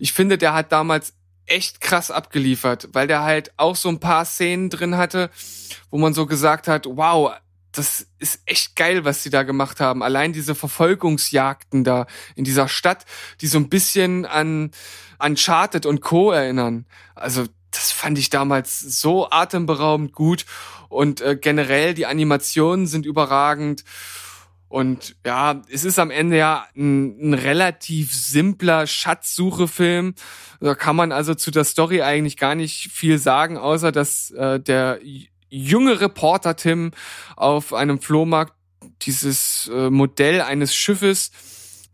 Ich 0.00 0.12
finde, 0.12 0.38
der 0.38 0.54
hat 0.54 0.72
damals 0.72 1.14
echt 1.46 1.80
krass 1.80 2.10
abgeliefert, 2.10 2.88
weil 2.92 3.06
der 3.06 3.22
halt 3.22 3.52
auch 3.56 3.76
so 3.76 3.88
ein 3.88 4.00
paar 4.00 4.24
Szenen 4.24 4.70
drin 4.70 4.96
hatte, 4.96 5.30
wo 5.90 5.98
man 5.98 6.14
so 6.14 6.26
gesagt 6.26 6.68
hat, 6.68 6.86
wow, 6.86 7.32
das 7.72 8.06
ist 8.18 8.40
echt 8.46 8.74
geil, 8.74 9.04
was 9.04 9.22
sie 9.22 9.30
da 9.30 9.42
gemacht 9.42 9.80
haben. 9.80 10.02
Allein 10.02 10.32
diese 10.32 10.54
Verfolgungsjagden 10.54 11.84
da 11.84 12.06
in 12.34 12.44
dieser 12.44 12.68
Stadt, 12.68 13.04
die 13.40 13.46
so 13.46 13.58
ein 13.58 13.68
bisschen 13.68 14.24
an 14.24 14.70
Uncharted 15.18 15.86
und 15.86 16.00
Co. 16.00 16.32
erinnern. 16.32 16.86
Also 17.14 17.46
das 17.70 17.92
fand 17.92 18.18
ich 18.18 18.30
damals 18.30 18.80
so 18.80 19.30
atemberaubend 19.30 20.12
gut 20.12 20.46
und 20.88 21.20
äh, 21.20 21.36
generell 21.36 21.94
die 21.94 22.06
Animationen 22.06 22.86
sind 22.86 23.04
überragend 23.04 23.84
und 24.68 25.14
ja, 25.24 25.62
es 25.70 25.84
ist 25.84 25.98
am 25.98 26.10
Ende 26.10 26.38
ja 26.38 26.66
ein, 26.76 27.30
ein 27.30 27.34
relativ 27.34 28.12
simpler 28.12 28.86
Schatzsuchefilm. 28.86 30.14
Da 30.60 30.74
kann 30.74 30.96
man 30.96 31.12
also 31.12 31.34
zu 31.34 31.50
der 31.50 31.64
Story 31.64 32.02
eigentlich 32.02 32.36
gar 32.36 32.54
nicht 32.54 32.90
viel 32.92 33.18
sagen, 33.18 33.58
außer 33.58 33.92
dass 33.92 34.30
äh, 34.32 34.58
der 34.58 34.98
junge 35.48 36.00
Reporter 36.00 36.56
Tim 36.56 36.90
auf 37.36 37.72
einem 37.72 38.00
Flohmarkt 38.00 38.54
dieses 39.02 39.70
äh, 39.72 39.90
Modell 39.90 40.40
eines 40.40 40.74
Schiffes 40.74 41.30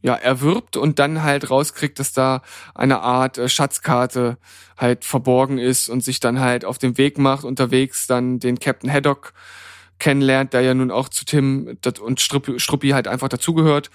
ja 0.01 0.15
erwirbt 0.15 0.77
und 0.77 0.99
dann 0.99 1.23
halt 1.23 1.51
rauskriegt, 1.51 1.99
dass 1.99 2.13
da 2.13 2.43
eine 2.75 3.01
Art 3.01 3.39
äh, 3.39 3.49
Schatzkarte 3.49 4.39
halt 4.77 5.05
verborgen 5.05 5.59
ist 5.59 5.89
und 5.89 6.03
sich 6.03 6.21
dann 6.21 6.41
halt 6.41 6.65
auf 6.65 6.79
den 6.79 6.99
Weg 6.99 7.19
macht, 7.19 7.45
unterwegs 7.45 8.07
dann 8.07 8.41
den 8.41 8.59
Captain 8.59 8.91
Haddock 8.91 9.33
kennenlernt, 10.03 10.53
der 10.53 10.63
ja 10.63 10.75
nun 10.75 10.91
auch 10.91 11.09
zu 11.09 11.25
Tim 11.25 11.79
und 12.01 12.21
Struppi, 12.21 12.91
halt 12.91 13.07
einfach 13.07 13.29
dazugehört. 13.29 13.91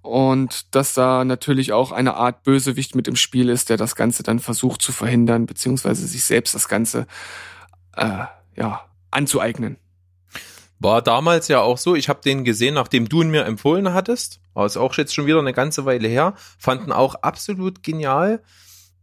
Und 0.00 0.74
dass 0.74 0.94
da 0.94 1.24
natürlich 1.24 1.72
auch 1.72 1.92
eine 1.92 2.14
Art 2.14 2.44
Bösewicht 2.44 2.94
mit 2.94 3.08
im 3.08 3.16
Spiel 3.16 3.48
ist, 3.48 3.68
der 3.68 3.76
das 3.76 3.94
Ganze 3.96 4.22
dann 4.22 4.38
versucht 4.38 4.82
zu 4.82 4.92
verhindern, 4.92 5.46
beziehungsweise 5.46 6.06
sich 6.06 6.24
selbst 6.24 6.54
das 6.54 6.68
Ganze 6.68 7.06
äh, 7.96 8.24
ja, 8.56 8.84
anzueignen. 9.10 9.76
War 10.78 11.02
damals 11.02 11.48
ja 11.48 11.60
auch 11.60 11.78
so, 11.78 11.94
ich 11.94 12.08
habe 12.08 12.20
den 12.24 12.44
gesehen, 12.44 12.74
nachdem 12.74 13.08
du 13.08 13.22
ihn 13.22 13.30
mir 13.30 13.44
empfohlen 13.44 13.92
hattest, 13.94 14.40
aber 14.54 14.66
ist 14.66 14.76
auch 14.76 14.96
jetzt 14.96 15.14
schon 15.14 15.26
wieder 15.26 15.38
eine 15.38 15.52
ganze 15.52 15.84
Weile 15.84 16.08
her, 16.08 16.34
fanden 16.58 16.90
auch 16.90 17.16
absolut 17.16 17.82
genial 17.82 18.42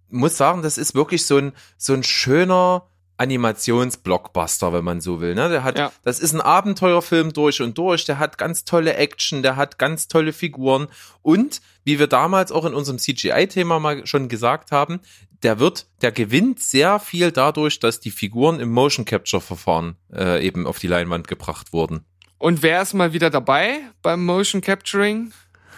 muss 0.09 0.37
sagen, 0.37 0.61
das 0.61 0.77
ist 0.77 0.95
wirklich 0.95 1.25
so 1.25 1.37
ein, 1.37 1.53
so 1.77 1.93
ein 1.93 2.03
schöner 2.03 2.88
Animationsblockbuster, 3.19 4.73
wenn 4.73 4.83
man 4.83 5.01
so 5.01 5.21
will. 5.21 5.35
Ne? 5.35 5.49
Der 5.49 5.63
hat, 5.63 5.77
Ja. 5.77 5.91
das 6.03 6.19
ist 6.19 6.33
ein 6.33 6.41
Abenteuerfilm 6.41 7.33
durch 7.33 7.61
und 7.61 7.77
durch. 7.77 8.05
Der 8.05 8.19
hat 8.19 8.37
ganz 8.37 8.65
tolle 8.65 8.95
Action, 8.95 9.43
der 9.43 9.55
hat 9.55 9.77
ganz 9.77 10.07
tolle 10.07 10.33
Figuren 10.33 10.87
und 11.21 11.61
wie 11.83 11.99
wir 11.99 12.07
damals 12.07 12.51
auch 12.51 12.65
in 12.65 12.73
unserem 12.73 12.99
CGI-Thema 12.99 13.79
mal 13.79 14.05
schon 14.05 14.29
gesagt 14.29 14.71
haben, 14.71 14.99
der 15.43 15.59
wird, 15.59 15.87
der 16.01 16.11
gewinnt 16.11 16.59
sehr 16.59 16.99
viel 16.99 17.31
dadurch, 17.31 17.79
dass 17.79 17.99
die 17.99 18.11
Figuren 18.11 18.59
im 18.59 18.69
Motion 18.71 19.05
Capture 19.05 19.41
Verfahren 19.41 19.95
äh, 20.13 20.45
eben 20.45 20.67
auf 20.67 20.79
die 20.79 20.87
Leinwand 20.87 21.27
gebracht 21.27 21.71
wurden. 21.73 22.05
Und 22.37 22.61
wer 22.61 22.81
ist 22.81 22.93
mal 22.93 23.13
wieder 23.13 23.29
dabei 23.29 23.79
beim 24.01 24.25
Motion 24.25 24.61
Capturing? 24.61 25.31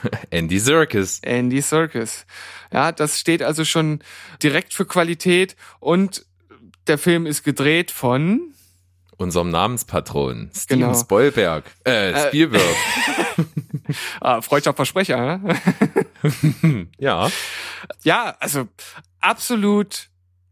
Andy 0.32 0.58
Serkis. 0.60 1.20
Andy 1.22 1.62
Serkis. 1.62 2.26
Ja, 2.74 2.92
das 2.92 3.20
steht 3.20 3.44
also 3.44 3.66
schon 3.66 4.00
direkt 4.42 4.74
für 4.74 4.86
Qualität 4.86 5.56
und 5.80 6.26
der 6.88 6.98
Film 6.98 7.26
ist 7.26 7.44
gedreht 7.44 7.92
von 7.92 8.54
unserem 9.18 9.50
Namenspatron, 9.50 10.50
Steven 10.56 10.80
Genau. 10.82 10.94
Spielberg, 10.96 11.66
äh, 11.84 12.28
Spielberg. 12.28 12.76
ah, 14.22 14.42
freudscher 14.42 14.74
Versprecher. 14.74 15.40
Ja? 15.44 16.86
ja, 16.98 17.32
ja, 18.04 18.36
also 18.40 18.68
absolut. 19.20 20.08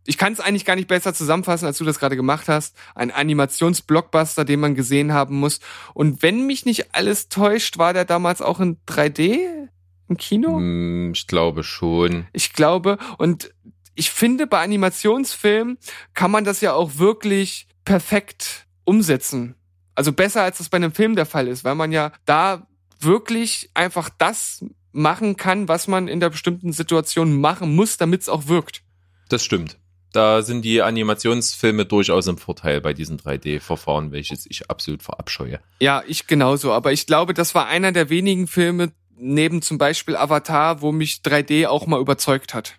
Ich 0.06 0.18
kann 0.18 0.34
es 0.34 0.40
eigentlich 0.40 0.66
gar 0.66 0.76
nicht 0.76 0.88
besser 0.88 1.14
zusammenfassen, 1.14 1.66
als 1.68 1.78
du 1.78 1.86
das 1.86 2.00
gerade 2.00 2.16
gemacht 2.16 2.48
hast. 2.48 2.76
Ein 2.96 3.12
Animationsblockbuster, 3.12 4.44
den 4.44 4.60
man 4.60 4.74
gesehen 4.74 5.14
haben 5.14 5.36
muss. 5.40 5.60
Und 5.94 6.24
wenn 6.24 6.48
mich 6.48 6.66
nicht 6.66 6.96
alles 6.96 7.30
täuscht, 7.30 7.78
war 7.78 7.94
der 7.94 8.06
damals 8.06 8.42
auch 8.42 8.60
in 8.60 8.78
3D 8.88 9.68
im 10.08 10.18
Kino? 10.18 10.58
Hm, 10.58 11.12
ich 11.14 11.28
glaube 11.28 11.64
schon. 11.64 12.26
Ich 12.34 12.54
glaube, 12.54 12.98
und 13.20 13.54
ich 14.00 14.12
finde, 14.12 14.48
bei 14.48 14.62
Animationsfilmen 14.62 15.78
kann 16.14 16.32
man 16.32 16.46
das 16.46 16.62
ja 16.62 16.74
auch 16.74 16.98
wirklich 16.98 17.68
perfekt 17.84 18.66
umsetzen. 18.86 19.56
Also 19.94 20.14
besser, 20.14 20.42
als 20.42 20.60
das 20.60 20.70
bei 20.70 20.78
einem 20.78 20.94
Film 20.94 21.18
der 21.18 21.26
Fall 21.26 21.50
ist, 21.50 21.66
weil 21.66 21.76
man 21.76 21.92
ja 21.92 22.14
da 22.26 22.66
wirklich 23.02 23.70
einfach 23.74 24.10
das 24.18 24.64
machen 24.94 25.36
kann, 25.36 25.68
was 25.68 25.90
man 25.90 26.08
in 26.08 26.22
der 26.22 26.30
bestimmten 26.30 26.72
Situation 26.72 27.42
machen 27.42 27.76
muss, 27.76 27.98
damit 27.98 28.22
es 28.22 28.30
auch 28.30 28.48
wirkt. 28.48 28.84
Das 29.28 29.44
stimmt. 29.44 29.78
Da 30.14 30.44
sind 30.44 30.64
die 30.64 30.82
Animationsfilme 30.82 31.86
durchaus 31.86 32.28
im 32.28 32.38
Vorteil 32.38 32.80
bei 32.80 32.94
diesen 32.94 33.20
3D-Verfahren, 33.20 34.14
welches 34.14 34.46
ich 34.50 34.70
absolut 34.70 35.04
verabscheue. 35.04 35.60
Ja, 35.82 36.04
ich 36.08 36.26
genauso. 36.26 36.72
Aber 36.72 36.94
ich 36.94 37.06
glaube, 37.06 37.34
das 37.34 37.54
war 37.54 37.68
einer 37.68 37.92
der 37.92 38.10
wenigen 38.10 38.48
Filme, 38.48 38.94
neben 39.18 39.62
zum 39.62 39.78
Beispiel 39.78 40.16
Avatar, 40.16 40.82
wo 40.82 40.94
mich 40.94 41.20
3D 41.26 41.68
auch 41.68 41.86
mal 41.86 42.00
überzeugt 42.00 42.54
hat. 42.54 42.76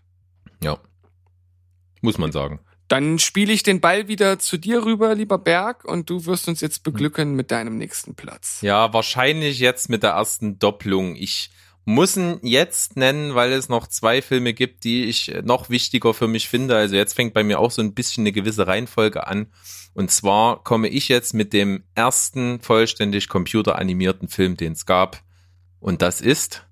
Ja. 0.63 0.79
Muss 2.01 2.19
man 2.19 2.33
sagen. 2.33 2.61
Dann 2.89 3.19
spiele 3.21 3.53
ich 3.53 3.63
den 3.63 3.81
Ball 3.81 4.09
wieder 4.09 4.39
zu 4.41 4.59
dir 4.59 4.85
rüber, 4.85 5.15
lieber 5.15 5.39
Berg, 5.39 5.85
und 5.85 6.11
du 6.11 6.27
wirst 6.27 6.49
uns 6.49 6.61
jetzt 6.61 6.83
beglücken 6.83 7.35
mit 7.35 7.51
deinem 7.53 7.77
nächsten 7.79 8.17
Platz. 8.17 8.59
Ja, 8.63 8.93
wahrscheinlich 8.93 9.61
jetzt 9.61 9.89
mit 9.89 10.03
der 10.03 10.11
ersten 10.11 10.59
Doppelung. 10.59 11.15
Ich 11.15 11.51
muss 11.85 12.17
ihn 12.17 12.41
jetzt 12.43 12.97
nennen, 12.97 13.35
weil 13.37 13.53
es 13.53 13.69
noch 13.69 13.87
zwei 13.87 14.23
Filme 14.23 14.55
gibt, 14.55 14.83
die 14.85 15.05
ich 15.05 15.33
noch 15.45 15.71
wichtiger 15.71 16.15
für 16.15 16.27
mich 16.27 16.49
finde. 16.49 16.77
Also 16.77 16.97
jetzt 16.97 17.15
fängt 17.15 17.33
bei 17.33 17.45
mir 17.45 17.61
auch 17.61 17.71
so 17.71 17.81
ein 17.81 17.95
bisschen 17.95 18.23
eine 18.23 18.33
gewisse 18.33 18.67
Reihenfolge 18.67 19.27
an. 19.27 19.47
Und 19.95 20.11
zwar 20.11 20.63
komme 20.63 20.89
ich 20.89 21.09
jetzt 21.09 21.33
mit 21.33 21.53
dem 21.53 21.85
ersten 21.95 22.61
vollständig 22.61 23.29
computeranimierten 23.29 24.29
Film, 24.29 24.57
den 24.57 24.73
es 24.73 24.85
gab. 24.85 25.23
Und 25.79 26.03
das 26.03 26.21
ist 26.21 26.67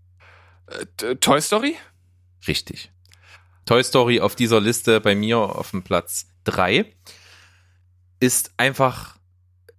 T- 0.96 1.14
Toy 1.16 1.40
Story? 1.40 1.76
richtig. 2.46 2.90
Toy 3.68 3.84
Story 3.84 4.20
auf 4.20 4.34
dieser 4.34 4.62
Liste 4.62 4.98
bei 4.98 5.14
mir 5.14 5.36
auf 5.36 5.72
dem 5.72 5.82
Platz 5.82 6.28
drei 6.44 6.90
ist 8.18 8.52
einfach 8.56 9.18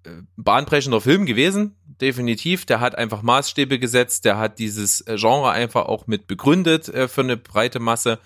äh, 0.04 0.12
bahnbrechender 0.38 1.02
Film 1.02 1.26
gewesen, 1.26 1.76
definitiv. 2.00 2.68
Der 2.68 2.82
hat 2.82 2.94
einfach 2.94 3.24
Maßstäbe 3.24 3.80
gesetzt, 3.80 4.26
der 4.26 4.38
hat 4.38 4.60
dieses 4.60 5.02
äh, 5.08 5.16
Genre 5.18 5.50
einfach 5.50 5.88
auch 5.88 6.06
mit 6.06 6.28
begründet 6.28 6.88
äh, 6.90 7.08
für 7.08 7.22
eine 7.22 7.36
breite 7.36 7.80
Masse 7.80 8.20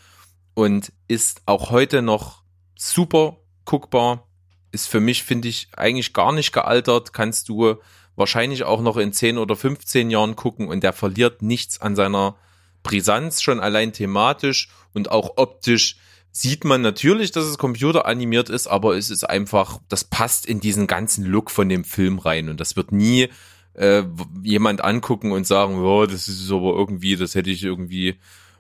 und 0.54 0.92
ist 1.08 1.44
auch 1.46 1.72
heute 1.72 2.02
noch 2.02 2.44
super 2.78 3.38
guckbar. 3.64 4.28
Ist 4.74 4.90
für 4.90 5.00
mich, 5.00 5.24
finde 5.24 5.48
ich, 5.48 5.70
eigentlich 5.78 6.12
gar 6.12 6.34
nicht 6.34 6.52
gealtert. 6.52 7.14
Kannst 7.14 7.48
du 7.48 7.78
wahrscheinlich 8.18 8.66
auch 8.66 8.82
noch 8.82 8.98
in 8.98 9.14
10 9.14 9.38
oder 9.38 9.56
15 9.56 10.10
Jahren 10.10 10.36
gucken 10.36 10.68
und 10.68 10.84
der 10.84 10.92
verliert 10.92 11.42
nichts 11.42 11.80
an 11.80 11.96
seiner 11.96 12.36
Brisanz, 12.84 13.42
schon 13.42 13.60
allein 13.60 13.94
thematisch 13.94 14.70
und 14.94 15.12
auch 15.12 15.38
optisch 15.38 15.98
sieht 16.32 16.66
man 16.66 16.82
natürlich, 16.82 17.32
dass 17.32 17.46
es 17.46 17.58
computeranimiert 17.58 18.50
ist, 18.50 18.68
aber 18.68 18.98
es 18.98 19.10
ist 19.10 19.24
einfach, 19.24 19.80
das 19.88 20.04
passt 20.04 20.46
in 20.46 20.60
diesen 20.60 20.88
ganzen 20.88 21.26
Look 21.26 21.52
von 21.52 21.70
dem 21.70 21.84
Film 21.84 22.20
rein 22.20 22.50
und 22.50 22.60
das 22.60 22.76
wird 22.76 22.92
nie 22.92 23.30
äh, 23.76 24.04
jemand 24.44 24.84
angucken 24.84 25.32
und 25.32 25.46
sagen, 25.46 25.80
oh, 25.80 26.06
das 26.06 26.28
ist 26.28 26.52
aber 26.52 26.76
irgendwie, 26.76 27.16
das 27.16 27.36
hätte 27.36 27.52
ich 27.52 27.64
irgendwie 27.64 28.16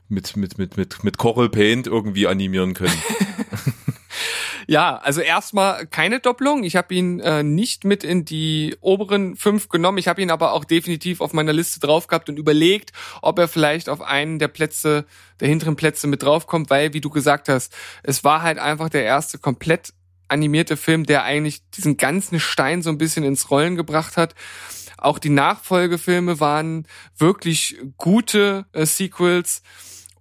mit 0.07 0.37
mit 0.37 0.57
mit 0.57 0.77
mit 0.77 1.03
mit 1.03 1.17
Coral 1.17 1.49
Paint 1.49 1.87
irgendwie 1.87 2.27
animieren 2.27 2.73
können. 2.73 2.93
Ja, 4.67 4.97
also 4.97 5.21
erstmal 5.21 5.85
keine 5.87 6.19
Doppelung. 6.19 6.63
Ich 6.63 6.75
habe 6.75 6.93
ihn 6.93 7.19
äh, 7.19 7.43
nicht 7.43 7.83
mit 7.83 8.03
in 8.03 8.25
die 8.25 8.75
oberen 8.81 9.35
fünf 9.35 9.69
genommen. 9.69 9.97
Ich 9.97 10.07
habe 10.07 10.21
ihn 10.21 10.31
aber 10.31 10.53
auch 10.53 10.65
definitiv 10.65 11.21
auf 11.21 11.33
meiner 11.33 11.53
Liste 11.53 11.79
drauf 11.79 12.07
gehabt 12.07 12.29
und 12.29 12.37
überlegt, 12.37 12.91
ob 13.21 13.39
er 13.39 13.47
vielleicht 13.47 13.89
auf 13.89 14.01
einen 14.01 14.39
der 14.39 14.47
Plätze, 14.47 15.05
der 15.39 15.47
hinteren 15.47 15.75
Plätze 15.75 16.07
mit 16.07 16.23
draufkommt, 16.23 16.69
weil, 16.69 16.93
wie 16.93 17.01
du 17.01 17.09
gesagt 17.09 17.49
hast, 17.49 17.73
es 18.03 18.23
war 18.23 18.41
halt 18.41 18.57
einfach 18.57 18.89
der 18.89 19.03
erste 19.03 19.37
komplett 19.37 19.93
animierte 20.27 20.77
Film, 20.77 21.05
der 21.05 21.23
eigentlich 21.23 21.61
diesen 21.71 21.97
ganzen 21.97 22.39
Stein 22.39 22.81
so 22.81 22.89
ein 22.89 22.97
bisschen 22.97 23.23
ins 23.23 23.51
Rollen 23.51 23.75
gebracht 23.75 24.17
hat. 24.17 24.35
Auch 24.97 25.19
die 25.19 25.29
Nachfolgefilme 25.29 26.39
waren 26.39 26.87
wirklich 27.17 27.77
gute 27.97 28.65
äh, 28.71 28.85
Sequels. 28.85 29.61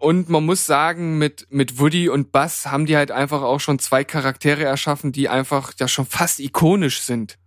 Und 0.02 0.28
man 0.28 0.44
muss 0.44 0.66
sagen, 0.66 1.18
mit, 1.18 1.46
mit 1.48 1.78
Woody 1.78 2.08
und 2.08 2.32
Buzz 2.32 2.66
haben 2.66 2.86
die 2.86 2.96
halt 2.96 3.12
einfach 3.12 3.42
auch 3.42 3.60
schon 3.60 3.78
zwei 3.78 4.02
Charaktere 4.02 4.64
erschaffen, 4.64 5.12
die 5.12 5.28
einfach 5.28 5.74
ja 5.78 5.86
schon 5.86 6.06
fast 6.06 6.40
ikonisch 6.40 7.02
sind. 7.02 7.38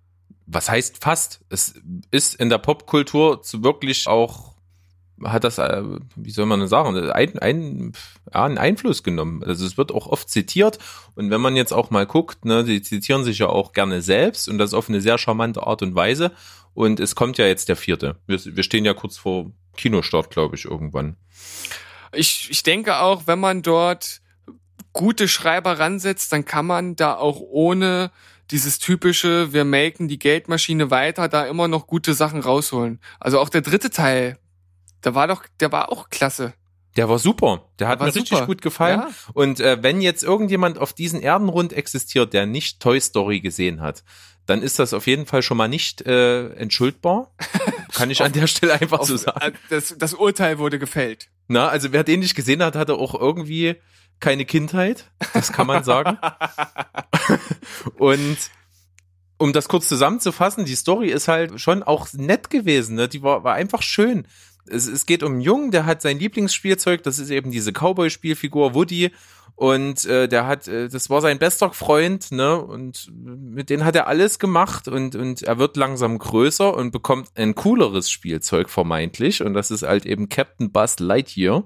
Was 0.46 0.70
heißt 0.70 1.04
fast? 1.04 1.42
Es 1.50 1.74
ist 2.12 2.36
in 2.36 2.48
der 2.50 2.60
Popkultur 2.60 3.42
wirklich 3.56 4.08
auch 4.08 4.56
hat 5.24 5.44
das, 5.44 5.58
äh, 5.58 5.84
wie 6.16 6.32
soll 6.32 6.46
man 6.46 6.60
denn 6.60 6.70
sagen, 6.70 6.96
ein, 6.96 7.40
ein, 7.40 7.92
ja, 8.34 8.46
einen 8.46 8.58
Einfluss 8.58 9.04
genommen. 9.04 9.44
Also 9.44 9.66
es 9.66 9.78
wird 9.78 9.92
auch 9.92 10.08
oft 10.08 10.30
zitiert 10.30 10.80
und 11.16 11.30
wenn 11.32 11.42
man 11.42 11.58
jetzt 11.58 11.74
auch 11.74 11.90
mal 11.90 12.06
guckt, 12.06 12.46
ne, 12.46 12.64
die 12.64 12.82
zitieren 12.82 13.26
sich 13.26 13.40
ja 13.40 13.48
auch 13.48 13.74
gerne 13.74 14.02
selbst 14.02 14.48
und 14.48 14.60
das 14.60 14.74
auf 14.74 14.88
eine 14.88 15.02
sehr 15.02 15.18
charmante 15.18 15.68
Art 15.68 15.82
und 15.82 15.94
Weise. 15.94 16.32
Und 16.74 17.02
es 17.02 17.16
kommt 17.16 17.38
ja 17.38 17.48
jetzt 17.48 17.68
der 17.68 17.76
vierte. 17.76 18.18
Wir, 18.28 18.40
wir 18.44 18.64
stehen 18.64 18.86
ja 18.86 18.94
kurz 18.94 19.18
vor 19.18 19.52
Kinostart, 19.76 20.30
glaube 20.30 20.56
ich, 20.56 20.66
irgendwann. 20.66 21.18
Ich, 22.12 22.50
ich 22.50 22.64
denke 22.64 23.00
auch, 23.00 23.24
wenn 23.26 23.40
man 23.40 23.62
dort 23.62 24.22
gute 24.94 25.28
Schreiber 25.28 25.80
ransetzt, 25.80 26.32
dann 26.32 26.46
kann 26.46 26.66
man 26.66 26.96
da 26.96 27.16
auch 27.16 27.40
ohne 27.40 28.12
dieses 28.52 28.80
typische, 28.80 29.54
wir 29.54 29.66
melken 29.66 30.08
die 30.08 30.20
Geldmaschine 30.20 30.92
weiter, 30.92 31.28
da 31.28 31.46
immer 31.46 31.68
noch 31.68 31.88
gute 31.88 32.14
Sachen 32.14 32.42
rausholen. 32.42 33.00
Also 33.20 33.40
auch 33.40 33.50
der 33.50 33.62
dritte 33.62 33.90
Teil, 33.90 34.38
der 35.04 35.16
war 35.16 35.28
doch, 35.28 35.44
der 35.60 35.72
war 35.72 35.92
auch 35.92 36.10
klasse. 36.10 36.54
Der 36.96 37.10
war 37.10 37.20
super. 37.20 37.66
Der 37.80 37.90
hat 37.90 38.00
War 38.00 38.08
mir 38.08 38.16
richtig 38.16 38.38
super. 38.38 38.46
gut 38.46 38.62
gefallen. 38.62 39.02
Ja. 39.02 39.10
Und 39.34 39.60
äh, 39.60 39.84
wenn 39.84 40.00
jetzt 40.00 40.24
irgendjemand 40.24 40.78
auf 40.78 40.94
diesen 40.94 41.22
Erdenrund 41.22 41.74
existiert, 41.74 42.34
der 42.34 42.46
nicht 42.46 42.80
Toy 42.80 43.02
Story 43.02 43.42
gesehen 43.42 43.82
hat, 43.82 44.04
dann 44.46 44.62
ist 44.62 44.80
das 44.80 44.94
auf 44.94 45.06
jeden 45.08 45.26
Fall 45.26 45.42
schon 45.42 45.58
mal 45.58 45.68
nicht 45.68 46.04
äh, 46.04 46.50
entschuldbar. 46.54 47.32
Kann 47.94 48.12
ich 48.12 48.22
an 48.22 48.32
der 48.32 48.48
Stelle 48.48 48.74
einfach 48.80 49.00
Auf, 49.00 49.08
so 49.08 49.18
sagen. 49.18 49.40
äh, 49.42 49.52
das, 49.70 49.96
das 49.98 50.14
Urteil 50.14 50.58
wurde 50.58 50.80
gefällt. 50.80 51.28
Na, 51.48 51.68
also 51.68 51.92
wer 51.92 52.04
den 52.04 52.22
nicht 52.22 52.36
gesehen 52.36 52.64
hat, 52.64 52.76
hatte 52.76 52.96
auch 52.96 53.20
irgendwie 53.20 53.76
keine 54.20 54.46
Kindheit. 54.46 55.12
Das 55.34 55.52
kann 55.52 55.68
man 55.68 55.84
sagen. 55.84 56.18
Und 57.98 58.38
um 59.38 59.54
das 59.54 59.68
kurz 59.68 59.88
zusammenzufassen, 59.88 60.66
die 60.66 60.76
Story 60.76 61.10
ist 61.10 61.28
halt 61.28 61.60
schon 61.60 61.84
auch 61.84 62.08
nett 62.14 62.50
gewesen. 62.50 62.96
Ne? 62.96 63.08
Die 63.08 63.22
war, 63.22 63.44
war 63.44 63.54
einfach 63.54 63.82
schön. 63.82 64.28
Es, 64.68 64.88
es 64.88 65.06
geht 65.06 65.24
um 65.24 65.34
einen 65.34 65.42
Jungen, 65.42 65.72
der 65.72 65.86
hat 65.86 66.02
sein 66.02 66.18
Lieblingsspielzeug, 66.18 67.04
das 67.04 67.20
ist 67.20 67.30
eben 67.30 67.52
diese 67.52 67.72
Cowboy-Spielfigur 67.72 68.74
Woody. 68.74 69.12
Und 69.56 70.04
äh, 70.06 70.28
der 70.28 70.48
hat, 70.48 70.68
äh, 70.68 70.90
das 70.90 71.10
war 71.10 71.22
sein 71.22 71.40
bester 71.40 71.72
Freund, 71.72 72.32
ne? 72.32 72.62
Und 72.62 73.10
mit 73.14 73.70
denen 73.70 73.86
hat 73.86 73.96
er 73.96 74.08
alles 74.08 74.38
gemacht 74.38 74.90
und, 74.90 75.16
und 75.16 75.44
er 75.44 75.58
wird 75.58 75.78
langsam 75.78 76.20
größer 76.20 76.76
und 76.76 76.92
bekommt 76.92 77.30
ein 77.36 77.56
cooleres 77.56 78.12
Spielzeug 78.12 78.70
vermeintlich. 78.70 79.42
Und 79.42 79.54
das 79.54 79.72
ist 79.72 79.84
halt 79.84 80.06
eben 80.06 80.28
Captain 80.28 80.72
Buzz 80.72 81.00
Lightyear. 81.00 81.64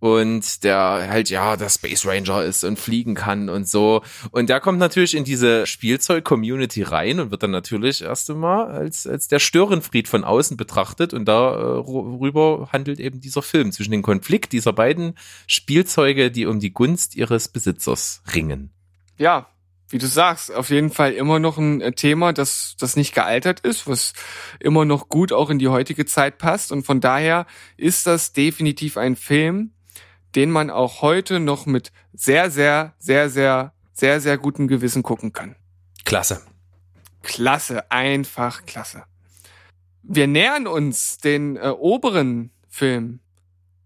Und 0.00 0.64
der 0.64 1.06
halt 1.10 1.30
ja 1.30 1.56
der 1.56 1.68
Space 1.68 2.06
Ranger 2.06 2.44
ist 2.44 2.64
und 2.64 2.78
fliegen 2.78 3.14
kann 3.14 3.48
und 3.48 3.68
so 3.68 4.02
und 4.30 4.48
der 4.48 4.60
kommt 4.60 4.78
natürlich 4.78 5.14
in 5.14 5.24
diese 5.24 5.66
Spielzeug-Community 5.66 6.82
rein 6.82 7.20
und 7.20 7.30
wird 7.30 7.42
dann 7.42 7.50
natürlich 7.50 8.02
erst 8.02 8.30
einmal 8.30 8.70
als 8.70 9.06
als 9.06 9.28
der 9.28 9.38
Störenfried 9.38 10.08
von 10.08 10.24
außen 10.24 10.56
betrachtet 10.56 11.14
und 11.14 11.26
darüber 11.26 12.68
handelt 12.72 12.98
eben 12.98 13.20
dieser 13.20 13.42
Film 13.42 13.72
zwischen 13.72 13.92
dem 13.92 14.02
Konflikt 14.02 14.52
dieser 14.52 14.72
beiden 14.72 15.14
Spielzeuge, 15.46 16.30
die 16.30 16.46
um 16.46 16.60
die 16.60 16.72
Gunst 16.72 17.14
ihres 17.14 17.48
Besitzers 17.48 18.22
ringen. 18.34 18.70
Ja, 19.18 19.48
wie 19.90 19.98
du 19.98 20.06
sagst, 20.06 20.54
auf 20.54 20.70
jeden 20.70 20.90
Fall 20.90 21.12
immer 21.12 21.40
noch 21.40 21.58
ein 21.58 21.80
äh, 21.80 21.92
Thema, 21.92 22.32
das, 22.32 22.76
das 22.78 22.96
nicht 22.96 23.12
gealtert 23.12 23.60
ist, 23.60 23.88
was 23.88 24.12
immer 24.60 24.84
noch 24.84 25.08
gut 25.08 25.32
auch 25.32 25.50
in 25.50 25.58
die 25.58 25.68
heutige 25.68 26.06
Zeit 26.06 26.38
passt. 26.38 26.70
Und 26.70 26.84
von 26.84 27.00
daher 27.00 27.46
ist 27.76 28.06
das 28.06 28.32
definitiv 28.32 28.96
ein 28.96 29.16
Film, 29.16 29.72
den 30.34 30.50
man 30.50 30.70
auch 30.70 31.02
heute 31.02 31.40
noch 31.40 31.66
mit 31.66 31.92
sehr, 32.12 32.50
sehr, 32.50 32.94
sehr, 32.98 33.28
sehr, 33.30 33.72
sehr, 33.92 34.20
sehr 34.20 34.38
gutem 34.38 34.68
Gewissen 34.68 35.02
gucken 35.02 35.32
kann. 35.32 35.56
Klasse. 36.04 36.42
Klasse, 37.22 37.90
einfach 37.90 38.64
klasse. 38.66 39.04
Wir 40.02 40.26
nähern 40.26 40.66
uns 40.66 41.18
den 41.18 41.56
äh, 41.56 41.68
oberen 41.68 42.50
Film. 42.68 43.20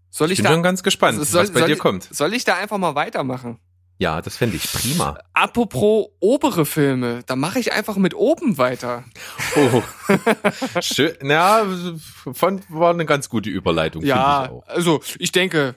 Soll 0.09 0.31
ich, 0.31 0.39
Ich 0.39 0.43
bin 0.43 0.45
da, 0.45 0.53
schon 0.53 0.63
ganz 0.63 0.81
gespannt, 0.83 1.21
soll- 1.25 1.43
was 1.43 1.51
bei 1.51 1.59
soll 1.59 1.67
dir 1.69 1.77
kommt. 1.77 2.03
soll 2.09 2.33
ich 2.33 2.45
da 2.45 2.55
einfach 2.55 2.77
mal 2.77 2.95
weitermachen? 2.95 3.59
Ja, 3.97 4.21
das 4.21 4.35
fände 4.37 4.57
ich 4.57 4.71
prima. 4.71 5.17
Apropos 5.33 6.07
obere 6.19 6.65
Filme, 6.65 7.21
da 7.27 7.35
mache 7.37 7.59
ich 7.59 7.71
einfach 7.71 7.95
mit 7.95 8.13
oben 8.13 8.57
weiter. 8.57 9.05
Oh. 9.55 9.81
Schön. 10.81 11.15
Ja, 11.23 11.65
von, 12.33 12.61
war 12.69 12.91
eine 12.93 13.05
ganz 13.05 13.29
gute 13.29 13.49
Überleitung, 13.49 14.03
Ja, 14.03 14.45
ich 14.45 14.51
auch. 14.51 14.67
also 14.67 15.01
ich 15.17 15.31
denke, 15.31 15.75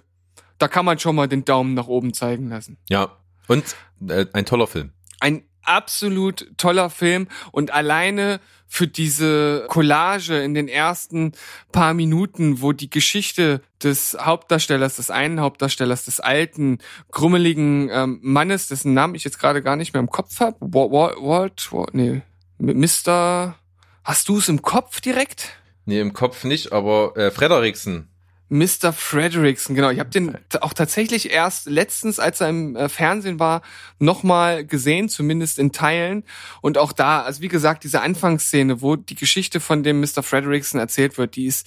da 0.58 0.68
kann 0.68 0.84
man 0.84 0.98
schon 0.98 1.16
mal 1.16 1.28
den 1.28 1.44
Daumen 1.44 1.74
nach 1.74 1.86
oben 1.86 2.12
zeigen 2.14 2.48
lassen. 2.48 2.78
Ja. 2.88 3.16
Und 3.46 3.76
äh, 4.06 4.26
ein 4.32 4.44
toller 4.44 4.66
Film. 4.66 4.92
Ein 5.20 5.44
absolut 5.62 6.50
toller 6.56 6.90
Film 6.90 7.28
und 7.52 7.72
alleine 7.72 8.40
für 8.66 8.86
diese 8.86 9.64
Collage 9.68 10.38
in 10.38 10.54
den 10.54 10.68
ersten 10.68 11.32
paar 11.72 11.94
Minuten, 11.94 12.60
wo 12.60 12.72
die 12.72 12.90
Geschichte 12.90 13.62
des 13.82 14.16
Hauptdarstellers, 14.20 14.96
des 14.96 15.10
einen 15.10 15.40
Hauptdarstellers, 15.40 16.04
des 16.04 16.20
alten, 16.20 16.78
grummeligen 17.10 17.88
ähm, 17.90 18.20
Mannes, 18.22 18.68
dessen 18.68 18.92
Namen 18.92 19.14
ich 19.14 19.24
jetzt 19.24 19.38
gerade 19.38 19.62
gar 19.62 19.76
nicht 19.76 19.94
mehr 19.94 20.00
im 20.00 20.10
Kopf 20.10 20.40
habe, 20.40 20.56
Walt, 20.60 21.16
Walt, 21.18 21.72
Walt, 21.72 21.94
nee, 21.94 22.22
Mr. 22.58 23.56
Hast 24.04 24.28
du 24.28 24.38
es 24.38 24.48
im 24.48 24.62
Kopf 24.62 25.00
direkt? 25.00 25.56
Nee, 25.86 26.00
im 26.00 26.12
Kopf 26.12 26.44
nicht, 26.44 26.72
aber 26.72 27.16
äh, 27.16 27.30
Frederiksen. 27.30 28.08
Mr. 28.50 28.92
Frederickson, 28.94 29.74
genau. 29.76 29.90
Ich 29.90 30.00
habe 30.00 30.10
den 30.10 30.36
t- 30.48 30.58
auch 30.60 30.72
tatsächlich 30.72 31.30
erst 31.30 31.66
letztens, 31.66 32.18
als 32.18 32.40
er 32.40 32.48
im 32.48 32.76
äh, 32.76 32.88
Fernsehen 32.88 33.38
war, 33.38 33.62
nochmal 33.98 34.64
gesehen, 34.64 35.08
zumindest 35.08 35.58
in 35.58 35.72
Teilen. 35.72 36.24
Und 36.62 36.78
auch 36.78 36.92
da, 36.92 37.22
also 37.22 37.42
wie 37.42 37.48
gesagt, 37.48 37.84
diese 37.84 38.00
Anfangsszene, 38.00 38.80
wo 38.80 38.96
die 38.96 39.16
Geschichte 39.16 39.60
von 39.60 39.82
dem 39.82 40.00
Mr. 40.00 40.22
Frederickson 40.22 40.80
erzählt 40.80 41.18
wird, 41.18 41.36
die 41.36 41.46
ist, 41.46 41.66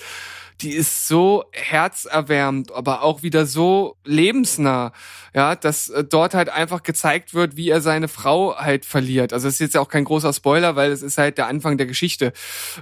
die 0.62 0.72
ist 0.74 1.08
so 1.08 1.44
herzerwärmend, 1.54 2.72
aber 2.72 3.02
auch 3.04 3.24
wieder 3.24 3.46
so 3.46 3.96
lebensnah, 4.04 4.92
ja, 5.34 5.56
dass 5.56 5.90
äh, 5.90 6.04
dort 6.04 6.34
halt 6.34 6.50
einfach 6.50 6.84
gezeigt 6.84 7.34
wird, 7.34 7.58
wie 7.58 7.70
er 7.70 7.82
seine 7.82 8.08
Frau 8.08 8.56
halt 8.58 8.86
verliert. 8.86 9.34
Also 9.34 9.48
es 9.48 9.56
ist 9.56 9.60
jetzt 9.60 9.76
ja 9.76 9.82
auch 9.82 9.90
kein 9.90 10.04
großer 10.04 10.34
Spoiler, 10.34 10.76
weil 10.76 10.92
es 10.92 11.02
ist 11.02 11.18
halt 11.18 11.38
der 11.38 11.48
Anfang 11.48 11.78
der 11.78 11.88
Geschichte. 11.88 12.34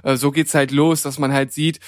Äh, 0.02 0.16
so 0.16 0.30
geht's 0.30 0.54
halt 0.54 0.70
los, 0.72 1.02
dass 1.02 1.18
man 1.18 1.32
halt 1.32 1.52
sieht, 1.52 1.80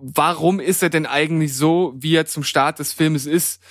warum 0.00 0.60
ist 0.60 0.82
er 0.82 0.90
denn 0.90 1.06
eigentlich 1.06 1.54
so, 1.54 1.94
wie 1.96 2.14
er 2.14 2.26
zum 2.26 2.44
Start 2.44 2.78
des 2.78 2.92
Filmes 2.92 3.26
ist? 3.26 3.62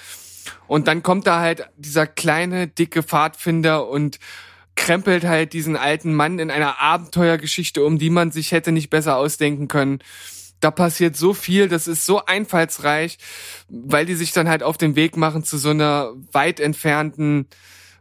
Und 0.67 0.88
dann 0.88 1.03
kommt 1.03 1.27
da 1.27 1.39
halt 1.39 1.67
dieser 1.77 2.07
kleine, 2.07 2.67
dicke 2.67 3.03
Pfadfinder 3.03 3.88
und 3.88 4.19
krempelt 4.75 5.23
halt 5.23 5.53
diesen 5.53 5.75
alten 5.75 6.13
Mann 6.13 6.39
in 6.39 6.51
einer 6.51 6.79
Abenteuergeschichte 6.79 7.83
um, 7.83 7.97
die 7.97 8.09
man 8.09 8.31
sich 8.31 8.51
hätte 8.51 8.71
nicht 8.71 8.89
besser 8.89 9.17
ausdenken 9.17 9.67
können. 9.67 9.99
Da 10.59 10.71
passiert 10.71 11.15
so 11.15 11.33
viel, 11.33 11.67
das 11.67 11.88
ist 11.88 12.05
so 12.05 12.25
einfallsreich, 12.25 13.17
weil 13.69 14.05
die 14.05 14.15
sich 14.15 14.31
dann 14.31 14.49
halt 14.49 14.63
auf 14.63 14.77
den 14.77 14.95
Weg 14.95 15.17
machen 15.17 15.43
zu 15.43 15.57
so 15.57 15.69
einer 15.69 16.13
weit 16.31 16.59
entfernten, 16.59 17.47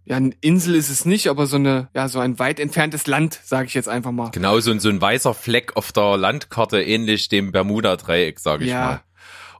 ja, 0.06 0.16
eine 0.16 0.32
Insel 0.40 0.74
ist 0.74 0.90
es 0.90 1.04
nicht, 1.04 1.28
aber 1.28 1.46
so 1.46 1.56
eine, 1.56 1.88
ja, 1.94 2.08
so 2.08 2.18
ein 2.20 2.38
weit 2.38 2.60
entferntes 2.60 3.06
Land, 3.06 3.40
sage 3.44 3.66
ich 3.68 3.74
jetzt 3.74 3.88
einfach 3.88 4.12
mal. 4.12 4.30
Genau, 4.30 4.60
so, 4.60 4.70
ein- 4.70 4.80
so 4.80 4.88
ein 4.90 5.00
weißer 5.00 5.32
Fleck 5.34 5.76
auf 5.76 5.92
der 5.92 6.16
Landkarte, 6.16 6.82
ähnlich 6.82 7.28
dem 7.28 7.52
Bermuda-Dreieck, 7.52 8.38
sage 8.38 8.64
ich 8.64 8.70
mal. 8.86 9.02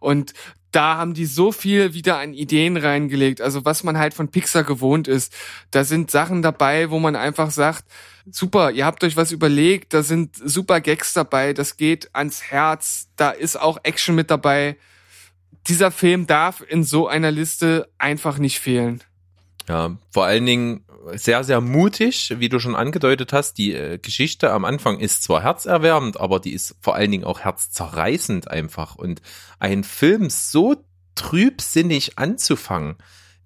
Und 0.00 0.35
da 0.70 0.96
haben 0.96 1.14
die 1.14 1.24
so 1.24 1.52
viel 1.52 1.94
wieder 1.94 2.18
an 2.18 2.35
Ideen 2.35 2.76
reingelegt. 2.76 3.40
Also 3.40 3.64
was 3.64 3.85
man 3.85 3.96
halt 3.96 4.12
von 4.12 4.28
Pixar 4.28 4.64
gewohnt 4.64 5.07
ist. 5.07 5.33
Da 5.70 5.85
sind 5.85 6.11
Sachen 6.11 6.42
dabei, 6.42 6.90
wo 6.90 6.98
man 6.98 7.14
einfach 7.14 7.52
sagt, 7.52 7.85
super, 8.28 8.72
ihr 8.72 8.85
habt 8.85 9.04
euch 9.04 9.16
was 9.16 9.30
überlegt, 9.30 9.94
da 9.94 10.02
sind 10.02 10.35
super 10.37 10.80
Gags 10.80 11.12
dabei, 11.12 11.52
das 11.52 11.76
geht 11.76 12.11
ans 12.12 12.42
Herz, 12.42 13.09
da 13.16 13.30
ist 13.30 13.54
auch 13.59 13.78
Action 13.85 14.14
mit 14.16 14.30
dabei. 14.33 14.76
Dieser 15.68 15.90
Film 15.92 16.26
darf 16.26 16.62
in 16.68 16.83
so 16.85 17.07
einer 17.07 17.30
Liste 17.30 17.88
einfach 17.98 18.38
nicht 18.38 18.59
fehlen. 18.59 19.02
Ja, 19.68 19.96
vor 20.11 20.27
allen 20.27 20.44
Dingen 20.44 20.85
sehr, 21.12 21.44
sehr 21.44 21.61
mutig, 21.61 22.35
wie 22.38 22.48
du 22.48 22.59
schon 22.59 22.74
angedeutet 22.74 23.33
hast. 23.33 23.55
Die 23.55 23.72
äh, 23.72 23.98
Geschichte 23.98 24.53
am 24.53 24.64
Anfang 24.64 24.98
ist 24.98 25.22
zwar 25.22 25.42
herzerwärmend, 25.42 26.18
aber 26.18 26.40
die 26.40 26.53
ist 26.53 26.77
vor 26.81 26.94
allen 26.94 27.11
Dingen 27.11 27.24
auch 27.24 27.40
herzzerreißend 27.40 28.50
einfach. 28.50 28.94
Und 28.94 29.22
einen 29.59 29.85
Film 29.85 30.31
so 30.31 30.77
trübsinnig 31.14 32.18
anzufangen, 32.18 32.96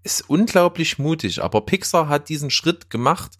ist 0.02 0.28
unglaublich 0.28 0.98
mutig. 0.98 1.42
Aber 1.42 1.62
Pixar 1.62 2.09
hat 2.09 2.28
diesen 2.28 2.50
Schritt 2.50 2.90
gemacht, 2.90 3.33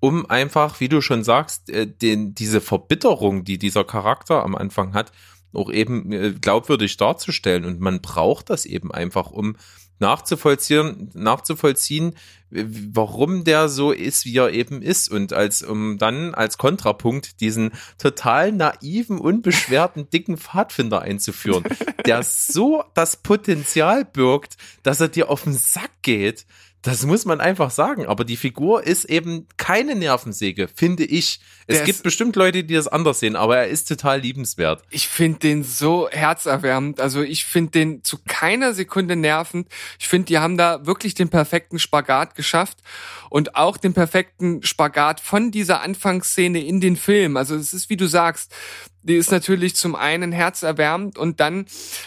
um 0.00 0.28
einfach, 0.28 0.80
wie 0.80 0.88
du 0.88 1.00
schon 1.00 1.24
sagst, 1.24 1.70
äh, 1.70 1.86
den, 1.86 2.34
diese 2.34 2.60
Verbitterung, 2.60 3.44
die 3.44 3.58
dieser 3.58 3.84
Charakter 3.84 4.42
am 4.42 4.54
Anfang 4.54 4.94
hat, 4.94 5.12
auch 5.52 5.70
eben 5.70 6.12
äh, 6.12 6.32
glaubwürdig 6.32 6.96
darzustellen. 6.96 7.64
Und 7.64 7.80
man 7.80 8.02
braucht 8.02 8.50
das 8.50 8.66
eben 8.66 8.92
einfach, 8.92 9.30
um 9.30 9.56
nachzuvollziehen, 9.98 11.10
nachzuvollziehen, 11.14 12.14
warum 12.50 13.44
der 13.44 13.68
so 13.68 13.90
ist, 13.90 14.24
wie 14.24 14.36
er 14.36 14.50
eben 14.50 14.82
ist. 14.82 15.10
Und 15.10 15.32
als, 15.32 15.62
um 15.62 15.98
dann 15.98 16.34
als 16.34 16.58
Kontrapunkt 16.58 17.40
diesen 17.40 17.72
total 17.98 18.52
naiven, 18.52 19.18
unbeschwerten, 19.18 20.08
dicken 20.10 20.36
Pfadfinder 20.36 21.02
einzuführen, 21.02 21.64
der 22.06 22.22
so 22.22 22.84
das 22.94 23.16
Potenzial 23.16 24.04
birgt, 24.04 24.56
dass 24.82 25.00
er 25.00 25.08
dir 25.08 25.30
auf 25.30 25.44
den 25.44 25.54
Sack 25.54 25.90
geht. 26.02 26.46
Das 26.84 27.06
muss 27.06 27.24
man 27.24 27.40
einfach 27.40 27.70
sagen. 27.70 28.06
Aber 28.06 28.24
die 28.24 28.36
Figur 28.36 28.86
ist 28.86 29.06
eben 29.06 29.48
keine 29.56 29.94
Nervensäge, 29.94 30.68
finde 30.68 31.04
ich. 31.04 31.40
Es 31.66 31.78
Der 31.78 31.86
gibt 31.86 32.02
bestimmt 32.02 32.36
Leute, 32.36 32.62
die 32.62 32.74
das 32.74 32.88
anders 32.88 33.20
sehen, 33.20 33.36
aber 33.36 33.56
er 33.56 33.68
ist 33.68 33.88
total 33.88 34.20
liebenswert. 34.20 34.82
Ich 34.90 35.08
finde 35.08 35.38
den 35.38 35.64
so 35.64 36.10
herzerwärmend. 36.10 37.00
Also 37.00 37.22
ich 37.22 37.46
finde 37.46 37.70
den 37.70 38.04
zu 38.04 38.18
keiner 38.28 38.74
Sekunde 38.74 39.16
nervend. 39.16 39.68
Ich 39.98 40.08
finde, 40.08 40.26
die 40.26 40.38
haben 40.38 40.58
da 40.58 40.84
wirklich 40.84 41.14
den 41.14 41.30
perfekten 41.30 41.78
Spagat 41.78 42.34
geschafft 42.34 42.78
und 43.30 43.56
auch 43.56 43.78
den 43.78 43.94
perfekten 43.94 44.62
Spagat 44.62 45.20
von 45.20 45.50
dieser 45.50 45.80
Anfangsszene 45.80 46.62
in 46.62 46.82
den 46.82 46.96
Film. 46.96 47.38
Also 47.38 47.54
es 47.56 47.72
ist, 47.72 47.88
wie 47.88 47.96
du 47.96 48.06
sagst, 48.06 48.54
die 49.04 49.16
ist 49.16 49.30
natürlich 49.30 49.76
zum 49.76 49.94
einen 49.94 50.32
herzerwärmend 50.32 51.18
und 51.18 51.38
dann 51.38 51.66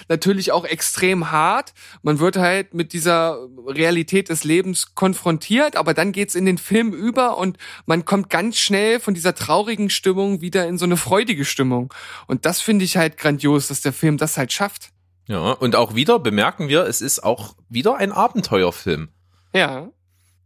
natürlich 0.09 0.51
auch 0.51 0.65
extrem 0.65 1.31
hart. 1.31 1.73
Man 2.01 2.19
wird 2.19 2.37
halt 2.37 2.73
mit 2.73 2.91
dieser 2.91 3.37
Realität 3.65 4.29
des 4.29 4.43
Lebens 4.43 4.95
konfrontiert, 4.95 5.75
aber 5.75 5.93
dann 5.93 6.11
geht's 6.11 6.35
in 6.35 6.45
den 6.45 6.57
Film 6.57 6.93
über 6.93 7.37
und 7.37 7.57
man 7.85 8.03
kommt 8.03 8.29
ganz 8.29 8.57
schnell 8.57 8.99
von 8.99 9.13
dieser 9.13 9.35
traurigen 9.35 9.89
Stimmung 9.89 10.41
wieder 10.41 10.67
in 10.67 10.77
so 10.77 10.85
eine 10.85 10.97
freudige 10.97 11.45
Stimmung. 11.45 11.93
Und 12.25 12.45
das 12.45 12.61
finde 12.61 12.83
ich 12.83 12.97
halt 12.97 13.17
grandios, 13.17 13.67
dass 13.67 13.81
der 13.81 13.93
Film 13.93 14.17
das 14.17 14.37
halt 14.37 14.51
schafft. 14.51 14.91
Ja, 15.27 15.51
und 15.51 15.75
auch 15.75 15.93
wieder 15.93 16.19
bemerken 16.19 16.69
wir, 16.69 16.85
es 16.85 17.01
ist 17.01 17.23
auch 17.23 17.55
wieder 17.69 17.97
ein 17.97 18.11
Abenteuerfilm. 18.11 19.09
Ja. 19.53 19.89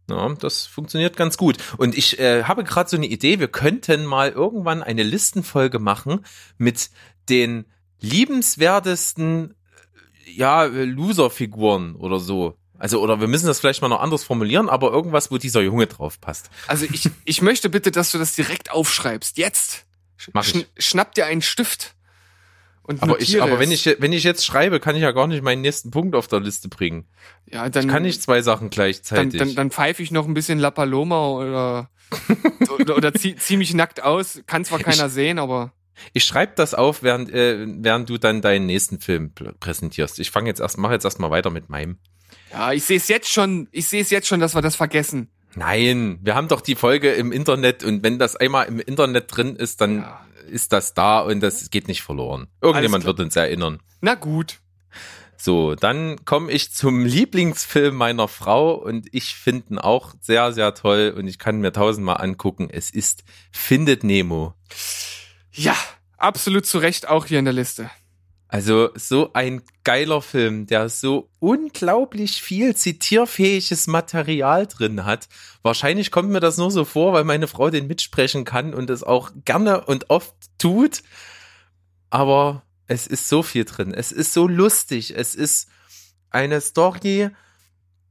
Ja, 0.08 0.28
das 0.34 0.66
funktioniert 0.66 1.16
ganz 1.16 1.36
gut. 1.36 1.56
Und 1.76 1.96
ich 1.96 2.18
äh, 2.18 2.44
habe 2.44 2.64
gerade 2.64 2.90
so 2.90 2.96
eine 2.96 3.06
Idee, 3.06 3.38
wir 3.38 3.48
könnten 3.48 4.04
mal 4.04 4.30
irgendwann 4.30 4.82
eine 4.82 5.02
Listenfolge 5.02 5.78
machen 5.78 6.24
mit 6.58 6.90
den 7.28 7.66
liebenswertesten, 8.00 9.54
äh, 10.26 10.30
ja, 10.32 10.64
Loser-Figuren 10.64 11.94
oder 11.96 12.18
so. 12.18 12.56
Also, 12.78 13.00
oder 13.00 13.20
wir 13.20 13.28
müssen 13.28 13.46
das 13.46 13.60
vielleicht 13.60 13.80
mal 13.80 13.88
noch 13.88 14.00
anders 14.00 14.24
formulieren, 14.24 14.68
aber 14.68 14.90
irgendwas, 14.90 15.30
wo 15.30 15.38
dieser 15.38 15.60
Junge 15.60 15.86
drauf 15.86 16.20
passt. 16.20 16.50
Also 16.66 16.84
ich, 16.92 17.08
ich 17.24 17.40
möchte 17.40 17.70
bitte, 17.70 17.92
dass 17.92 18.10
du 18.10 18.18
das 18.18 18.34
direkt 18.34 18.72
aufschreibst. 18.72 19.38
Jetzt. 19.38 19.86
Mach 20.32 20.44
ich. 20.44 20.66
schnapp 20.78 21.14
dir 21.14 21.26
einen 21.26 21.42
Stift. 21.42 21.94
Und 22.84 23.02
Aber 23.02 23.20
ich, 23.20 23.40
aber 23.40 23.58
wenn 23.60 23.70
ich, 23.70 23.86
wenn 23.98 24.12
ich 24.12 24.24
jetzt 24.24 24.44
schreibe, 24.44 24.80
kann 24.80 24.96
ich 24.96 25.02
ja 25.02 25.12
gar 25.12 25.26
nicht 25.28 25.42
meinen 25.42 25.60
nächsten 25.62 25.90
Punkt 25.90 26.16
auf 26.16 26.26
der 26.26 26.40
Liste 26.40 26.68
bringen. 26.68 27.06
ja, 27.46 27.68
dann, 27.68 27.84
Ich 27.84 27.90
kann 27.90 28.02
nicht 28.02 28.20
zwei 28.22 28.42
Sachen 28.42 28.64
dann, 28.64 28.70
gleichzeitig. 28.70 29.38
dann, 29.38 29.54
dann 29.54 29.70
pfeife 29.70 30.02
ich 30.02 30.10
noch 30.10 30.26
ein 30.26 30.34
bisschen 30.34 30.58
La 30.58 30.70
Paloma 30.72 31.28
oder, 31.28 31.90
oder, 32.80 32.96
oder 32.96 33.14
zieh, 33.14 33.36
zieh 33.36 33.56
mich 33.56 33.72
nackt 33.74 34.02
aus. 34.02 34.42
Kann 34.46 34.64
zwar 34.64 34.80
keiner 34.80 35.08
sehen, 35.08 35.38
aber 35.38 35.72
Ich 36.12 36.24
schreibe 36.24 36.54
das 36.56 36.74
auf, 36.74 37.02
während, 37.04 37.30
äh, 37.30 37.64
während 37.68 38.08
du 38.08 38.18
dann 38.18 38.42
deinen 38.42 38.66
nächsten 38.66 38.98
Film 39.00 39.32
präsentierst. 39.60 40.18
Ich 40.18 40.30
fange 40.32 40.48
jetzt 40.48 40.60
erst, 40.60 40.76
mache 40.78 40.94
jetzt 40.94 41.04
erstmal 41.04 41.30
weiter 41.30 41.50
mit 41.50 41.68
meinem. 41.68 41.98
Ja, 42.50 42.72
ich 42.72 42.82
sehe 42.82 42.96
es 42.96 43.06
jetzt 43.08 43.30
schon, 43.30 43.68
ich 43.70 43.86
sehe 43.86 44.02
es 44.02 44.10
jetzt 44.10 44.26
schon, 44.26 44.40
dass 44.40 44.54
wir 44.54 44.60
das 44.62 44.74
vergessen. 44.76 45.28
Nein, 45.54 46.18
wir 46.22 46.34
haben 46.34 46.48
doch 46.48 46.62
die 46.62 46.74
Folge 46.74 47.12
im 47.12 47.30
Internet 47.30 47.84
und 47.84 48.02
wenn 48.02 48.18
das 48.18 48.36
einmal 48.36 48.66
im 48.66 48.80
Internet 48.80 49.26
drin 49.36 49.54
ist, 49.54 49.80
dann 49.80 49.98
Ja. 49.98 50.20
Ist 50.48 50.72
das 50.72 50.94
da 50.94 51.20
und 51.20 51.40
das 51.40 51.70
geht 51.70 51.88
nicht 51.88 52.02
verloren. 52.02 52.48
Irgendjemand 52.60 53.04
wird 53.04 53.20
uns 53.20 53.36
erinnern. 53.36 53.80
Na 54.00 54.14
gut. 54.14 54.58
So, 55.36 55.74
dann 55.74 56.24
komme 56.24 56.52
ich 56.52 56.72
zum 56.72 57.04
Lieblingsfilm 57.04 57.96
meiner 57.96 58.28
Frau 58.28 58.74
und 58.74 59.08
ich 59.12 59.34
finde 59.34 59.74
ihn 59.74 59.78
auch 59.78 60.14
sehr, 60.20 60.52
sehr 60.52 60.72
toll 60.74 61.12
und 61.16 61.26
ich 61.26 61.40
kann 61.40 61.58
mir 61.58 61.72
tausendmal 61.72 62.20
angucken. 62.20 62.68
Es 62.70 62.90
ist 62.90 63.24
Findet 63.50 64.04
Nemo. 64.04 64.54
Ja, 65.52 65.76
absolut 66.16 66.64
zu 66.64 66.78
Recht 66.78 67.08
auch 67.08 67.26
hier 67.26 67.40
in 67.40 67.44
der 67.44 67.54
Liste. 67.54 67.90
Also 68.52 68.90
so 68.94 69.30
ein 69.32 69.62
geiler 69.82 70.20
Film, 70.20 70.66
der 70.66 70.90
so 70.90 71.30
unglaublich 71.40 72.42
viel 72.42 72.76
zitierfähiges 72.76 73.86
Material 73.86 74.66
drin 74.66 75.06
hat. 75.06 75.30
Wahrscheinlich 75.62 76.10
kommt 76.10 76.28
mir 76.28 76.40
das 76.40 76.58
nur 76.58 76.70
so 76.70 76.84
vor, 76.84 77.14
weil 77.14 77.24
meine 77.24 77.48
Frau 77.48 77.70
den 77.70 77.86
mitsprechen 77.86 78.44
kann 78.44 78.74
und 78.74 78.90
es 78.90 79.04
auch 79.04 79.30
gerne 79.46 79.86
und 79.86 80.10
oft 80.10 80.34
tut. 80.58 81.02
Aber 82.10 82.62
es 82.88 83.06
ist 83.06 83.30
so 83.30 83.42
viel 83.42 83.64
drin. 83.64 83.94
Es 83.94 84.12
ist 84.12 84.34
so 84.34 84.46
lustig. 84.46 85.16
Es 85.16 85.34
ist 85.34 85.70
eine 86.28 86.60
Story, 86.60 87.30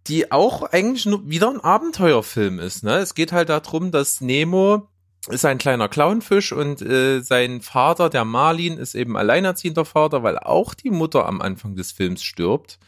die 0.07 0.31
auch 0.31 0.63
eigentlich 0.63 1.05
nur 1.05 1.29
wieder 1.29 1.51
ein 1.51 1.59
Abenteuerfilm 1.59 2.57
ist. 2.57 2.83
Ne? 2.83 2.95
Es 2.95 3.13
geht 3.13 3.31
halt 3.31 3.49
darum, 3.49 3.91
dass 3.91 4.21
Nemo 4.21 4.87
ist 5.27 5.45
ein 5.45 5.57
kleiner 5.57 5.87
Clownfisch 5.87 6.51
und 6.51 6.81
äh, 6.81 7.21
sein 7.21 7.61
Vater, 7.61 8.09
der 8.09 8.25
Marlin, 8.25 8.77
ist 8.77 8.95
eben 8.95 9.15
alleinerziehender 9.15 9.85
Vater, 9.85 10.23
weil 10.23 10.39
auch 10.39 10.73
die 10.73 10.89
Mutter 10.89 11.27
am 11.27 11.41
Anfang 11.41 11.75
des 11.75 11.91
Films 11.91 12.23
stirbt. 12.23 12.79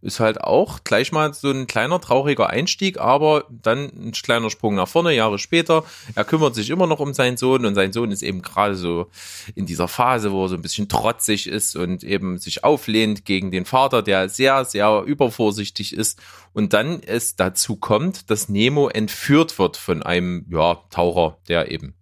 Ist 0.00 0.20
halt 0.20 0.40
auch 0.40 0.84
gleich 0.84 1.10
mal 1.10 1.34
so 1.34 1.50
ein 1.50 1.66
kleiner 1.66 2.00
trauriger 2.00 2.48
Einstieg, 2.48 2.98
aber 2.98 3.46
dann 3.50 3.90
ein 3.96 4.12
kleiner 4.12 4.48
Sprung 4.48 4.76
nach 4.76 4.86
vorne, 4.86 5.12
Jahre 5.12 5.40
später. 5.40 5.84
Er 6.14 6.24
kümmert 6.24 6.54
sich 6.54 6.70
immer 6.70 6.86
noch 6.86 7.00
um 7.00 7.14
seinen 7.14 7.36
Sohn 7.36 7.66
und 7.66 7.74
sein 7.74 7.92
Sohn 7.92 8.12
ist 8.12 8.22
eben 8.22 8.40
gerade 8.40 8.76
so 8.76 9.08
in 9.56 9.66
dieser 9.66 9.88
Phase, 9.88 10.30
wo 10.30 10.44
er 10.44 10.48
so 10.50 10.54
ein 10.54 10.62
bisschen 10.62 10.88
trotzig 10.88 11.48
ist 11.48 11.74
und 11.74 12.04
eben 12.04 12.38
sich 12.38 12.62
auflehnt 12.62 13.24
gegen 13.24 13.50
den 13.50 13.64
Vater, 13.64 14.02
der 14.02 14.28
sehr, 14.28 14.64
sehr 14.64 15.02
übervorsichtig 15.04 15.92
ist. 15.92 16.20
Und 16.52 16.74
dann 16.74 17.02
es 17.02 17.34
dazu 17.34 17.74
kommt, 17.74 18.30
dass 18.30 18.48
Nemo 18.48 18.88
entführt 18.88 19.58
wird 19.58 19.76
von 19.76 20.04
einem, 20.04 20.46
ja, 20.48 20.76
Taucher, 20.90 21.38
der 21.48 21.72
eben 21.72 21.94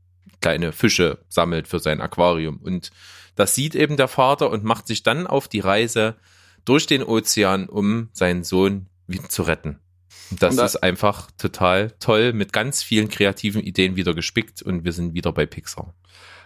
kleine 0.43 0.73
Fische 0.73 1.19
sammelt 1.29 1.67
für 1.67 1.79
sein 1.79 2.03
Aquarium. 2.03 2.59
Und 2.63 2.91
das 3.37 3.55
sieht 3.55 3.75
eben 3.75 3.97
der 3.97 4.09
Vater 4.09 4.51
und 4.51 4.65
macht 4.65 4.87
sich 4.87 5.03
dann 5.03 5.27
auf 5.27 5.49
die 5.49 5.61
Reise 5.61 6.17
durch 6.67 6.87
den 6.87 7.03
Ozean, 7.03 7.69
um 7.69 8.11
seinen 8.13 8.45
Sohn 8.45 8.87
wieder 9.07 9.29
zu 9.29 9.43
retten. 9.43 9.79
Das 10.31 10.57
da- 10.57 10.65
ist 10.67 10.77
einfach 10.77 11.31
total 11.39 11.93
toll, 12.01 12.33
mit 12.33 12.53
ganz 12.53 12.83
vielen 12.83 13.09
kreativen 13.09 13.63
Ideen 13.63 13.97
wieder 13.97 14.13
gespickt 14.15 14.61
und 14.61 14.85
wir 14.85 14.93
sind 14.93 15.15
wieder 15.15 15.33
bei 15.33 15.47
Pixar. 15.47 15.95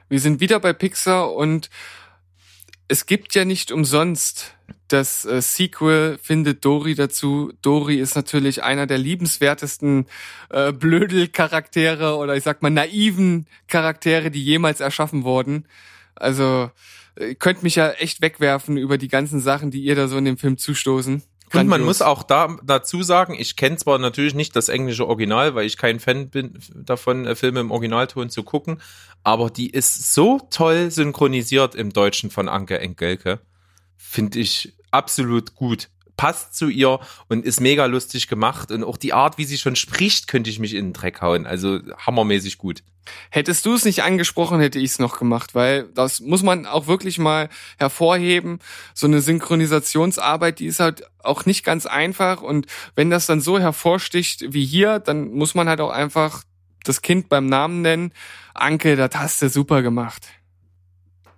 Wir 0.09 0.21
sind 0.21 0.41
wieder 0.41 0.61
bei 0.61 0.73
Pixar 0.73 1.35
und 1.35 1.71
es 2.89 3.07
gibt 3.07 3.35
ja 3.35 3.45
nicht 3.45 3.73
umsonst 3.73 4.55
das 4.89 5.25
äh, 5.25 5.41
Sequel 5.41 6.19
findet 6.21 6.65
Dory 6.65 6.95
dazu. 6.95 7.53
Dory 7.63 7.97
ist 7.97 8.17
natürlich 8.17 8.63
einer 8.63 8.87
der 8.87 8.99
liebenswertesten 8.99 10.07
äh, 10.51 10.73
Blödel-Charaktere 10.73 12.17
oder 12.17 12.37
ich 12.37 12.45
sag 12.45 12.63
mal 12.63 12.71
naiven 12.71 13.47
Charaktere, 13.69 14.31
die 14.31 14.43
jemals 14.43 14.81
erschaffen 14.81 15.23
wurden. 15.25 15.67
Also 16.17 16.71
äh, 17.17 17.35
könnt 17.35 17.63
mich 17.63 17.77
ja 17.77 17.91
echt 17.93 18.21
wegwerfen 18.21 18.77
über 18.77 18.99
die 18.99 19.09
ganzen 19.09 19.41
Sachen, 19.41 19.71
die 19.71 19.83
ihr 19.83 19.95
da 19.95 20.09
so 20.09 20.17
in 20.17 20.25
dem 20.25 20.39
Film 20.39 20.59
zustoßen. 20.59 21.23
Und 21.53 21.67
man 21.67 21.83
muss 21.83 22.01
auch 22.01 22.23
da, 22.23 22.57
dazu 22.63 23.03
sagen, 23.03 23.35
ich 23.37 23.57
kenne 23.57 23.77
zwar 23.77 23.99
natürlich 23.99 24.35
nicht 24.35 24.55
das 24.55 24.69
englische 24.69 25.09
Original, 25.09 25.55
weil 25.55 25.67
ich 25.67 25.77
kein 25.77 25.99
Fan 25.99 26.31
bin 26.31 26.59
davon, 26.75 27.27
äh, 27.27 27.35
Filme 27.35 27.61
im 27.61 27.73
Originalton 27.73 28.31
zu 28.31 28.45
gucken, 28.45 28.81
aber 29.25 29.51
die 29.51 29.71
ist 29.71 30.15
so 30.15 30.41
toll 30.51 30.91
synchronisiert 30.91 31.75
im 31.75 31.93
Deutschen 31.93 32.31
von 32.31 32.49
Anke 32.49 32.79
Engelke. 32.79 33.41
Finde 33.97 34.39
ich 34.39 34.75
absolut 34.93 35.55
gut. 35.55 35.89
Passt 36.21 36.55
zu 36.55 36.69
ihr 36.69 37.01
und 37.29 37.47
ist 37.47 37.63
mega 37.63 37.87
lustig 37.87 38.29
gemacht 38.29 38.71
und 38.71 38.85
auch 38.85 38.99
die 38.99 39.15
Art, 39.15 39.39
wie 39.39 39.47
sie 39.47 39.57
schon 39.57 39.75
spricht, 39.75 40.29
könnte 40.29 40.51
ich 40.51 40.59
mich 40.59 40.75
in 40.75 40.89
den 40.89 40.93
Dreck 40.93 41.23
hauen. 41.23 41.47
Also 41.47 41.79
hammermäßig 41.97 42.59
gut. 42.59 42.83
Hättest 43.31 43.65
du 43.65 43.73
es 43.73 43.87
nicht 43.87 44.03
angesprochen, 44.03 44.61
hätte 44.61 44.79
ich 44.79 44.91
es 44.91 44.99
noch 44.99 45.19
gemacht, 45.19 45.55
weil 45.55 45.85
das 45.95 46.21
muss 46.21 46.43
man 46.43 46.67
auch 46.67 46.87
wirklich 46.87 47.19
mal 47.19 47.49
hervorheben. 47.79 48.59
So 48.93 49.07
eine 49.07 49.23
Synchronisationsarbeit, 49.23 50.59
die 50.59 50.67
ist 50.67 50.79
halt 50.79 51.05
auch 51.25 51.47
nicht 51.47 51.65
ganz 51.65 51.87
einfach 51.87 52.43
und 52.43 52.67
wenn 52.97 53.09
das 53.09 53.25
dann 53.25 53.41
so 53.41 53.59
hervorsticht 53.59 54.53
wie 54.53 54.67
hier, 54.67 54.99
dann 54.99 55.33
muss 55.33 55.55
man 55.55 55.71
halt 55.71 55.81
auch 55.81 55.91
einfach 55.91 56.45
das 56.85 57.01
Kind 57.01 57.31
beim 57.31 57.47
Namen 57.47 57.81
nennen. 57.81 58.13
Anke, 58.53 58.95
das 58.95 59.13
hast 59.15 59.41
du 59.41 59.49
super 59.49 59.81
gemacht. 59.81 60.27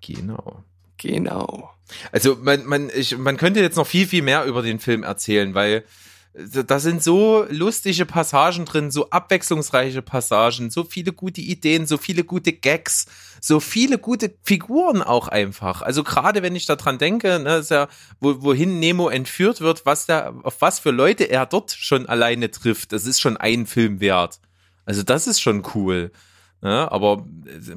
Genau. 0.01 0.65
Genau. 0.97 1.71
Also 2.11 2.37
man, 2.41 2.65
man, 2.67 2.91
ich, 2.95 3.17
man 3.17 3.37
könnte 3.37 3.61
jetzt 3.61 3.77
noch 3.77 3.87
viel, 3.87 4.07
viel 4.07 4.23
mehr 4.23 4.45
über 4.45 4.63
den 4.63 4.79
Film 4.79 5.03
erzählen, 5.03 5.55
weil 5.55 5.85
äh, 6.35 6.65
da 6.65 6.79
sind 6.81 7.03
so 7.03 7.47
lustige 7.51 8.07
Passagen 8.07 8.65
drin, 8.65 8.91
so 8.91 9.11
abwechslungsreiche 9.11 10.03
Passagen, 10.03 10.71
so 10.71 10.85
viele 10.85 11.13
gute 11.13 11.41
Ideen, 11.41 11.87
so 11.87 11.99
viele 11.99 12.25
gute 12.25 12.53
Gags, 12.53 13.07
so 13.41 13.61
viele 13.61 13.99
gute 13.99 14.35
Figuren 14.43 15.03
auch 15.03 15.29
einfach. 15.29 15.83
Also 15.83 16.05
gerade 16.05 16.43
wenn 16.43 16.57
ich 16.57 16.67
daran 16.67 16.99
denke, 16.99 17.39
ne, 17.39 17.57
ist 17.57 17.71
ja, 17.71 17.89
wo, 18.21 18.43
wohin 18.43 18.79
Nemo 18.79 19.09
entführt 19.09 19.61
wird, 19.61 19.87
was 19.87 20.07
da, 20.07 20.35
auf 20.43 20.61
was 20.61 20.79
für 20.79 20.91
Leute 20.91 21.25
er 21.25 21.47
dort 21.47 21.73
schon 21.73 22.07
alleine 22.07 22.51
trifft, 22.51 22.93
das 22.93 23.07
ist 23.07 23.21
schon 23.21 23.37
ein 23.37 23.67
Film 23.67 24.01
wert. 24.01 24.41
Also 24.85 25.03
das 25.03 25.27
ist 25.27 25.41
schon 25.41 25.63
cool. 25.75 26.11
Ja, 26.63 26.91
aber 26.91 27.27
äh, 27.47 27.77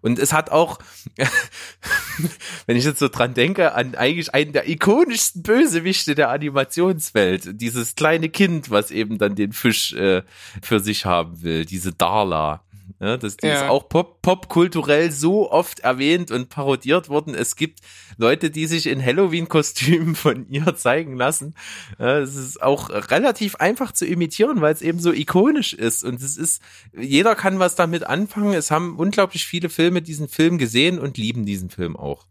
und 0.00 0.18
es 0.18 0.32
hat 0.32 0.50
auch, 0.50 0.78
wenn 2.66 2.76
ich 2.76 2.84
jetzt 2.84 2.98
so 2.98 3.08
dran 3.08 3.34
denke, 3.34 3.74
an 3.74 3.94
eigentlich 3.94 4.34
einen 4.34 4.52
der 4.52 4.68
ikonischsten 4.68 5.42
Bösewichte 5.42 6.14
der 6.14 6.30
Animationswelt. 6.30 7.60
Dieses 7.60 7.94
kleine 7.94 8.28
Kind, 8.28 8.70
was 8.70 8.90
eben 8.90 9.18
dann 9.18 9.34
den 9.34 9.52
Fisch 9.52 9.92
äh, 9.94 10.22
für 10.62 10.80
sich 10.80 11.04
haben 11.04 11.42
will, 11.42 11.64
diese 11.64 11.92
Darla. 11.92 12.62
Ja, 13.00 13.16
das, 13.16 13.36
die 13.36 13.46
ist 13.46 13.60
Ja. 13.60 13.68
auch 13.68 13.88
pop, 13.88 14.22
popkulturell 14.22 15.12
so 15.12 15.52
oft 15.52 15.80
erwähnt 15.80 16.32
und 16.32 16.48
parodiert 16.48 17.08
worden. 17.08 17.32
Es 17.34 17.54
gibt 17.54 17.78
Leute, 18.16 18.50
die 18.50 18.66
sich 18.66 18.86
in 18.88 19.00
Halloween-Kostümen 19.04 20.14
von 20.16 20.48
ihr 20.48 20.74
zeigen 20.74 21.14
lassen. 21.16 21.54
Es 21.98 22.34
ist 22.34 22.60
auch 22.60 22.90
relativ 22.90 23.54
einfach 23.56 23.92
zu 23.92 24.04
imitieren, 24.04 24.60
weil 24.60 24.72
es 24.74 24.82
eben 24.82 24.98
so 24.98 25.12
ikonisch 25.12 25.74
ist. 25.74 26.02
Und 26.02 26.20
es 26.20 26.36
ist, 26.36 26.60
jeder 26.92 27.36
kann 27.36 27.60
was 27.60 27.76
damit 27.76 28.02
anfangen. 28.02 28.52
Es 28.54 28.72
haben 28.72 28.96
unglaublich 28.98 29.46
viele 29.46 29.68
Filme 29.68 30.02
diesen 30.02 30.26
Film 30.26 30.58
gesehen 30.58 30.98
und 30.98 31.16
lieben 31.18 31.46
diesen 31.46 31.70
Film 31.70 31.96
auch. 31.96 32.26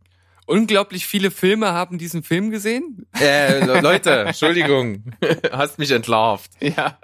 Unglaublich 0.47 1.05
viele 1.05 1.31
Filme 1.31 1.67
haben 1.73 1.97
diesen 1.97 2.23
Film 2.23 2.51
gesehen. 2.51 3.05
Äh, 3.19 3.63
Le- 3.65 3.79
Leute, 3.81 4.11
Entschuldigung, 4.25 5.11
hast 5.51 5.79
mich 5.79 5.91
entlarvt. 5.91 6.51
Ja. 6.59 6.97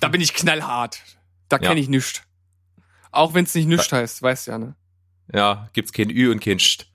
Da 0.00 0.08
bin 0.08 0.20
ich 0.20 0.32
knallhart. 0.34 1.00
Da 1.48 1.56
Ja. 1.56 1.68
kenne 1.68 1.80
ich 1.80 1.88
nichts. 1.88 2.22
Auch 3.10 3.34
wenn 3.34 3.44
es 3.44 3.54
nicht 3.54 3.66
nichts 3.66 3.90
heißt, 3.90 4.22
weißt 4.22 4.46
ja, 4.48 4.58
ne? 4.58 4.74
Ja, 5.32 5.68
gibt's 5.72 5.92
kein 5.92 6.10
Ü 6.10 6.30
und 6.30 6.40
kein 6.40 6.58
St. 6.58 6.86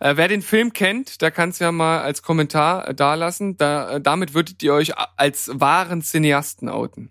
Äh, 0.00 0.16
wer 0.16 0.28
den 0.28 0.42
Film 0.42 0.72
kennt, 0.72 1.22
der 1.22 1.30
kann 1.30 1.50
es 1.50 1.58
ja 1.58 1.72
mal 1.72 2.00
als 2.00 2.22
Kommentar 2.22 2.88
äh, 2.88 2.94
dalassen. 2.94 3.56
Da, 3.56 3.92
äh, 3.92 4.00
damit 4.00 4.34
würdet 4.34 4.62
ihr 4.62 4.74
euch 4.74 4.92
als 5.16 5.50
wahren 5.52 6.02
Cineasten 6.02 6.68
outen. 6.68 7.10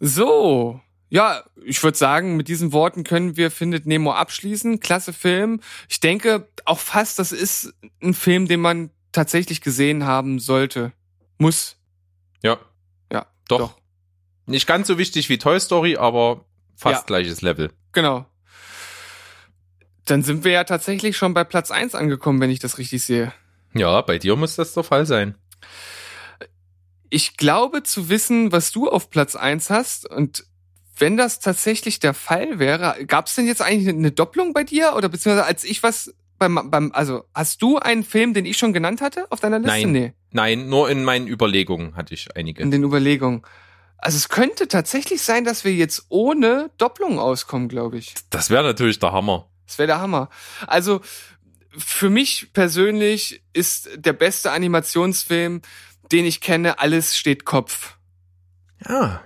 So, 0.00 0.80
ja, 1.10 1.44
ich 1.62 1.82
würde 1.84 1.96
sagen, 1.96 2.36
mit 2.36 2.48
diesen 2.48 2.72
Worten 2.72 3.04
können 3.04 3.36
wir 3.36 3.50
Findet 3.50 3.86
Nemo 3.86 4.12
abschließen. 4.12 4.80
Klasse 4.80 5.12
Film. 5.12 5.60
Ich 5.88 6.00
denke 6.00 6.48
auch 6.64 6.78
fast, 6.78 7.18
das 7.18 7.32
ist 7.32 7.72
ein 8.02 8.14
Film, 8.14 8.48
den 8.48 8.60
man 8.60 8.90
tatsächlich 9.12 9.60
gesehen 9.60 10.04
haben 10.04 10.38
sollte. 10.38 10.92
Muss. 11.38 11.76
Ja. 12.42 12.58
Ja, 13.12 13.26
Doch. 13.48 13.58
doch. 13.58 13.81
Nicht 14.46 14.66
ganz 14.66 14.86
so 14.88 14.98
wichtig 14.98 15.28
wie 15.28 15.38
Toy 15.38 15.58
Story, 15.60 15.96
aber 15.96 16.44
fast 16.76 17.02
Ja. 17.02 17.06
gleiches 17.06 17.42
Level. 17.42 17.70
Genau. 17.92 18.26
Dann 20.04 20.22
sind 20.22 20.44
wir 20.44 20.52
ja 20.52 20.64
tatsächlich 20.64 21.16
schon 21.16 21.32
bei 21.34 21.44
Platz 21.44 21.70
eins 21.70 21.94
angekommen, 21.94 22.40
wenn 22.40 22.50
ich 22.50 22.58
das 22.58 22.78
richtig 22.78 23.02
sehe. 23.04 23.32
Ja, 23.74 24.00
bei 24.02 24.18
dir 24.18 24.34
muss 24.36 24.56
das 24.56 24.74
der 24.74 24.82
Fall 24.82 25.06
sein. 25.06 25.36
Ich 27.08 27.36
glaube 27.36 27.82
zu 27.82 28.08
wissen, 28.08 28.52
was 28.52 28.72
du 28.72 28.88
auf 28.90 29.10
Platz 29.10 29.36
eins 29.36 29.70
hast. 29.70 30.08
Und 30.10 30.44
wenn 30.98 31.16
das 31.16 31.40
tatsächlich 31.40 32.00
der 32.00 32.14
Fall 32.14 32.58
wäre, 32.58 33.04
gab 33.06 33.26
es 33.26 33.34
denn 33.34 33.46
jetzt 33.46 33.62
eigentlich 33.62 33.88
eine 33.88 34.10
Doppelung 34.10 34.52
bei 34.52 34.64
dir? 34.64 34.94
Oder 34.96 35.08
beziehungsweise 35.08 35.46
als 35.46 35.62
ich 35.64 35.82
was 35.82 36.14
beim, 36.38 36.70
beim, 36.70 36.90
also 36.92 37.24
hast 37.34 37.62
du 37.62 37.78
einen 37.78 38.02
Film, 38.02 38.34
den 38.34 38.44
ich 38.46 38.58
schon 38.58 38.72
genannt 38.72 39.00
hatte 39.00 39.26
auf 39.30 39.40
deiner 39.40 39.58
Liste? 39.58 39.70
Nein. 39.78 39.92
Nee, 39.92 40.12
Nein, 40.32 40.68
nur 40.68 40.90
in 40.90 41.04
meinen 41.04 41.28
Überlegungen 41.28 41.94
hatte 41.94 42.14
ich 42.14 42.34
einige. 42.36 42.62
in 42.62 42.70
den 42.70 42.82
Überlegungen. 42.82 43.42
Also 44.02 44.16
es 44.16 44.28
könnte 44.28 44.66
tatsächlich 44.66 45.22
sein, 45.22 45.44
dass 45.44 45.64
wir 45.64 45.72
jetzt 45.72 46.06
ohne 46.08 46.70
Doppelung 46.76 47.20
auskommen, 47.20 47.68
glaube 47.68 47.98
ich. 47.98 48.14
Das 48.30 48.50
wäre 48.50 48.64
natürlich 48.64 48.98
der 48.98 49.12
Hammer. 49.12 49.48
Das 49.66 49.78
wäre 49.78 49.86
der 49.86 50.00
Hammer. 50.00 50.28
Also 50.66 51.00
für 51.78 52.10
mich 52.10 52.52
persönlich 52.52 53.42
ist 53.52 53.88
der 53.94 54.12
beste 54.12 54.50
Animationsfilm, 54.50 55.62
den 56.10 56.26
ich 56.26 56.40
kenne, 56.40 56.80
Alles 56.80 57.16
steht 57.16 57.44
Kopf. 57.44 57.96
Ja. 58.86 59.22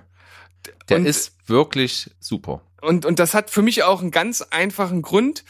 Der 0.90 0.98
Und- 0.98 1.06
ist 1.06 1.32
wirklich 1.46 2.10
super. 2.20 2.60
Und, 2.82 3.06
und 3.06 3.18
das 3.18 3.32
hat 3.32 3.48
für 3.50 3.62
mich 3.62 3.82
auch 3.82 4.02
einen 4.02 4.10
ganz 4.10 4.42
einfachen 4.42 5.00
Grund. 5.00 5.42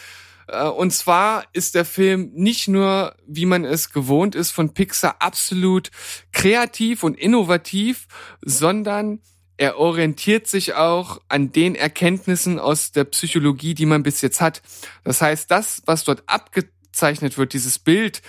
Äh, 0.47 0.65
Und 0.65 0.93
zwar 0.93 1.45
ist 1.53 1.75
der 1.75 1.85
Film 1.85 2.31
nicht 2.35 2.69
nur, 2.69 3.15
wie 3.27 3.47
man 3.47 3.65
es 3.65 3.91
gewohnt 3.91 4.35
ist, 4.35 4.51
von 4.51 4.75
Pixar 4.75 5.17
absolut 5.21 5.91
kreativ 6.33 7.03
und 7.03 7.19
innovativ, 7.19 8.07
sondern 8.43 9.21
er 9.59 9.79
orientiert 9.79 10.47
sich 10.47 10.75
auch 10.75 11.21
an 11.29 11.51
den 11.51 11.75
Erkenntnissen 11.75 12.59
aus 12.59 12.93
der 12.93 13.05
Psychologie, 13.05 13.75
die 13.75 13.87
man 13.87 14.03
bis 14.03 14.21
jetzt 14.21 14.41
hat. 14.41 14.61
Das 15.03 15.23
heißt, 15.23 15.51
das, 15.51 15.83
was 15.87 16.05
dort 16.05 16.25
abgezeichnet 16.27 17.39
wird, 17.39 17.55
dieses 17.55 17.79
Bild 17.79 18.21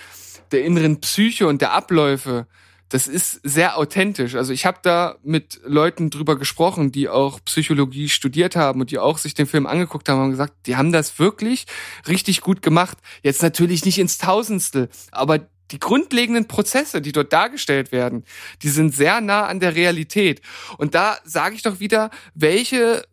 der 0.52 0.64
inneren 0.64 1.00
Psyche 1.00 1.46
und 1.46 1.60
der 1.60 1.72
Abläufe, 1.72 2.46
das 2.88 3.06
ist 3.06 3.40
sehr 3.42 3.76
authentisch. 3.76 4.34
Also 4.34 4.52
ich 4.52 4.64
habe 4.64 4.78
da 4.82 5.16
mit 5.22 5.60
Leuten 5.64 6.10
drüber 6.10 6.38
gesprochen, 6.38 6.90
die 6.90 7.08
auch 7.08 7.40
Psychologie 7.44 8.08
studiert 8.08 8.56
haben 8.56 8.80
und 8.80 8.90
die 8.90 8.98
auch 8.98 9.18
sich 9.18 9.34
den 9.34 9.46
Film 9.46 9.66
angeguckt 9.66 10.08
haben 10.08 10.22
und 10.22 10.30
gesagt, 10.30 10.54
die 10.66 10.76
haben 10.76 10.92
das 10.92 11.18
wirklich 11.18 11.66
richtig 12.06 12.40
gut 12.40 12.62
gemacht. 12.62 12.98
Jetzt 13.22 13.42
natürlich 13.42 13.84
nicht 13.84 13.98
ins 13.98 14.18
Tausendstel, 14.18 14.88
aber 15.10 15.48
die 15.70 15.78
grundlegenden 15.78 16.48
Prozesse, 16.48 17.02
die 17.02 17.12
dort 17.12 17.32
dargestellt 17.32 17.92
werden, 17.92 18.24
die 18.62 18.70
sind 18.70 18.94
sehr 18.94 19.20
nah 19.20 19.46
an 19.46 19.60
der 19.60 19.74
Realität. 19.74 20.40
Und 20.78 20.94
da 20.94 21.18
sage 21.24 21.54
ich 21.54 21.62
doch 21.62 21.80
wieder, 21.80 22.10
welche 22.34 23.04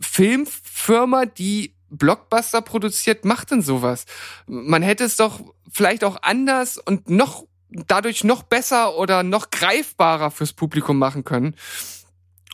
Filmfirma, 0.00 1.24
die 1.24 1.74
Blockbuster 1.88 2.60
produziert, 2.62 3.24
macht 3.24 3.50
denn 3.50 3.62
sowas? 3.62 4.04
Man 4.46 4.82
hätte 4.82 5.04
es 5.04 5.16
doch 5.16 5.40
vielleicht 5.70 6.04
auch 6.04 6.18
anders 6.22 6.78
und 6.78 7.08
noch 7.08 7.46
dadurch 7.86 8.24
noch 8.24 8.42
besser 8.42 8.96
oder 8.96 9.22
noch 9.22 9.50
greifbarer 9.50 10.30
fürs 10.30 10.52
Publikum 10.52 10.98
machen 10.98 11.24
können. 11.24 11.56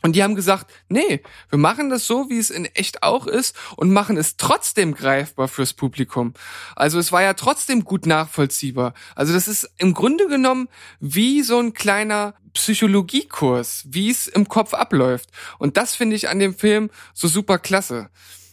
Und 0.02 0.14
die 0.14 0.22
haben 0.22 0.36
gesagt, 0.36 0.70
nee, 0.88 1.22
wir 1.50 1.58
machen 1.58 1.90
das 1.90 2.06
so, 2.06 2.30
wie 2.30 2.38
es 2.38 2.50
in 2.50 2.66
echt 2.66 3.02
auch 3.02 3.26
ist 3.26 3.56
und 3.76 3.92
machen 3.92 4.16
es 4.16 4.36
trotzdem 4.36 4.94
greifbar 4.94 5.48
fürs 5.48 5.72
Publikum. 5.72 6.34
Also 6.76 7.00
es 7.00 7.10
war 7.10 7.22
ja 7.22 7.34
trotzdem 7.34 7.82
gut 7.82 8.06
nachvollziehbar. 8.06 8.94
Also 9.16 9.32
das 9.32 9.48
ist 9.48 9.68
im 9.76 9.94
Grunde 9.94 10.28
genommen 10.28 10.68
wie 11.00 11.42
so 11.42 11.58
ein 11.58 11.72
kleiner 11.72 12.34
Psychologiekurs, 12.52 13.86
wie 13.88 14.10
es 14.10 14.28
im 14.28 14.48
Kopf 14.48 14.72
abläuft. 14.72 15.30
Und 15.58 15.76
das 15.76 15.96
finde 15.96 16.14
ich 16.14 16.28
an 16.28 16.38
dem 16.38 16.54
Film 16.54 16.90
so 17.12 17.26
super 17.26 17.58
klasse. 17.58 18.08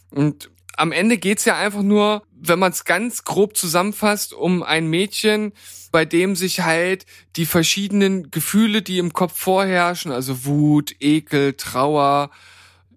Und 0.09 0.49
am 0.77 0.91
Ende 0.91 1.17
geht's 1.17 1.45
ja 1.45 1.57
einfach 1.57 1.83
nur, 1.83 2.23
wenn 2.47 2.59
man 2.59 2.71
es 2.71 2.85
ganz 2.85 3.23
grob 3.23 3.55
zusammenfasst, 3.57 4.33
um 4.33 4.63
ein 4.63 4.87
Mädchen, 4.87 5.53
bei 5.91 6.05
dem 6.05 6.35
sich 6.35 6.61
halt 6.61 7.05
die 7.35 7.45
verschiedenen 7.45 8.31
Gefühle, 8.31 8.81
die 8.81 8.97
im 8.97 9.13
Kopf 9.13 9.37
vorherrschen, 9.37 10.11
also 10.11 10.45
Wut, 10.45 10.95
Ekel, 10.99 11.53
Trauer, 11.53 12.31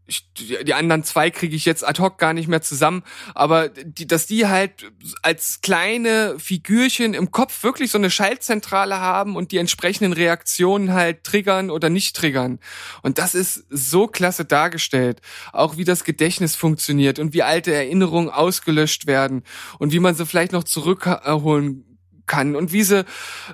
ich, 0.09 0.27
die 0.35 0.73
anderen 0.73 1.05
zwei 1.05 1.31
kriege 1.31 1.55
ich 1.55 1.67
jetzt 1.67 1.87
ad 1.87 2.01
hoc 2.01 2.17
gar 2.17 2.33
nicht 2.33 2.49
mehr 2.49 2.63
zusammen, 2.63 3.03
aber 3.35 3.69
die, 3.69 4.07
dass 4.07 4.27
die 4.27 4.47
halt 4.47 4.91
als 5.23 5.61
kleine 5.61 6.37
Figürchen 6.39 7.13
im 7.13 7.31
Kopf 7.31 7.63
wirklich 7.63 7.91
so 7.91 7.99
eine 7.99 8.11
Schaltzentrale 8.11 8.99
haben 8.99 9.37
und 9.37 9.53
die 9.53 9.59
entsprechenden 9.59 10.15
Reaktionen 10.15 10.95
halt 10.95 11.25
triggern 11.25 11.71
oder 11.71 11.91
nicht 11.91 12.17
triggern. 12.17 12.59
Und 13.03 13.19
das 13.19 13.35
ist 13.35 13.67
so 13.69 14.07
klasse 14.07 14.47
dargestellt. 14.47 15.21
Auch 15.53 15.77
wie 15.77 15.85
das 15.85 16.05
Gedächtnis 16.05 16.57
funktioniert 16.57 17.19
und 17.19 17.35
wie 17.35 17.43
alte 17.43 17.75
Erinnerungen 17.75 18.31
ausgelöscht 18.31 19.07
werden 19.07 19.43
und 19.79 19.93
wie 19.93 20.01
man 20.01 20.15
sie 20.15 20.25
vielleicht 20.25 20.53
noch 20.53 20.65
zurückholen 20.65 21.85
kann 22.29 22.55
und 22.55 22.73
wie 22.73 22.85
sie 22.85 23.05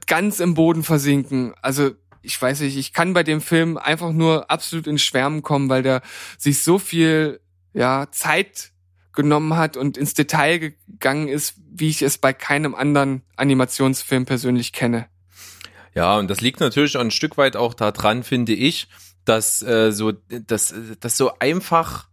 ganz 0.06 0.40
im 0.40 0.54
Boden 0.54 0.82
versinken. 0.82 1.54
Also 1.62 1.92
ich 2.24 2.40
weiß 2.40 2.60
nicht, 2.60 2.76
ich 2.76 2.92
kann 2.92 3.12
bei 3.12 3.22
dem 3.22 3.40
Film 3.40 3.76
einfach 3.76 4.12
nur 4.12 4.50
absolut 4.50 4.86
ins 4.86 5.02
Schwärmen 5.02 5.42
kommen, 5.42 5.68
weil 5.68 5.82
der 5.82 6.02
sich 6.38 6.62
so 6.62 6.78
viel 6.78 7.40
ja, 7.72 8.08
Zeit 8.10 8.72
genommen 9.12 9.56
hat 9.56 9.76
und 9.76 9.96
ins 9.96 10.14
Detail 10.14 10.58
gegangen 10.58 11.28
ist, 11.28 11.54
wie 11.70 11.88
ich 11.88 12.02
es 12.02 12.18
bei 12.18 12.32
keinem 12.32 12.74
anderen 12.74 13.22
Animationsfilm 13.36 14.26
persönlich 14.26 14.72
kenne. 14.72 15.06
Ja, 15.94 16.18
und 16.18 16.28
das 16.28 16.40
liegt 16.40 16.60
natürlich 16.60 16.98
ein 16.98 17.12
Stück 17.12 17.36
weit 17.36 17.56
auch 17.56 17.74
daran, 17.74 18.24
finde 18.24 18.52
ich, 18.52 18.88
dass 19.24 19.62
äh, 19.62 19.92
so 19.92 20.12
dass 20.12 20.74
das 21.00 21.16
so 21.16 21.38
einfach 21.38 22.08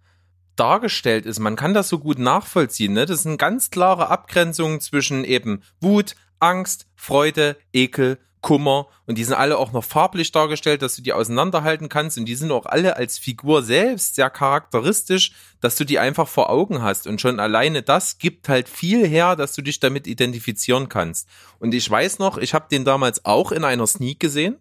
dargestellt 0.56 1.26
ist. 1.26 1.40
Man 1.40 1.56
kann 1.56 1.74
das 1.74 1.90
so 1.90 1.98
gut 1.98 2.20
nachvollziehen. 2.20 2.94
Ne? 2.94 3.06
Das 3.08 3.24
sind 3.24 3.38
ganz 3.38 3.72
klare 3.72 4.10
Abgrenzungen 4.10 4.80
zwischen 4.80 5.24
eben 5.24 5.64
Wut, 5.80 6.16
Angst, 6.40 6.88
Freude, 6.96 7.58
Ekel, 7.74 8.20
Kummer 8.42 8.88
und 9.06 9.18
die 9.20 9.24
sind 9.24 9.36
alle 9.36 9.58
auch 9.58 9.72
noch 9.72 9.84
farblich 9.84 10.32
dargestellt, 10.32 10.82
dass 10.82 10.96
du 10.96 11.02
die 11.04 11.14
auseinanderhalten 11.14 11.90
kannst 11.90 12.18
und 12.18 12.26
die 12.26 12.34
sind 12.36 12.52
auch 12.52 12.66
alle 12.66 12.96
als 12.98 13.20
Figur 13.20 13.62
selbst 13.62 14.16
sehr 14.16 14.30
charakteristisch, 14.32 15.32
dass 15.60 15.76
du 15.76 15.86
die 15.86 16.00
einfach 16.00 16.28
vor 16.28 16.50
Augen 16.50 16.82
hast 16.82 17.06
und 17.08 17.22
schon 17.22 17.40
alleine 17.40 17.84
das 17.84 18.18
gibt 18.18 18.50
halt 18.50 18.68
viel 18.68 19.08
her, 19.08 19.36
dass 19.36 19.54
du 19.54 19.62
dich 19.62 19.80
damit 19.80 20.08
identifizieren 20.08 20.90
kannst. 20.90 21.28
Und 21.60 21.74
ich 21.74 21.90
weiß 21.90 22.18
noch, 22.20 22.38
ich 22.38 22.54
habe 22.56 22.66
den 22.72 22.84
damals 22.84 23.26
auch 23.26 23.52
in 23.52 23.64
einer 23.64 23.86
Sneak 23.88 24.20
gesehen. 24.20 24.58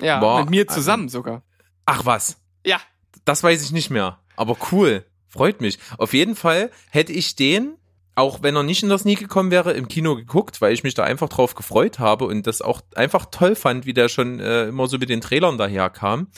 Ja, 0.00 0.20
War- 0.20 0.40
mit 0.40 0.50
mir 0.50 0.68
zusammen 0.68 1.08
sogar. 1.08 1.42
Ach 1.84 2.04
was, 2.04 2.36
Ja. 2.64 2.80
das 3.24 3.42
weiß 3.42 3.62
ich 3.62 3.72
nicht 3.72 3.90
mehr, 3.90 4.20
aber 4.36 4.56
cool, 4.70 5.04
freut 5.28 5.60
mich. 5.60 5.78
Auf 5.98 6.12
jeden 6.14 6.36
Fall 6.36 6.70
hätte 6.90 7.12
ich 7.12 7.34
den 7.34 7.76
auch 8.16 8.42
wenn 8.42 8.56
er 8.56 8.62
nicht 8.62 8.82
in 8.82 8.88
der 8.88 8.98
Sneak 8.98 9.18
gekommen 9.18 9.50
wäre, 9.50 9.74
im 9.74 9.88
Kino 9.88 10.16
geguckt, 10.16 10.60
weil 10.60 10.72
ich 10.72 10.82
mich 10.82 10.94
da 10.94 11.04
einfach 11.04 11.28
drauf 11.28 11.54
gefreut 11.54 11.98
habe 11.98 12.24
und 12.24 12.46
das 12.46 12.62
auch 12.62 12.80
einfach 12.94 13.26
toll 13.26 13.54
fand, 13.54 13.84
wie 13.84 13.92
der 13.92 14.08
schon 14.08 14.40
äh, 14.40 14.64
immer 14.68 14.88
so 14.88 14.96
mit 14.96 15.10
den 15.10 15.20
Trailern 15.20 15.58
daherkam. 15.58 16.28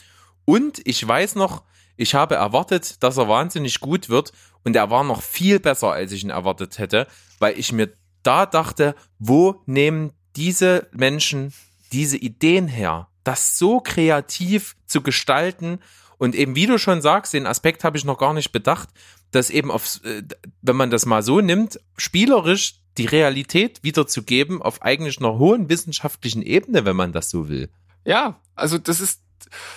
Und 0.45 0.81
ich 0.85 1.07
weiß 1.07 1.37
noch, 1.37 1.63
ich 1.97 2.15
habe 2.15 2.35
erwartet, 2.35 3.03
dass 3.03 3.17
er 3.17 3.29
wahnsinnig 3.29 3.79
gut 3.79 4.09
wird 4.09 4.33
und 4.65 4.75
er 4.75 4.91
war 4.91 5.05
noch 5.05 5.23
viel 5.23 5.61
besser, 5.61 5.93
als 5.93 6.11
ich 6.11 6.25
ihn 6.25 6.31
erwartet 6.31 6.79
hätte, 6.79 7.07
weil 7.39 7.57
ich 7.57 7.73
mir 7.73 7.93
da 8.25 8.45
dachte, 8.45 8.97
wo 9.21 9.63
nehmen 9.67 10.13
diese 10.35 10.89
Menschen 10.93 11.53
diese 11.93 12.17
Ideen 12.17 12.67
her, 12.67 13.09
das 13.23 13.57
so 13.57 13.81
kreativ 13.81 14.77
zu 14.87 15.01
gestalten 15.01 15.79
und 16.19 16.35
eben, 16.35 16.57
wie 16.57 16.67
du 16.67 16.79
schon 16.79 17.01
sagst, 17.01 17.33
den 17.33 17.47
Aspekt 17.47 17.85
habe 17.85 17.97
ich 17.97 18.05
noch 18.05 18.19
gar 18.19 18.35
nicht 18.35 18.53
bedacht, 18.53 18.89
dass 19.31 19.51
eben 19.51 19.71
auf, 19.71 20.01
äh, 20.05 20.23
wenn 20.63 20.77
man 20.77 20.91
das 20.91 21.07
mal 21.07 21.23
so 21.23 21.41
nimmt, 21.41 21.81
spielerisch 21.97 22.75
die 22.99 23.07
Realität 23.07 23.79
wiederzugeben 23.83 24.61
auf 24.61 24.83
eigentlich 24.83 25.19
einer 25.19 25.39
hohen 25.39 25.69
wissenschaftlichen 25.69 26.43
Ebene, 26.43 26.85
wenn 26.85 26.97
man 26.97 27.13
das 27.13 27.31
so 27.31 27.49
will. 27.49 27.69
Ja, 28.05 28.41
also 28.57 28.79
das 28.79 29.01
ist, 29.01 29.23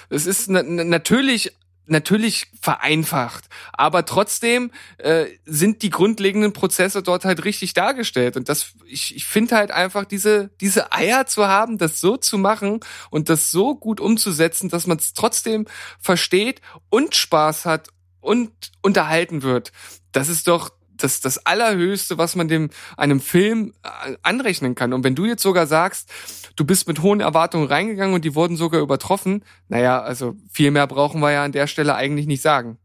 es 0.10 0.26
ist 0.26 0.50
na, 0.50 0.64
na, 0.64 0.84
natürlich 0.84 1.56
natürlich 1.92 2.48
vereinfacht, 2.60 3.50
aber 3.74 4.06
trotzdem 4.06 4.72
äh, 4.98 5.26
sind 5.46 5.82
die 5.84 5.90
grundlegenden 5.90 6.54
Prozesse 6.54 7.04
dort 7.04 7.26
halt 7.26 7.46
richtig 7.46 7.74
dargestellt 7.74 8.38
und 8.38 8.50
das 8.50 8.74
ich, 8.86 9.16
ich 9.16 9.26
finde 9.26 9.56
halt 9.56 9.72
einfach 9.72 10.06
diese 10.06 10.50
diese 10.60 10.92
Eier 10.92 11.28
zu 11.28 11.48
haben, 11.48 11.78
das 11.78 12.00
so 12.00 12.18
zu 12.18 12.38
machen 12.38 12.80
und 13.10 13.30
das 13.30 13.52
so 13.52 13.76
gut 13.76 14.00
umzusetzen, 14.00 14.70
dass 14.70 14.88
man 14.88 14.98
es 14.98 15.14
trotzdem 15.14 15.68
versteht 16.00 16.62
und 16.90 17.16
Spaß 17.16 17.66
hat 17.66 17.90
und 18.22 18.52
unterhalten 18.82 19.44
wird. 19.44 19.72
Das 20.12 20.30
ist 20.30 20.48
doch 20.48 20.72
das, 21.04 21.22
das 21.22 21.46
Allerhöchste, 21.46 22.18
was 22.18 22.36
man 22.36 22.48
dem 22.48 22.70
einem 22.98 23.20
Film 23.20 23.74
äh, 23.84 24.16
anrechnen 24.22 24.76
kann. 24.76 24.94
Und 24.94 25.04
wenn 25.04 25.16
du 25.16 25.26
jetzt 25.26 25.44
sogar 25.44 25.68
sagst, 25.68 26.10
du 26.56 26.66
bist 26.66 26.88
mit 26.88 27.02
hohen 27.02 27.20
Erwartungen 27.20 27.68
reingegangen 27.68 28.14
und 28.16 28.26
die 28.26 28.36
wurden 28.36 28.58
sogar 28.58 28.82
übertroffen, 28.82 29.44
naja, 29.68 30.02
also 30.02 30.36
viel 30.52 30.72
mehr 30.72 30.88
brauchen 30.88 31.22
wir 31.22 31.32
ja 31.32 31.44
an 31.44 31.52
der 31.52 31.68
Stelle 31.68 31.96
eigentlich 31.96 32.28
nicht 32.28 32.42
sagen. 32.42 32.78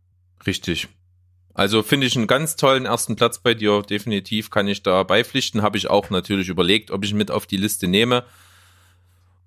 Richtig. 0.46 0.88
Also 1.54 1.82
finde 1.82 2.06
ich 2.06 2.16
einen 2.16 2.26
ganz 2.26 2.56
tollen 2.56 2.84
ersten 2.84 3.16
Platz 3.16 3.38
bei 3.38 3.54
dir. 3.54 3.82
Definitiv 3.82 4.50
kann 4.50 4.68
ich 4.68 4.82
da 4.82 5.02
beipflichten. 5.02 5.62
Habe 5.62 5.78
ich 5.78 5.88
auch 5.88 6.10
natürlich 6.10 6.48
überlegt, 6.48 6.90
ob 6.90 7.02
ich 7.04 7.14
mit 7.14 7.30
auf 7.30 7.46
die 7.46 7.56
Liste 7.56 7.88
nehme. 7.88 8.24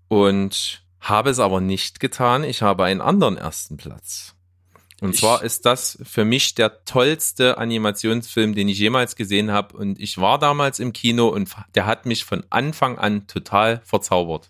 Und 0.08 0.84
habe 1.00 1.30
es 1.30 1.40
aber 1.40 1.62
nicht 1.62 2.00
getan. 2.00 2.44
Ich 2.44 2.64
habe 2.64 2.84
einen 2.86 3.02
anderen 3.02 3.38
ersten 3.38 3.78
Platz. 3.78 4.36
Und 5.02 5.14
Ich- 5.16 5.20
zwar 5.22 5.43
ist 5.43 5.66
das 5.66 5.97
für 6.04 6.26
mich 6.26 6.56
der 6.56 6.84
tollste 6.86 7.58
Animationsfilm, 7.58 8.54
den 8.56 8.68
ich 8.68 8.80
jemals 8.80 9.16
gesehen 9.16 9.52
habe. 9.52 9.78
Und 9.78 10.00
ich 10.00 10.18
war 10.18 10.39
damals 10.39 10.80
im 10.80 10.93
Kino 10.93 11.28
und 11.30 11.50
der 11.76 11.86
hat 11.86 12.06
mich 12.06 12.26
von 12.26 12.43
Anfang 12.50 12.97
an 12.97 13.28
total 13.28 13.82
verzaubert. 13.86 14.50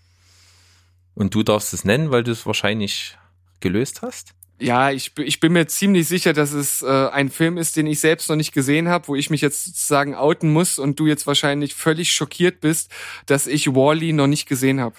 Und 1.16 1.36
du 1.36 1.44
darfst 1.44 1.74
es 1.74 1.84
nennen, 1.86 2.12
weil 2.12 2.24
du 2.24 2.32
es 2.32 2.46
wahrscheinlich 2.46 3.18
gelöst 3.60 4.02
hast? 4.02 4.34
Ja, 4.62 4.92
ich, 4.92 5.14
ich 5.18 5.40
bin 5.40 5.54
mir 5.54 5.68
ziemlich 5.68 6.08
sicher, 6.08 6.34
dass 6.34 6.52
es 6.52 6.82
äh, 6.82 6.88
ein 6.88 7.30
Film 7.30 7.58
ist, 7.58 7.78
den 7.78 7.88
ich 7.88 8.00
selbst 8.02 8.28
noch 8.30 8.36
nicht 8.36 8.52
gesehen 8.52 8.90
habe, 8.90 9.08
wo 9.08 9.16
ich 9.16 9.30
mich 9.30 9.40
jetzt 9.42 9.66
sozusagen 9.66 10.16
outen 10.16 10.52
muss 10.52 10.80
und 10.80 11.00
du 11.00 11.08
jetzt 11.08 11.28
wahrscheinlich 11.28 11.76
völlig 11.76 12.12
schockiert 12.12 12.60
bist, 12.60 12.92
dass 13.26 13.48
ich 13.48 13.68
Wally 13.68 14.12
noch 14.12 14.28
nicht 14.28 14.48
gesehen 14.48 14.82
habe. 14.82 14.96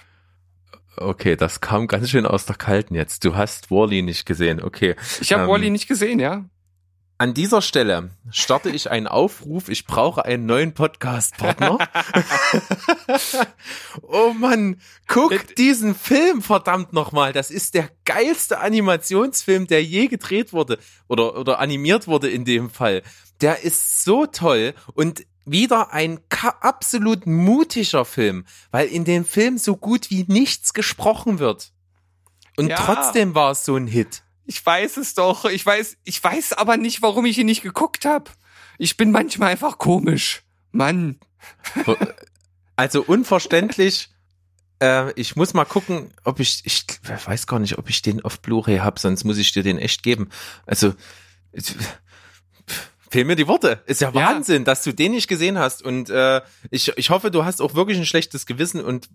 Okay, 0.97 1.37
das 1.37 1.61
kam 1.61 1.87
ganz 1.87 2.11
schön 2.11 2.27
aus 2.27 2.47
der 2.47 2.57
Kalten 2.57 2.95
jetzt. 2.95 3.25
Du 3.25 3.37
hast 3.37 3.71
Wally 3.71 4.03
nicht 4.03 4.27
gesehen. 4.27 4.63
Okay. 4.63 4.97
Ich 5.21 5.33
habe 5.33 5.45
Ähm, 5.45 5.49
Wally 5.49 5.71
nicht 5.71 5.89
gesehen, 5.89 6.19
ja. 6.19 6.45
An 7.17 7.35
dieser 7.35 7.61
Stelle 7.61 8.11
starte 8.31 8.71
ich 8.71 8.91
einen 8.91 9.07
Aufruf. 9.07 9.69
Ich 9.69 9.85
brauche 9.85 10.25
einen 10.25 10.47
neuen 10.47 10.73
Podcast-Partner. 10.73 11.77
oh 14.03 14.33
Mann, 14.33 14.81
guck 15.07 15.55
diesen 15.57 15.95
Film 15.95 16.41
verdammt 16.41 16.95
nochmal. 16.95 17.35
Das 17.35 17.51
ist 17.51 17.75
der 17.75 17.91
geilste 18.07 18.61
Animationsfilm, 18.61 19.67
der 19.67 19.85
je 19.85 20.09
gedreht 20.09 20.55
wurde 20.55 20.79
oder, 21.09 21.39
oder 21.39 21.59
animiert 21.59 22.07
wurde 22.07 22.31
in 22.31 22.47
dem 22.47 22.71
Fall. 22.71 23.03
Der 23.43 23.65
ist 23.65 24.03
so 24.03 24.25
toll 24.25 24.73
und 24.95 25.27
wieder 25.51 25.93
ein 25.93 26.21
absolut 26.61 27.27
mutiger 27.27 28.05
Film, 28.05 28.45
weil 28.71 28.89
in 28.89 29.05
dem 29.05 29.25
Film 29.25 29.59
so 29.59 29.77
gut 29.77 30.11
wie 30.11 30.25
nichts 30.29 30.73
gesprochen 30.73 31.39
wird. 31.39 31.73
Und 32.57 32.69
Ja. 32.69 32.77
trotzdem 32.77 33.35
war 33.35 33.53
es 33.53 33.65
so 33.65 33.77
ein 33.77 33.87
Hit. 33.87 34.23
Ich 34.47 34.65
weiß 34.65 34.97
es 34.97 35.15
doch. 35.15 35.45
Ich 35.45 35.65
weiß, 35.65 35.97
ich 36.05 36.23
weiß 36.23 36.55
aber 36.55 36.77
nicht, 36.77 37.03
warum 37.03 37.25
ich 37.27 37.39
ihn 37.39 37.47
nicht 37.47 37.63
geguckt 37.63 38.05
habe. 38.05 38.31
Ich 38.79 38.97
bin 38.97 39.11
manchmal 39.13 39.51
einfach 39.53 39.79
komisch. 39.79 40.43
Mann. 40.73 41.19
Also 42.77 43.03
unverständlich. 43.03 44.09
Äh, 44.83 45.13
ich 45.21 45.37
muss 45.37 45.53
mal 45.53 45.67
gucken, 45.67 46.11
ob 46.25 46.41
ich, 46.41 46.63
ich 46.65 46.87
weiß 47.27 47.47
gar 47.47 47.59
nicht, 47.59 47.77
ob 47.77 47.91
ich 47.91 48.01
den 48.01 48.23
auf 48.25 48.41
Blu-ray 48.41 48.79
hab, 48.79 48.99
sonst 48.99 49.25
muss 49.25 49.37
ich 49.37 49.53
dir 49.53 49.63
den 49.63 49.77
echt 49.77 50.03
geben. 50.03 50.31
Also 50.65 50.95
fehlen 53.11 53.27
mir 53.27 53.37
die 53.37 53.49
Worte. 53.49 53.83
Ist 53.87 54.01
ja 54.01 54.09
Ja. 54.09 54.15
Wahnsinn, 54.15 54.65
dass 54.65 54.83
du 54.83 54.93
den 54.93 55.13
nicht 55.13 55.29
gesehen 55.29 55.59
hast. 55.59 55.83
Und 55.83 56.09
äh, 56.11 56.41
ich, 56.71 56.97
ich 56.97 57.11
hoffe, 57.11 57.31
du 57.31 57.45
hast 57.45 57.61
auch 57.61 57.75
wirklich 57.75 57.99
ein 57.99 58.07
schlechtes 58.07 58.47
Gewissen 58.47 58.83
und 58.83 59.09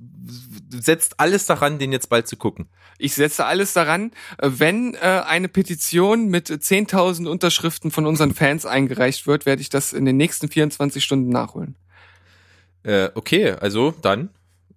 setzt 0.70 1.20
alles 1.20 1.46
daran, 1.46 1.80
den 1.80 1.92
jetzt 1.94 2.10
bald 2.10 2.28
zu 2.28 2.36
gucken. 2.36 2.68
Ich 2.98 3.16
setze 3.16 3.46
alles 3.46 3.74
daran, 3.74 4.12
äh, 4.38 4.50
wenn 4.52 4.96
äh, 4.96 4.98
eine 5.26 5.48
Petition 5.48 6.28
mit 6.28 6.50
10.000 6.50 7.28
Unterschriften 7.28 7.90
von 7.90 8.06
unseren 8.06 8.34
Fans 8.34 8.66
eingereicht 8.66 9.28
wird, 9.28 9.46
werde 9.46 9.62
ich 9.62 9.70
das 9.70 9.94
in 9.94 10.06
den 10.06 10.18
nächsten 10.18 10.50
24 10.50 11.04
Stunden 11.04 11.30
nachholen. 11.30 11.76
Äh, 12.84 13.10
okay, 13.16 13.52
also 13.52 13.94
dann. 14.02 14.30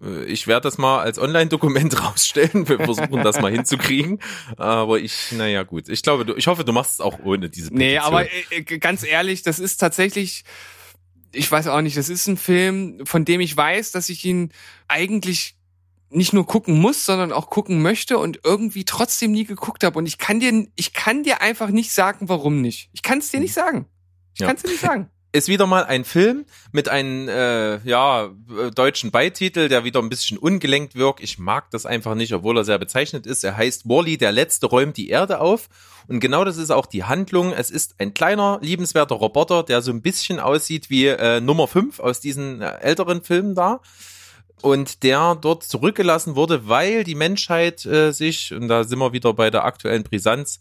Äh, 0.03 0.25
Ich 0.25 0.47
werde 0.47 0.63
das 0.63 0.79
mal 0.79 1.01
als 1.01 1.19
Online-Dokument 1.19 2.03
rausstellen. 2.05 2.69
Wir 2.69 2.79
versuchen 2.79 3.23
das 3.23 3.41
mal 3.41 3.53
hinzukriegen. 3.53 4.21
Aber 4.57 4.99
ich, 4.99 5.33
naja, 5.33 5.63
gut. 5.63 5.89
Ich 5.89 6.03
glaube, 6.03 6.25
du, 6.25 6.35
ich 6.35 6.47
hoffe, 6.47 6.65
du 6.65 6.73
machst 6.73 6.95
es 6.95 7.01
auch 7.01 7.19
ohne 7.21 7.49
diese 7.51 7.71
Petition. 7.71 7.79
Nee, 7.79 7.99
aber 7.99 8.25
äh, 8.31 8.45
äh, 8.51 8.63
ganz 8.79 9.05
ehrlich, 9.05 9.43
das 9.43 9.59
ist 9.59 9.79
tatsächlich, 9.79 10.45
ich 11.33 11.51
weiß 11.51 11.67
auch 11.69 11.81
nicht, 11.83 11.97
das 11.97 12.09
ist 12.09 12.27
ein 12.27 12.37
Film, 12.37 13.01
von 13.05 13.25
dem 13.25 13.41
ich 13.41 13.57
weiß, 13.57 13.93
dass 13.93 14.09
ich 14.09 14.25
ihn 14.25 14.53
eigentlich 14.89 15.55
nicht 16.11 16.33
nur 16.33 16.47
gucken 16.47 16.79
muss, 16.81 17.05
sondern 17.05 17.33
auch 17.33 17.51
gucken 17.51 17.83
möchte 17.83 18.17
und 18.17 18.41
irgendwie 18.43 18.87
trotzdem 18.87 19.33
nie 19.33 19.45
geguckt 19.45 19.85
habe. 19.85 19.99
Und 19.99 20.07
ich 20.07 20.17
kann 20.17 20.41
dir, 20.41 20.67
ich 20.75 20.95
kann 20.95 21.23
dir 21.23 21.43
einfach 21.43 21.69
nicht 21.69 21.93
sagen, 21.93 22.31
warum 22.31 22.63
nicht. 22.63 22.89
Ich 22.95 23.03
kann 23.03 23.19
es 23.19 23.31
dir 23.31 23.41
nicht 23.41 23.53
sagen. 23.53 23.87
Ich 24.33 24.41
Ja. 24.41 24.47
kann 24.47 24.57
es 24.57 24.63
dir 24.63 24.71
nicht 24.71 24.81
sagen. 24.81 25.11
Ist 25.33 25.49
wieder 25.49 25.67
mal 25.67 25.85
ein 25.85 26.05
Film 26.05 26.47
mit 26.73 26.89
einem 26.89 27.29
äh, 27.29 27.79
ja 27.87 28.27
äh, 28.27 28.71
deutschen 28.71 29.11
Beititel, 29.11 29.69
der 29.69 29.85
wieder 29.85 30.01
ein 30.01 30.09
bisschen 30.09 30.39
ungelenkt 30.39 30.95
wirkt. 30.95 31.23
Ich 31.23 31.39
mag 31.39 31.71
das 31.71 31.85
einfach 31.87 32.15
nicht, 32.15 32.33
obwohl 32.33 32.57
er 32.57 32.65
sehr 32.65 32.79
bezeichnet 32.79 33.27
ist. 33.27 33.45
Er 33.45 33.57
heißt 33.57 33.89
Wally, 33.89 34.17
der 34.17 34.33
Letzte 34.33 34.67
räumt 34.67 34.97
die 34.97 35.11
Erde 35.11 35.41
auf. 35.41 35.69
Und 36.07 36.21
genau 36.21 36.45
das 36.45 36.57
ist 36.57 36.71
auch 36.71 36.87
die 36.87 37.05
Handlung. 37.05 37.53
Es 37.53 37.71
ist 37.71 37.97
ein 37.99 38.15
kleiner, 38.15 38.59
liebenswerter 38.63 39.17
Roboter, 39.17 39.63
der 39.63 39.83
so 39.83 39.93
ein 39.93 40.01
bisschen 40.01 40.41
aussieht 40.41 40.89
wie 40.89 41.07
äh, 41.07 41.41
Nummer 41.41 41.69
5 41.69 42.01
aus 42.01 42.21
diesen 42.21 42.63
äh, 42.63 42.79
älteren 42.81 43.23
Filmen 43.23 43.55
da. 43.55 43.81
Und 44.63 45.03
der 45.03 45.37
dort 45.41 45.63
zurückgelassen 45.63 46.35
wurde, 46.35 46.67
weil 46.67 47.05
die 47.05 47.15
Menschheit 47.15 47.85
äh, 47.85 48.13
sich, 48.13 48.53
und 48.53 48.69
da 48.69 48.83
sind 48.85 48.99
wir 48.99 49.13
wieder 49.13 49.35
bei 49.35 49.51
der 49.51 49.65
aktuellen 49.65 50.03
Brisanz, 50.03 50.59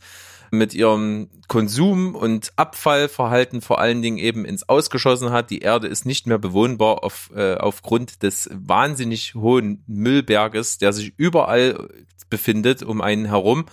mit 0.51 0.73
ihrem 0.73 1.29
Konsum 1.47 2.15
und 2.15 2.51
Abfallverhalten 2.55 3.61
vor 3.61 3.79
allen 3.79 4.01
Dingen 4.01 4.17
eben 4.17 4.45
ins 4.45 4.67
Ausgeschossen 4.67 5.31
hat. 5.31 5.49
Die 5.49 5.59
Erde 5.59 5.87
ist 5.87 6.05
nicht 6.05 6.27
mehr 6.27 6.37
bewohnbar 6.37 7.03
auf, 7.03 7.31
äh, 7.35 7.55
aufgrund 7.55 8.23
des 8.23 8.49
wahnsinnig 8.53 9.35
hohen 9.35 9.83
Müllberges, 9.87 10.77
der 10.77 10.93
sich 10.93 11.13
überall 11.17 11.87
befindet 12.29 12.83
um 12.83 13.01
einen 13.01 13.25
herum. 13.25 13.65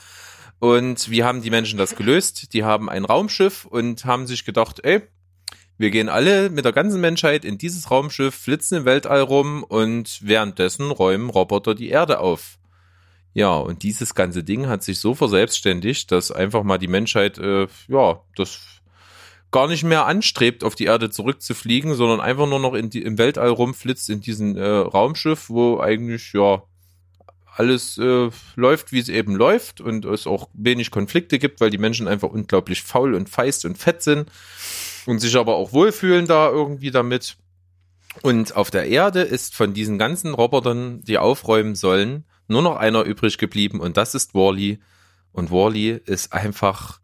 Und 0.60 1.10
wie 1.10 1.24
haben 1.24 1.42
die 1.42 1.50
Menschen 1.50 1.78
das 1.78 1.96
gelöst? 1.96 2.54
Die 2.54 2.64
haben 2.64 2.88
ein 2.88 3.04
Raumschiff 3.04 3.64
und 3.64 4.04
haben 4.04 4.26
sich 4.26 4.44
gedacht, 4.44 4.80
ey, 4.82 5.02
wir 5.76 5.90
gehen 5.90 6.08
alle 6.08 6.50
mit 6.50 6.64
der 6.64 6.72
ganzen 6.72 7.00
Menschheit 7.00 7.44
in 7.44 7.58
dieses 7.58 7.90
Raumschiff, 7.90 8.34
flitzen 8.34 8.78
im 8.78 8.84
Weltall 8.84 9.20
rum 9.20 9.64
und 9.64 10.20
währenddessen 10.22 10.90
räumen 10.90 11.30
Roboter 11.30 11.74
die 11.74 11.88
Erde 11.88 12.20
auf. 12.20 12.58
Ja, 13.34 13.56
und 13.56 13.82
dieses 13.82 14.14
ganze 14.14 14.44
Ding 14.44 14.68
hat 14.68 14.84
sich 14.84 15.00
so 15.00 15.14
verselbstständigt, 15.14 16.12
dass 16.12 16.30
einfach 16.30 16.62
mal 16.62 16.78
die 16.78 16.88
Menschheit, 16.88 17.36
äh, 17.38 17.66
ja, 17.88 18.20
das 18.36 18.60
gar 19.50 19.66
nicht 19.68 19.84
mehr 19.84 20.06
anstrebt, 20.06 20.64
auf 20.64 20.76
die 20.76 20.84
Erde 20.84 21.10
zurückzufliegen, 21.10 21.94
sondern 21.94 22.20
einfach 22.20 22.48
nur 22.48 22.60
noch 22.60 22.76
die, 22.80 23.02
im 23.02 23.18
Weltall 23.18 23.50
rumflitzt 23.50 24.08
in 24.08 24.20
diesem 24.20 24.56
äh, 24.56 24.64
Raumschiff, 24.64 25.50
wo 25.50 25.80
eigentlich, 25.80 26.32
ja, 26.32 26.62
alles 27.56 27.98
äh, 27.98 28.30
läuft, 28.56 28.92
wie 28.92 28.98
es 28.98 29.08
eben 29.08 29.36
läuft 29.36 29.80
und 29.80 30.04
es 30.04 30.26
auch 30.26 30.48
wenig 30.54 30.90
Konflikte 30.90 31.38
gibt, 31.38 31.60
weil 31.60 31.70
die 31.70 31.78
Menschen 31.78 32.08
einfach 32.08 32.30
unglaublich 32.30 32.82
faul 32.82 33.14
und 33.14 33.28
feist 33.28 33.64
und 33.64 33.78
fett 33.78 34.02
sind 34.02 34.28
und 35.06 35.20
sich 35.20 35.36
aber 35.36 35.54
auch 35.54 35.72
wohlfühlen 35.72 36.26
da 36.26 36.50
irgendwie 36.50 36.90
damit. 36.90 37.36
Und 38.22 38.56
auf 38.56 38.70
der 38.70 38.88
Erde 38.88 39.22
ist 39.22 39.54
von 39.54 39.72
diesen 39.72 39.98
ganzen 39.98 40.34
Robotern, 40.34 41.02
die 41.02 41.18
aufräumen 41.18 41.74
sollen, 41.74 42.24
nur 42.48 42.62
noch 42.62 42.76
einer 42.76 43.02
übrig 43.02 43.38
geblieben 43.38 43.80
und 43.80 43.96
das 43.96 44.14
ist 44.14 44.34
Wally. 44.34 44.78
Und 45.32 45.50
Wally 45.50 46.00
ist 46.06 46.32
einfach 46.32 47.00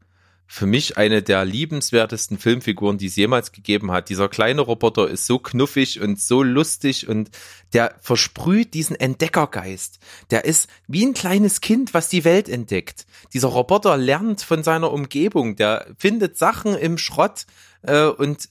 für 0.52 0.66
mich 0.66 0.96
eine 0.96 1.22
der 1.22 1.44
liebenswertesten 1.44 2.36
Filmfiguren, 2.36 2.98
die 2.98 3.06
es 3.06 3.14
jemals 3.14 3.52
gegeben 3.52 3.92
hat. 3.92 4.08
Dieser 4.08 4.28
kleine 4.28 4.62
Roboter 4.62 5.08
ist 5.08 5.26
so 5.26 5.38
knuffig 5.38 6.00
und 6.00 6.20
so 6.20 6.42
lustig 6.42 7.06
und 7.06 7.30
der 7.72 7.94
versprüht 8.00 8.74
diesen 8.74 8.96
Entdeckergeist. 8.96 10.00
Der 10.32 10.44
ist 10.44 10.68
wie 10.88 11.06
ein 11.06 11.14
kleines 11.14 11.60
Kind, 11.60 11.94
was 11.94 12.08
die 12.08 12.24
Welt 12.24 12.48
entdeckt. 12.48 13.06
Dieser 13.32 13.46
Roboter 13.46 13.96
lernt 13.96 14.42
von 14.42 14.64
seiner 14.64 14.90
Umgebung, 14.90 15.54
der 15.54 15.86
findet 15.96 16.36
Sachen 16.36 16.74
im 16.74 16.98
Schrott 16.98 17.46
äh, 17.82 18.06
und 18.06 18.48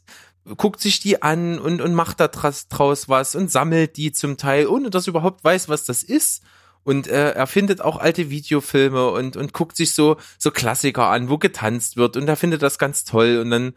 guckt 0.56 0.80
sich 0.80 1.02
die 1.02 1.22
an 1.22 1.60
und, 1.60 1.82
und 1.82 1.94
macht 1.94 2.22
da 2.22 2.30
draus, 2.30 3.10
was 3.10 3.36
und 3.36 3.52
sammelt 3.52 3.98
die 3.98 4.14
zum 4.14 4.38
Teil, 4.38 4.68
ohne 4.68 4.90
dass 4.90 5.08
er 5.08 5.10
überhaupt 5.10 5.44
weiß, 5.44 5.68
was 5.68 5.84
das 5.84 6.04
ist. 6.04 6.44
Und 6.84 7.08
äh, 7.08 7.32
er 7.32 7.48
findet 7.48 7.82
auch 7.82 7.98
alte 7.98 8.30
Videofilme 8.30 9.10
und, 9.10 9.38
und 9.38 9.54
guckt 9.54 9.76
sich 9.76 9.94
so, 9.94 10.18
so 10.38 10.52
Klassiker 10.52 11.08
an, 11.10 11.30
wo 11.30 11.38
getanzt 11.38 11.98
wird. 11.98 12.18
Und 12.18 12.28
er 12.28 12.36
findet 12.36 12.62
das 12.62 12.80
ganz 12.80 13.04
toll. 13.04 13.38
Und 13.38 13.52
dann 13.52 13.74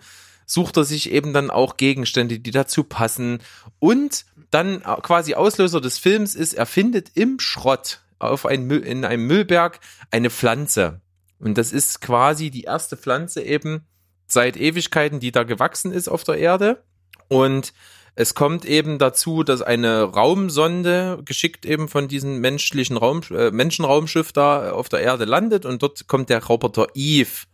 sucht 0.47 0.77
er 0.77 0.85
sich 0.85 1.11
eben 1.11 1.33
dann 1.33 1.51
auch 1.51 1.77
Gegenstände, 1.77 2.39
die 2.39 2.51
dazu 2.51 2.85
passen. 2.85 3.41
Und 3.79 4.25
dann 4.51 4.83
quasi 4.83 5.35
Auslöser 5.35 5.81
des 5.81 5.99
Films 5.99 6.35
ist, 6.35 6.55
er 6.55 6.67
findet 6.67 7.17
im 7.17 7.39
Schrott 7.41 8.01
auf 8.19 8.47
ein 8.47 8.65
Müll, 8.65 8.83
in 8.85 9.05
einem 9.05 9.27
Müllberg 9.27 9.81
eine 10.11 10.31
Pflanze. 10.31 11.01
Und 11.39 11.59
das 11.59 11.73
ist 11.73 12.01
quasi 12.01 12.51
die 12.51 12.63
erste 12.63 12.97
Pflanze 12.97 13.43
eben 13.43 13.87
seit 14.27 14.57
Ewigkeiten, 14.57 15.21
die 15.21 15.33
da 15.33 15.43
gewachsen 15.43 15.93
ist 15.93 16.09
auf 16.09 16.23
der 16.23 16.37
Erde. 16.37 16.85
Und 17.29 17.73
es 18.15 18.35
kommt 18.35 18.65
eben 18.65 18.99
dazu, 18.99 19.43
dass 19.43 19.63
eine 19.63 20.03
Raumsonde, 20.03 21.21
geschickt 21.25 21.65
eben 21.65 21.89
von 21.89 22.09
diesem 22.09 22.41
menschlichen 22.41 22.97
Raum, 22.97 23.23
äh, 23.31 23.51
Menschenraumschiff 23.51 24.33
da 24.33 24.73
auf 24.73 24.89
der 24.89 25.01
Erde 25.01 25.25
landet 25.25 25.65
und 25.65 25.83
dort 25.83 26.07
kommt 26.09 26.29
der 26.29 26.45
Roboter 26.45 26.89
Eve. 26.95 27.47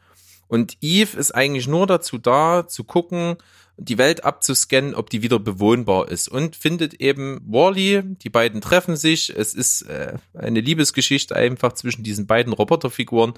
Und 0.49 0.77
Eve 0.81 1.17
ist 1.17 1.33
eigentlich 1.33 1.69
nur 1.69 1.87
dazu 1.87 2.19
da, 2.19 2.67
zu 2.67 2.83
gucken, 2.85 3.37
die 3.81 3.97
Welt 3.97 4.25
abzuscannen, 4.25 4.95
ob 4.95 5.09
die 5.09 5.23
wieder 5.23 5.39
bewohnbar 5.39 6.09
ist 6.09 6.29
und 6.29 6.57
findet 6.57 6.95
eben 6.95 7.41
Wally, 7.47 8.03
die 8.03 8.29
beiden 8.29 8.61
treffen 8.61 8.97
sich, 8.97 9.33
es 9.35 9.55
ist 9.55 9.83
äh, 9.83 10.15
eine 10.35 10.61
Liebesgeschichte 10.61 11.35
einfach 11.37 11.73
zwischen 11.73 12.03
diesen 12.03 12.27
beiden 12.27 12.53
Roboterfiguren 12.53 13.35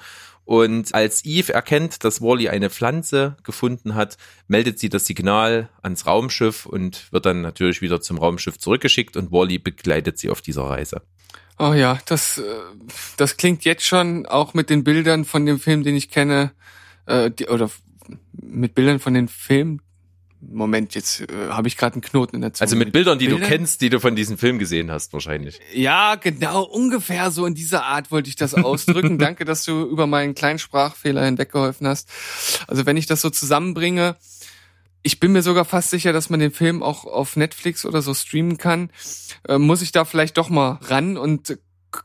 und 0.46 0.94
als 0.94 1.24
Eve 1.26 1.52
erkennt, 1.52 2.04
dass 2.04 2.22
Wally 2.22 2.48
eine 2.48 2.70
Pflanze 2.70 3.36
gefunden 3.44 3.94
hat, 3.94 4.16
meldet 4.48 4.78
sie 4.78 4.88
das 4.88 5.04
Signal 5.04 5.68
ans 5.82 6.06
Raumschiff 6.06 6.64
und 6.64 7.12
wird 7.12 7.26
dann 7.26 7.42
natürlich 7.42 7.82
wieder 7.82 8.00
zum 8.00 8.18
Raumschiff 8.18 8.58
zurückgeschickt 8.58 9.18
und 9.18 9.30
Wally 9.30 9.58
begleitet 9.58 10.18
sie 10.18 10.30
auf 10.30 10.40
dieser 10.40 10.62
Reise. 10.64 11.02
Oh 11.58 11.74
ja, 11.74 11.98
das, 12.06 12.38
äh, 12.38 12.42
das 13.18 13.36
klingt 13.36 13.66
jetzt 13.66 13.84
schon 13.84 14.24
auch 14.24 14.54
mit 14.54 14.70
den 14.70 14.84
Bildern 14.84 15.26
von 15.26 15.44
dem 15.44 15.60
Film, 15.60 15.84
den 15.84 15.94
ich 15.94 16.08
kenne, 16.08 16.52
äh, 17.04 17.30
die, 17.30 17.48
oder 17.48 17.70
mit 18.32 18.74
Bildern 18.74 18.98
von 18.98 19.12
den 19.12 19.28
Filmen. 19.28 19.82
Moment, 20.40 20.94
jetzt 20.94 21.20
äh, 21.20 21.26
habe 21.50 21.68
ich 21.68 21.76
gerade 21.76 21.94
einen 21.94 22.02
Knoten 22.02 22.36
in 22.36 22.42
der 22.42 22.52
Zunge. 22.52 22.66
Also 22.66 22.76
mit 22.76 22.92
Bildern, 22.92 23.18
die 23.18 23.26
Bildern? 23.26 23.42
du 23.42 23.48
kennst, 23.48 23.80
die 23.82 23.90
du 23.90 24.00
von 24.00 24.16
diesem 24.16 24.38
Film 24.38 24.58
gesehen 24.58 24.90
hast, 24.90 25.12
wahrscheinlich. 25.12 25.60
Ja, 25.74 26.14
genau, 26.14 26.62
ungefähr 26.62 27.30
so 27.30 27.46
in 27.46 27.54
dieser 27.54 27.84
Art 27.84 28.10
wollte 28.10 28.28
ich 28.28 28.36
das 28.36 28.54
ausdrücken. 28.54 29.18
Danke, 29.18 29.44
dass 29.44 29.64
du 29.64 29.82
über 29.82 30.06
meinen 30.06 30.34
kleinen 30.34 30.58
Sprachfehler 30.58 31.24
hinweggeholfen 31.24 31.86
hast. 31.86 32.08
Also 32.66 32.86
wenn 32.86 32.96
ich 32.96 33.06
das 33.06 33.20
so 33.20 33.30
zusammenbringe, 33.30 34.16
ich 35.02 35.20
bin 35.20 35.32
mir 35.32 35.42
sogar 35.42 35.64
fast 35.64 35.90
sicher, 35.90 36.12
dass 36.12 36.30
man 36.30 36.40
den 36.40 36.50
Film 36.50 36.82
auch 36.82 37.04
auf 37.04 37.36
Netflix 37.36 37.84
oder 37.84 38.02
so 38.02 38.14
streamen 38.14 38.58
kann, 38.58 38.90
äh, 39.48 39.58
muss 39.58 39.82
ich 39.82 39.92
da 39.92 40.04
vielleicht 40.04 40.36
doch 40.36 40.48
mal 40.48 40.78
ran 40.82 41.16
und 41.16 41.58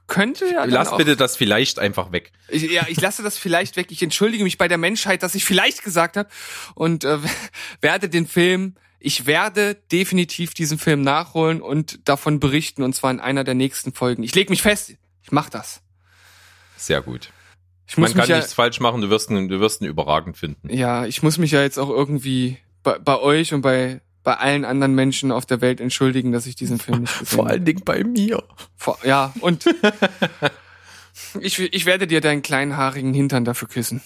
könnte 0.08 0.46
ja. 0.46 0.66
Lass 0.66 0.90
auch, 0.90 0.98
bitte 0.98 1.16
das 1.16 1.38
vielleicht 1.38 1.80
einfach 1.80 2.12
weg. 2.12 2.32
Ich, 2.48 2.64
ja, 2.64 2.86
ich 2.88 3.00
lasse 3.00 3.24
das 3.24 3.38
vielleicht 3.38 3.76
weg. 3.78 3.88
Ich 3.90 4.02
entschuldige 4.02 4.44
mich 4.44 4.58
bei 4.58 4.68
der 4.68 4.78
Menschheit, 4.78 5.24
dass 5.24 5.36
ich 5.36 5.46
vielleicht 5.46 5.84
gesagt 5.84 6.18
habe 6.18 6.30
und 6.74 7.04
äh, 7.04 7.20
werde 7.82 8.10
den 8.10 8.28
Film. 8.28 8.76
Ich 9.00 9.28
werde 9.28 9.76
definitiv 9.92 10.54
diesen 10.54 10.80
Film 10.80 11.02
nachholen 11.02 11.62
und 11.62 12.08
davon 12.08 12.40
berichten 12.40 12.82
und 12.82 12.94
zwar 12.96 13.12
in 13.12 13.20
einer 13.20 13.44
der 13.44 13.54
nächsten 13.54 13.94
Folgen. 13.94 14.24
Ich 14.24 14.34
leg 14.34 14.50
mich 14.50 14.62
fest. 14.64 14.96
Ich 15.22 15.32
mach 15.32 15.50
das. 15.50 15.82
Sehr 16.78 17.02
gut. 17.02 17.32
Ich 17.88 17.98
muss 17.98 18.16
Man 18.16 18.22
kann 18.22 18.30
ja, 18.30 18.38
nichts 18.38 18.54
falsch 18.54 18.80
machen, 18.80 19.02
du 19.02 19.10
wirst 19.12 19.30
ihn, 19.30 19.48
du 19.48 19.60
wirst 19.60 19.82
ihn 19.82 19.88
überragend 19.88 20.38
finden. 20.38 20.74
ja, 20.74 21.06
ich 21.06 21.22
muss 21.22 21.38
mich 21.38 21.52
ja 21.52 21.62
jetzt 21.62 21.78
auch 21.78 21.90
irgendwie 21.90 22.58
bei, 22.82 22.98
bei 22.98 23.20
euch 23.20 23.54
und 23.54 23.62
bei 23.62 24.02
bei 24.26 24.38
allen 24.38 24.66
anderen 24.66 24.96
Menschen 24.96 25.32
auf 25.32 25.46
der 25.46 25.62
Welt 25.62 25.80
entschuldigen, 25.80 26.34
dass 26.34 26.48
ich 26.48 26.56
diesen 26.56 26.80
Film 26.80 27.02
nicht 27.02 27.20
gesehen 27.20 27.48
habe. 27.48 27.62
Dingen 27.62 27.84
bei 27.86 28.04
mir. 28.04 28.44
Vor, 28.76 28.98
ja, 29.06 29.32
und 29.40 29.66
ich, 31.40 31.60
ich 31.60 31.86
werde 31.86 32.08
dir 32.08 32.20
deinen 32.20 32.42
kleinen 32.42 32.76
haarigen 32.76 33.14
Hintern 33.14 33.46
dafür 33.46 33.70
küssen. 33.70 34.02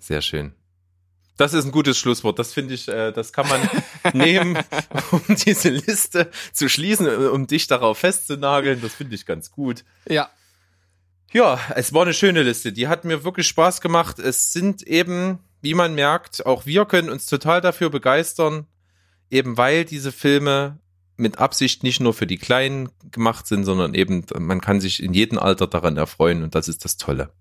Sehr 0.00 0.22
schön. 0.22 0.54
Das 1.36 1.52
ist 1.52 1.66
ein 1.66 1.72
gutes 1.72 1.98
Schlusswort. 1.98 2.38
Das 2.38 2.54
finde 2.54 2.74
ich, 2.74 2.88
äh, 2.88 3.12
das 3.12 3.32
kann 3.32 3.46
man 3.48 3.60
nehmen, 4.14 4.58
um 5.10 5.20
diese 5.28 5.68
Liste 5.68 6.30
zu 6.52 6.68
schließen, 6.68 7.06
äh, 7.06 7.26
um 7.26 7.46
dich 7.46 7.66
darauf 7.66 7.98
festzunageln. 7.98 8.80
Das 8.80 8.94
finde 8.94 9.14
ich 9.14 9.26
ganz 9.26 9.50
gut. 9.50 9.84
Ja, 10.08 10.30
Ja, 11.32 11.60
es 11.74 11.92
war 11.92 12.02
eine 12.02 12.14
schöne 12.14 12.42
Liste. 12.42 12.72
Die 12.72 12.88
hat 12.88 13.04
mir 13.04 13.24
wirklich 13.24 13.48
Spaß 13.48 13.82
gemacht. 13.82 14.18
Es 14.20 14.52
sind 14.52 14.82
eben, 14.84 15.38
wie 15.60 15.74
man 15.74 15.94
merkt, 15.94 16.46
auch 16.46 16.64
wir 16.64 16.86
können 16.86 17.10
uns 17.10 17.26
total 17.26 17.60
dafür 17.60 17.90
begeistern, 17.90 18.68
eben 19.30 19.56
weil 19.56 19.84
diese 19.84 20.12
Filme 20.12 20.78
mit 21.16 21.38
Absicht 21.38 21.82
nicht 21.82 22.00
nur 22.00 22.14
für 22.14 22.26
die 22.26 22.38
Kleinen 22.38 22.88
gemacht 23.10 23.46
sind, 23.46 23.64
sondern 23.64 23.94
eben, 23.94 24.24
man 24.38 24.60
kann 24.60 24.80
sich 24.80 25.02
in 25.02 25.14
jedem 25.14 25.38
Alter 25.38 25.66
daran 25.66 25.96
erfreuen 25.96 26.42
und 26.42 26.54
das 26.54 26.68
ist 26.68 26.84
das 26.84 26.96
Tolle. 26.96 27.32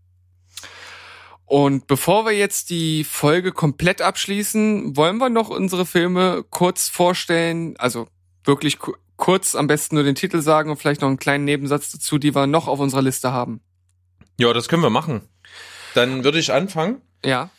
Und 1.46 1.88
bevor 1.88 2.26
wir 2.26 2.32
jetzt 2.32 2.70
die 2.70 3.04
Folge 3.04 3.52
komplett 3.52 4.02
abschließen, 4.02 4.96
wollen 4.96 5.18
wir 5.18 5.30
noch 5.30 5.50
unsere 5.50 5.86
Filme 5.86 6.44
kurz 6.50 6.90
vorstellen. 6.90 7.76
Also 7.78 8.08
wirklich 8.44 8.80
ku 8.80 8.94
kurz, 9.16 9.56
am 9.56 9.68
besten 9.68 9.96
nur 9.96 10.04
den 10.04 10.16
Titel 10.16 10.42
sagen 10.42 10.72
und 10.72 10.78
vielleicht 10.78 11.02
noch 11.02 11.08
einen 11.08 11.20
kleinen 11.20 11.46
Nebensatz 11.46 11.92
dazu, 11.92 12.18
die 12.18 12.36
wir 12.36 12.48
noch 12.48 12.68
auf 12.68 12.80
unserer 12.80 13.04
Liste 13.04 13.32
haben. 13.32 13.62
Ja, 14.40 14.52
das 14.52 14.68
können 14.68 14.82
wir 14.82 14.90
machen. 14.90 15.22
Dann 15.94 16.24
würde 16.24 16.40
ich 16.40 16.52
anfangen. 16.52 17.02
Ja. 17.24 17.52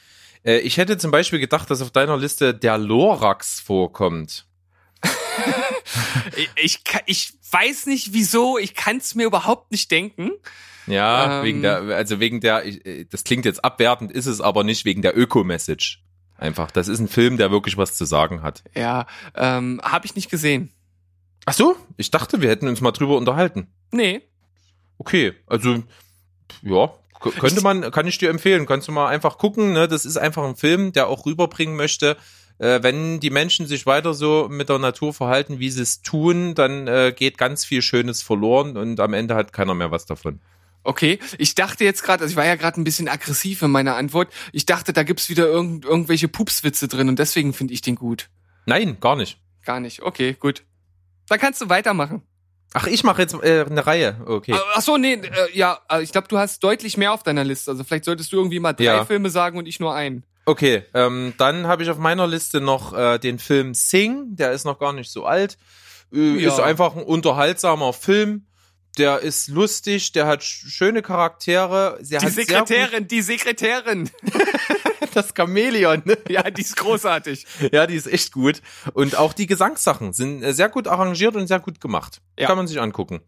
Äh, 0.44 0.58
Ich 0.58 0.76
hätte 0.76 0.96
zum 0.98 1.10
Beispiel 1.10 1.38
gedacht, 1.40 1.70
dass 1.70 1.82
auf 1.82 1.90
deiner 1.90 2.16
Liste 2.16 2.54
der 2.54 2.78
Lorax 2.78 3.60
vorkommt. 3.60 4.46
Ich, 6.36 6.50
ich, 6.56 6.80
ich 7.06 7.32
weiß 7.50 7.86
nicht 7.86 8.12
wieso, 8.12 8.58
ich 8.58 8.74
kann 8.74 8.96
es 8.96 9.14
mir 9.14 9.26
überhaupt 9.26 9.70
nicht 9.70 9.90
denken. 9.90 10.30
Ja, 10.86 11.38
Ähm. 11.40 11.44
wegen 11.44 11.62
der, 11.62 11.76
also 11.94 12.18
wegen 12.20 12.40
der, 12.40 12.64
ich- 12.64 12.84
äh, 12.86 13.04
das 13.04 13.22
klingt 13.24 13.44
jetzt 13.44 13.64
abwertend, 13.64 14.10
ist 14.10 14.26
es 14.26 14.40
aber 14.40 14.64
nicht 14.64 14.84
wegen 14.84 15.02
der 15.02 15.16
Öko-Message. 15.16 16.02
Einfach, 16.36 16.70
das 16.70 16.88
ist 16.88 16.98
ein 16.98 17.08
Film, 17.08 17.36
der 17.36 17.50
wirklich 17.50 17.76
was 17.76 17.96
zu 17.96 18.04
sagen 18.06 18.42
hat. 18.42 18.64
Ja, 18.74 19.06
ähm, 19.36 19.80
habe 19.84 20.06
ich 20.06 20.16
nicht 20.16 20.30
gesehen. 20.30 20.72
Ach 21.46 21.52
so, 21.52 21.76
ich 21.96 22.10
dachte, 22.10 22.40
wir 22.40 22.48
hätten 22.50 22.66
uns 22.68 22.80
mal 22.80 22.92
drüber 22.92 23.16
unterhalten. 23.16 23.68
Nee. 23.92 24.22
Okay, 24.98 25.34
also 25.46 25.82
ja, 26.62 26.92
könnte 27.32 27.62
man, 27.62 27.90
kann 27.90 28.06
ich 28.06 28.18
dir 28.18 28.30
empfehlen. 28.30 28.66
Kannst 28.66 28.88
du 28.88 28.92
mal 28.92 29.08
einfach 29.08 29.38
gucken. 29.38 29.72
Ne? 29.72 29.88
Das 29.88 30.04
ist 30.04 30.16
einfach 30.16 30.44
ein 30.44 30.56
Film, 30.56 30.92
der 30.92 31.08
auch 31.08 31.26
rüberbringen 31.26 31.76
möchte, 31.76 32.16
äh, 32.58 32.82
wenn 32.82 33.20
die 33.20 33.30
Menschen 33.30 33.66
sich 33.66 33.86
weiter 33.86 34.14
so 34.14 34.48
mit 34.50 34.68
der 34.68 34.78
Natur 34.78 35.12
verhalten, 35.12 35.58
wie 35.58 35.70
sie 35.70 35.82
es 35.82 36.02
tun, 36.02 36.54
dann 36.54 36.86
äh, 36.86 37.12
geht 37.16 37.38
ganz 37.38 37.64
viel 37.64 37.82
Schönes 37.82 38.22
verloren 38.22 38.76
und 38.76 39.00
am 39.00 39.12
Ende 39.12 39.34
hat 39.34 39.52
keiner 39.52 39.74
mehr 39.74 39.90
was 39.90 40.06
davon. 40.06 40.40
Okay, 40.84 41.18
ich 41.38 41.54
dachte 41.54 41.82
jetzt 41.82 42.02
gerade, 42.02 42.22
also 42.22 42.32
ich 42.32 42.36
war 42.36 42.44
ja 42.44 42.56
gerade 42.56 42.78
ein 42.80 42.84
bisschen 42.84 43.08
aggressiv 43.08 43.62
in 43.62 43.70
meiner 43.70 43.96
Antwort. 43.96 44.32
Ich 44.52 44.66
dachte, 44.66 44.92
da 44.92 45.02
gibt's 45.02 45.30
wieder 45.30 45.46
irgend, 45.46 45.84
irgendwelche 45.84 46.28
Pupswitze 46.28 46.88
drin 46.88 47.08
und 47.08 47.18
deswegen 47.18 47.54
finde 47.54 47.72
ich 47.72 47.80
den 47.80 47.96
gut. 47.96 48.28
Nein, 48.66 48.98
gar 49.00 49.16
nicht. 49.16 49.40
Gar 49.64 49.80
nicht. 49.80 50.02
Okay, 50.02 50.36
gut. 50.38 50.62
Dann 51.28 51.40
kannst 51.40 51.60
du 51.62 51.70
weitermachen. 51.70 52.22
Ach, 52.72 52.86
ich 52.88 53.04
mache 53.04 53.22
jetzt 53.22 53.34
äh, 53.34 53.64
eine 53.68 53.86
Reihe. 53.86 54.16
Okay. 54.26 54.52
Ah, 54.54 54.60
Ach 54.74 54.80
so, 54.82 54.96
nee, 54.96 55.14
äh, 55.14 55.28
ja, 55.52 55.78
äh, 55.90 56.02
ich 56.02 56.10
glaube, 56.12 56.26
du 56.28 56.38
hast 56.38 56.62
deutlich 56.64 56.96
mehr 56.96 57.12
auf 57.12 57.22
deiner 57.22 57.44
Liste. 57.44 57.70
Also 57.70 57.84
vielleicht 57.84 58.04
solltest 58.04 58.32
du 58.32 58.36
irgendwie 58.36 58.58
mal 58.58 58.72
drei 58.72 58.84
Ja. 58.84 59.04
Filme 59.04 59.30
sagen 59.30 59.58
und 59.58 59.66
ich 59.66 59.78
nur 59.78 59.94
einen. 59.94 60.24
Okay, 60.46 60.82
ähm, 60.92 61.32
dann 61.38 61.66
habe 61.68 61.82
ich 61.84 61.90
auf 61.90 61.98
meiner 61.98 62.26
Liste 62.26 62.60
noch 62.60 62.92
äh, 62.92 63.18
den 63.18 63.38
Film 63.38 63.74
Sing, 63.74 64.36
der 64.36 64.52
ist 64.52 64.64
noch 64.64 64.78
gar 64.78 64.92
nicht 64.92 65.10
so 65.10 65.24
alt. 65.24 65.56
Äh, 66.12 66.40
Ja. 66.42 66.48
Ist 66.52 66.60
einfach 66.60 66.96
ein 66.96 67.02
unterhaltsamer 67.02 67.92
Film. 67.92 68.46
Der 68.98 69.20
ist 69.20 69.48
lustig, 69.48 70.12
der 70.12 70.26
hat 70.26 70.42
sch- 70.42 70.68
schöne 70.68 71.02
Charaktere. 71.02 71.98
Die 72.00 72.16
Sekretärin, 72.28 73.08
die 73.08 73.22
Sekretärin. 73.22 74.10
Das 75.12 75.32
Chamäleon. 75.32 76.02
ne? 76.04 76.18
ja, 76.28 76.42
die 76.50 76.62
ist 76.62 76.76
großartig. 76.76 77.46
ja, 77.70 77.86
die 77.86 77.94
ist 77.94 78.08
echt 78.08 78.32
gut. 78.32 78.60
Und 78.94 79.16
auch 79.16 79.32
die 79.32 79.46
Gesangssachen 79.46 80.12
sind 80.12 80.42
äh, 80.42 80.52
sehr 80.52 80.68
gut 80.68 80.88
arrangiert 80.88 81.36
und 81.36 81.46
sehr 81.46 81.60
gut 81.60 81.80
gemacht. 81.80 82.20
Ja. 82.36 82.48
Kann 82.48 82.56
man 82.56 82.66
sich 82.66 82.80
angucken. 82.80 83.20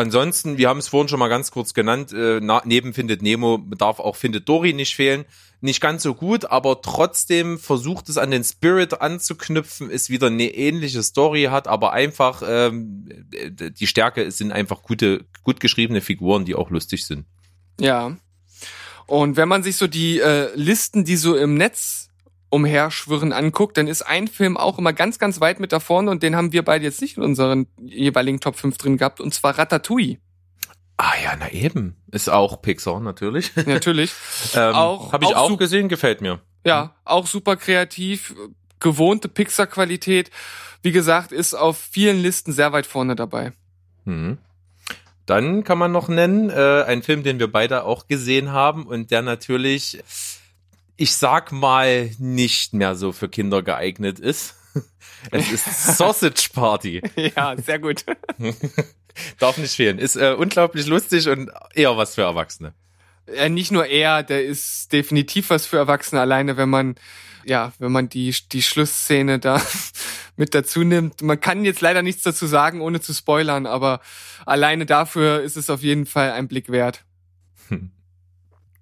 Ansonsten, 0.00 0.56
wir 0.56 0.70
haben 0.70 0.78
es 0.78 0.88
vorhin 0.88 1.08
schon 1.08 1.18
mal 1.18 1.28
ganz 1.28 1.50
kurz 1.50 1.74
genannt, 1.74 2.10
äh, 2.14 2.40
neben 2.64 2.94
Findet 2.94 3.20
Nemo 3.20 3.58
darf 3.76 4.00
auch 4.00 4.16
Findet 4.16 4.48
Dory 4.48 4.72
nicht 4.72 4.96
fehlen. 4.96 5.26
Nicht 5.60 5.82
ganz 5.82 6.02
so 6.02 6.14
gut, 6.14 6.46
aber 6.46 6.80
trotzdem 6.80 7.58
versucht 7.58 8.08
es 8.08 8.16
an 8.16 8.30
den 8.30 8.42
Spirit 8.42 9.02
anzuknüpfen, 9.02 9.90
ist 9.90 10.08
wieder 10.08 10.28
eine 10.28 10.54
ähnliche 10.54 11.02
Story, 11.02 11.48
hat 11.50 11.68
aber 11.68 11.92
einfach 11.92 12.42
ähm, 12.46 13.08
äh, 13.30 13.70
die 13.70 13.86
Stärke 13.86 14.30
sind 14.30 14.52
einfach 14.52 14.82
gute, 14.82 15.26
gut 15.42 15.60
geschriebene 15.60 16.00
Figuren, 16.00 16.46
die 16.46 16.54
auch 16.54 16.70
lustig 16.70 17.04
sind. 17.04 17.26
Ja. 17.78 18.16
Und 19.06 19.36
wenn 19.36 19.48
man 19.48 19.62
sich 19.62 19.76
so 19.76 19.86
die 19.86 20.18
äh, 20.18 20.48
Listen, 20.54 21.04
die 21.04 21.16
so 21.16 21.36
im 21.36 21.56
Netz 21.56 22.08
umherschwirren, 22.50 23.32
anguckt, 23.32 23.76
dann 23.76 23.86
ist 23.86 24.02
ein 24.02 24.28
Film 24.28 24.56
auch 24.56 24.78
immer 24.78 24.92
ganz, 24.92 25.18
ganz 25.18 25.40
weit 25.40 25.60
mit 25.60 25.72
da 25.72 25.80
vorne 25.80 26.10
und 26.10 26.22
den 26.22 26.36
haben 26.36 26.52
wir 26.52 26.64
beide 26.64 26.84
jetzt 26.84 27.00
nicht 27.00 27.16
in 27.16 27.22
unseren 27.22 27.66
jeweiligen 27.80 28.40
Top 28.40 28.56
5 28.56 28.76
drin 28.76 28.96
gehabt, 28.96 29.20
und 29.20 29.32
zwar 29.32 29.56
Ratatouille. 29.58 30.18
Ah 30.96 31.12
ja, 31.24 31.34
na 31.38 31.50
eben. 31.50 31.96
Ist 32.10 32.28
auch 32.28 32.60
Pixar 32.60 33.00
natürlich. 33.00 33.52
Natürlich. 33.66 34.12
ähm, 34.54 34.74
Auch- 34.74 35.12
Habe 35.12 35.24
ich 35.24 35.34
auch 35.34 35.50
auch 35.50 35.56
gesehen, 35.58 35.88
gefällt 35.88 36.20
mir. 36.20 36.40
Ja, 36.66 36.94
auch 37.04 37.26
super 37.26 37.56
kreativ, 37.56 38.34
gewohnte 38.80 39.28
Pixar-Qualität. 39.28 40.30
Wie 40.82 40.92
gesagt, 40.92 41.32
ist 41.32 41.54
auf 41.54 41.78
vielen 41.78 42.20
Listen 42.20 42.52
sehr 42.52 42.72
weit 42.72 42.86
vorne 42.86 43.16
dabei. 43.16 43.52
Mhm. 44.04 44.38
Dann 45.24 45.62
kann 45.64 45.78
man 45.78 45.92
noch 45.92 46.08
nennen, 46.08 46.50
äh, 46.50 46.82
einen 46.86 47.02
Film, 47.02 47.22
den 47.22 47.38
wir 47.38 47.50
beide 47.50 47.84
auch 47.84 48.06
gesehen 48.08 48.52
haben 48.52 48.86
und 48.86 49.10
der 49.10 49.22
natürlich, 49.22 50.02
ich 51.00 51.16
sag 51.16 51.50
mal, 51.50 52.10
nicht 52.18 52.74
mehr 52.74 52.94
so 52.94 53.12
für 53.12 53.30
Kinder 53.30 53.62
geeignet 53.62 54.18
ist. 54.18 54.56
Es 55.30 55.52
ist 55.52 55.96
Sausage 55.98 56.48
Party. 56.52 57.02
ja, 57.36 57.54
sehr 57.58 57.78
gut. 57.78 58.06
Darf 59.38 59.58
nicht 59.58 59.74
fehlen. 59.74 59.98
Ist 59.98 60.16
äh, 60.16 60.32
unglaublich 60.32 60.86
lustig 60.86 61.28
und 61.28 61.50
eher 61.74 61.94
was 61.98 62.14
für 62.14 62.22
Erwachsene. 62.22 62.72
Ja, 63.34 63.50
nicht 63.50 63.70
nur 63.70 63.84
er, 63.84 64.22
der 64.22 64.44
ist 64.44 64.90
definitiv 64.94 65.50
was 65.50 65.66
für 65.66 65.76
Erwachsene, 65.76 66.22
alleine 66.22 66.56
wenn 66.56 66.70
man, 66.70 66.94
ja, 67.44 67.74
wenn 67.78 67.92
man 67.92 68.08
die, 68.08 68.34
die 68.52 68.62
Schlussszene 68.62 69.38
da 69.38 69.60
mit 70.36 70.54
dazu 70.54 70.84
nimmt. 70.84 71.20
Man 71.20 71.38
kann 71.38 71.66
jetzt 71.66 71.82
leider 71.82 72.00
nichts 72.00 72.22
dazu 72.22 72.46
sagen, 72.46 72.80
ohne 72.80 73.02
zu 73.02 73.12
spoilern, 73.12 73.66
aber 73.66 74.00
alleine 74.46 74.86
dafür 74.86 75.42
ist 75.42 75.58
es 75.58 75.68
auf 75.68 75.82
jeden 75.82 76.06
Fall 76.06 76.32
ein 76.32 76.48
Blick 76.48 76.70
wert. 76.70 77.04
Hm. 77.68 77.90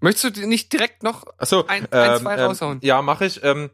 Möchtest 0.00 0.36
du 0.36 0.46
nicht 0.46 0.72
direkt 0.72 1.02
noch 1.02 1.24
Achso, 1.38 1.64
Ein- 1.66 1.90
ein, 1.92 2.20
zwei 2.20 2.42
raushauen. 2.42 2.78
Ja, 2.82 3.02
mache 3.02 3.26
ich. 3.26 3.42
Ähm, 3.42 3.70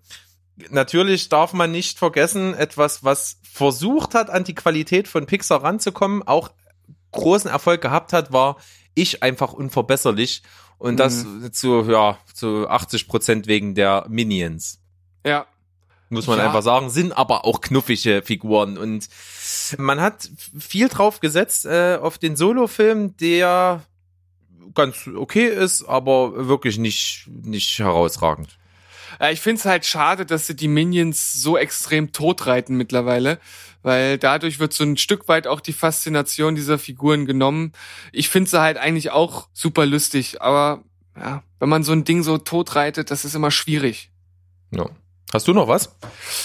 natürlich 0.71 1.29
darf 1.29 1.53
man 1.53 1.71
nicht 1.73 1.99
vergessen, 1.99 2.55
etwas, 2.55 3.05
was 3.05 3.39
versucht 3.51 4.15
hat, 4.15 4.31
an 4.31 4.45
die 4.45 4.55
Qualität 4.55 5.09
von 5.09 5.27
Pixar 5.27 5.63
ranzukommen, 5.63 6.23
auch 6.27 6.51
großen 7.13 7.51
Erfolg 7.51 7.81
gehabt 7.83 8.13
hat, 8.13 8.33
war 8.33 8.57
ich 8.95 9.23
einfach 9.23 9.53
unverbesserlich. 9.53 10.43
Und 10.79 10.99
das 10.99 11.25
Mhm. 11.25 11.53
zu, 11.53 11.83
ja, 11.91 12.19
zu 12.33 12.69
80 12.69 13.07
Prozent 13.09 13.47
wegen 13.47 13.75
der 13.75 14.07
Minions. 14.09 14.81
Ja, 15.25 15.47
Muss 16.11 16.27
man 16.29 16.39
Ja. 16.39 16.45
einfach 16.47 16.63
sagen, 16.63 16.91
sind 16.91 17.17
aber 17.17 17.45
auch 17.45 17.61
knuffige 17.61 18.23
Figuren. 18.23 18.77
Und 18.79 19.09
man 19.79 20.01
hat 20.01 20.31
viel 20.57 20.89
drauf 20.89 21.19
gesetzt 21.19 21.65
äh, 21.65 21.99
auf 22.01 22.19
den 22.19 22.37
Solo-Film, 22.37 23.17
der 23.17 23.83
ganz 24.75 25.09
okay 25.15 25.47
ist, 25.47 25.85
aber 25.85 26.49
wirklich 26.49 26.79
nicht, 26.79 27.29
nicht 27.29 27.79
herausragend. 27.79 28.59
Äh, 29.21 29.33
Ich 29.33 29.41
finde 29.41 29.61
es 29.61 29.65
halt 29.65 29.87
schade, 29.87 30.27
dass 30.27 30.47
sie 30.47 30.57
die 30.57 30.69
Minions 30.69 31.33
so 31.33 31.57
extrem 31.57 32.13
totreiten 32.13 32.77
mittlerweile, 32.77 33.39
weil 33.83 34.19
dadurch 34.19 34.59
wird 34.59 34.73
so 34.73 34.85
ein 34.85 34.97
Stück 34.97 35.29
weit 35.29 35.47
auch 35.47 35.61
die 35.61 35.73
Faszination 35.73 36.55
dieser 36.55 36.79
Figuren 36.79 37.27
genommen. 37.27 37.73
Ich 38.13 38.29
finde 38.29 38.51
sie 38.51 38.61
halt 38.61 38.79
eigentlich 38.79 39.11
auch 39.11 39.49
super 39.53 39.87
lustig, 39.87 40.41
aber 40.43 40.83
ja, 41.17 41.43
wenn 41.61 41.69
man 41.69 41.85
so 41.85 41.93
ein 41.93 42.05
Ding 42.05 42.23
so 42.23 42.39
totreitet, 42.39 43.11
das 43.11 43.25
ist 43.25 43.35
immer 43.35 43.51
schwierig. 43.51 44.11
Ja. 44.71 44.89
Hast 45.35 45.49
du 45.49 45.53
noch 45.53 45.67
was? 45.67 45.97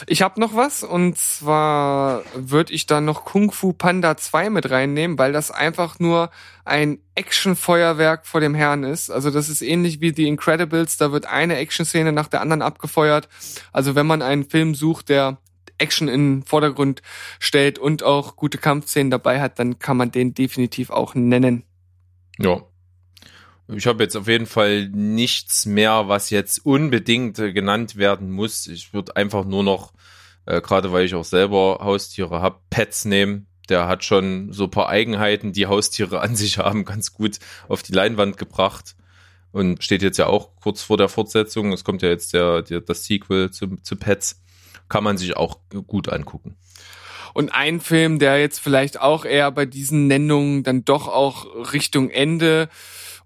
Ich 0.07 0.23
habe 0.23 0.39
noch 0.39 0.55
was 0.55 0.81
und 0.81 1.15
zwar 1.15 2.23
würde 2.33 2.73
ich 2.73 2.87
da 2.87 3.01
noch 3.01 3.23
Kung 3.23 3.51
Fu 3.51 3.71
Panda 3.71 4.17
2 4.17 4.49
mit 4.49 4.71
reinnehmen, 4.71 5.19
weil 5.19 5.31
das 5.31 5.51
einfach 5.51 5.99
nur 5.99 6.31
ein 6.65 6.97
Actionfeuerwerk 7.13 8.25
vor 8.25 8.41
dem 8.41 8.55
Herrn 8.55 8.83
ist. 8.83 9.11
Also 9.11 9.29
das 9.29 9.47
ist 9.47 9.61
ähnlich 9.61 10.01
wie 10.01 10.11
The 10.11 10.27
Incredibles, 10.27 10.97
da 10.97 11.11
wird 11.11 11.27
eine 11.27 11.57
Actionszene 11.57 12.11
nach 12.11 12.29
der 12.29 12.41
anderen 12.41 12.63
abgefeuert. 12.63 13.29
Also 13.71 13.93
wenn 13.93 14.07
man 14.07 14.23
einen 14.23 14.49
Film 14.49 14.73
sucht, 14.73 15.09
der 15.09 15.37
Action 15.77 16.07
in 16.07 16.37
den 16.39 16.43
Vordergrund 16.43 17.03
stellt 17.37 17.77
und 17.77 18.01
auch 18.01 18.37
gute 18.37 18.57
Kampfszenen 18.57 19.11
dabei 19.11 19.39
hat, 19.39 19.59
dann 19.59 19.77
kann 19.77 19.97
man 19.97 20.09
den 20.09 20.33
definitiv 20.33 20.89
auch 20.89 21.13
nennen. 21.13 21.63
Ja. 22.39 22.63
Ich 23.76 23.86
habe 23.86 24.01
jetzt 24.01 24.15
auf 24.15 24.28
jeden 24.28 24.47
Fall 24.47 24.89
nichts 24.89 25.67
mehr, 25.67 26.07
was 26.07 26.32
jetzt 26.32 26.65
unbedingt 26.65 27.38
äh, 27.38 27.53
genannt 27.53 27.97
werden 27.97 28.32
muss. 28.32 28.65
Ich 28.65 28.93
würde 28.93 29.15
einfach 29.15 29.45
nur 29.45 29.63
noch, 29.63 29.93
äh, 30.47 30.59
gerade 30.59 30.91
weil 30.91 31.05
ich 31.05 31.13
auch 31.13 31.24
selber 31.24 31.80
Haustiere 31.82 32.41
habe, 32.41 32.59
Pets 32.72 33.05
nehmen. 33.05 33.45
Der 33.70 33.88
hat 33.88 34.03
schon 34.03 34.51
so 34.51 34.63
ein 34.63 34.72
paar 34.72 34.89
Eigenheiten, 34.89 35.53
die 35.53 35.67
Haustiere 35.67 36.22
an 36.22 36.36
sich 36.36 36.57
haben, 36.57 36.84
ganz 36.84 37.13
gut 37.13 37.38
auf 37.67 37.84
die 37.84 37.93
Leinwand 37.93 38.38
gebracht. 38.38 38.95
Und 39.51 39.84
steht 39.84 40.01
jetzt 40.01 40.17
ja 40.17 40.26
auch 40.26 40.55
kurz 40.61 40.82
vor 40.82 40.97
der 40.97 41.09
Fortsetzung. 41.09 41.72
Es 41.72 41.84
kommt 41.84 42.01
ja 42.01 42.09
jetzt 42.09 42.34
der, 42.34 42.63
der 42.63 42.82
das 42.82 43.05
Sequel 43.05 43.51
zu, 43.51 43.76
zu 43.84 43.95
Pets. 43.95 44.41
Kann 44.89 45.03
man 45.03 45.17
sich 45.17 45.38
auch 45.38 45.59
gut 45.86 46.09
angucken. 46.09 46.57
Und 47.36 47.53
ein 47.53 47.80
Film, 47.80 48.17
der 48.17 48.39
jetzt 48.39 48.59
vielleicht 48.59 48.99
auch 48.99 49.26
eher 49.26 49.51
bei 49.51 49.67
diesen 49.67 50.07
Nennungen 50.07 50.63
dann 50.63 50.86
doch 50.86 51.07
auch 51.07 51.45
Richtung 51.72 52.09
Ende 52.09 52.70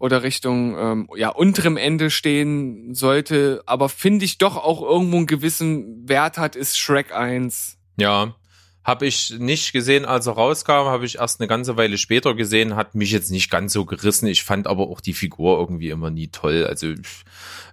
oder 0.03 0.21
Richtung 0.21 0.77
ähm, 0.77 1.09
ja 1.15 1.29
unterem 1.29 1.77
Ende 1.77 2.09
stehen 2.09 2.93
sollte, 2.93 3.63
aber 3.65 3.87
finde 3.87 4.25
ich 4.25 4.37
doch 4.37 4.57
auch 4.57 4.81
irgendwo 4.81 5.15
einen 5.15 5.27
gewissen 5.27 6.09
Wert 6.09 6.37
hat, 6.37 6.57
ist 6.57 6.77
Shrek 6.77 7.15
1. 7.15 7.77
Ja, 7.95 8.35
habe 8.83 9.05
ich 9.05 9.39
nicht 9.39 9.71
gesehen, 9.71 10.03
als 10.03 10.27
er 10.27 10.33
rauskam, 10.33 10.87
habe 10.87 11.05
ich 11.05 11.19
erst 11.19 11.39
eine 11.39 11.47
ganze 11.47 11.77
Weile 11.77 11.97
später 11.97 12.35
gesehen, 12.35 12.75
hat 12.75 12.95
mich 12.95 13.11
jetzt 13.11 13.31
nicht 13.31 13.49
ganz 13.49 13.71
so 13.71 13.85
gerissen. 13.85 14.27
Ich 14.27 14.43
fand 14.43 14.67
aber 14.67 14.89
auch 14.89 14.99
die 14.99 15.13
Figur 15.13 15.57
irgendwie 15.57 15.89
immer 15.89 16.09
nie 16.09 16.27
toll. 16.27 16.65
Also 16.67 16.93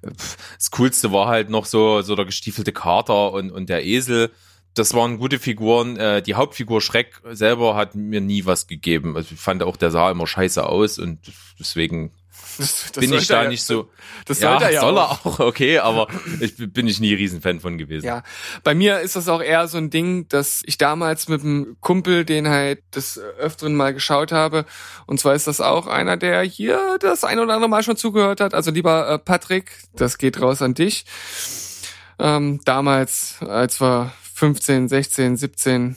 das 0.03 0.70
Coolste 0.70 1.12
war 1.12 1.26
halt 1.26 1.51
noch 1.51 1.64
so, 1.64 2.01
so 2.03 2.14
der 2.14 2.26
gestiefelte 2.26 2.72
Kater 2.72 3.33
und, 3.33 3.51
und 3.51 3.68
der 3.68 3.85
Esel. 3.85 4.31
Das 4.74 4.95
waren 4.95 5.18
gute 5.18 5.41
Figuren. 5.41 5.97
Äh, 5.97 6.22
die 6.22 6.37
Hauptfigur 6.37 6.81
Schreck 6.81 7.20
selber 7.33 7.74
hat 7.74 7.97
mir 7.97 8.20
nie 8.20 8.47
was 8.47 8.68
gegeben. 8.68 9.16
Also 9.16 9.35
ich 9.35 9.41
fand 9.41 9.64
auch, 9.64 9.76
der 9.76 9.91
sah 9.91 10.12
immer 10.12 10.28
scheiße 10.28 10.64
aus 10.64 11.01
und 11.01 11.18
deswegen 11.59 12.12
Das, 12.61 12.93
bin 12.93 13.13
ich 13.13 13.27
da 13.27 13.45
er- 13.45 13.49
nicht 13.49 13.63
so. 13.63 13.91
Das 14.27 14.41
ja, 14.41 14.57
er 14.61 14.71
ja 14.71 14.81
soll 14.83 14.97
er 14.99 15.11
auch. 15.11 15.25
auch, 15.27 15.41
okay, 15.41 15.79
aber 15.79 16.09
ich 16.41 16.55
bin 16.57 16.87
ich 16.87 17.01
nie 17.01 17.15
Riesenfan 17.15 17.61
von 17.61 17.79
gewesen. 17.79 18.07
Ja, 18.07 18.23
bei 18.63 18.75
mir 18.75 19.01
ist 19.01 19.17
das 19.17 19.29
auch 19.29 19.43
eher 19.43 19.67
so 19.67 19.79
ein 19.79 19.91
Ding, 19.91 20.29
dass 20.29 20.63
ich 20.67 20.77
damals 20.79 21.29
mit 21.29 21.43
einem 21.43 21.77
Kumpel, 21.81 22.25
den 22.25 22.49
halt 22.49 22.83
des 22.95 23.19
Öfteren 23.39 23.75
mal 23.75 23.95
geschaut 23.95 24.31
habe, 24.33 24.67
und 25.07 25.19
zwar 25.19 25.35
ist 25.35 25.47
das 25.47 25.61
auch 25.61 25.87
einer, 25.87 26.17
der 26.17 26.43
hier 26.43 26.99
das 27.01 27.25
ein 27.25 27.39
oder 27.39 27.55
andere 27.55 27.71
Mal 27.71 27.83
schon 27.83 27.97
zugehört 27.97 28.41
hat. 28.41 28.53
Also 28.55 28.71
lieber 28.71 29.09
äh, 29.09 29.19
Patrick, 29.19 29.73
das 29.95 30.19
geht 30.19 30.41
raus 30.41 30.61
an 30.63 30.75
dich. 30.75 31.05
Ähm, 32.19 32.61
damals, 32.65 33.37
als 33.41 33.81
wir 33.81 34.13
15, 34.35 34.89
16, 34.89 35.37
17 35.37 35.97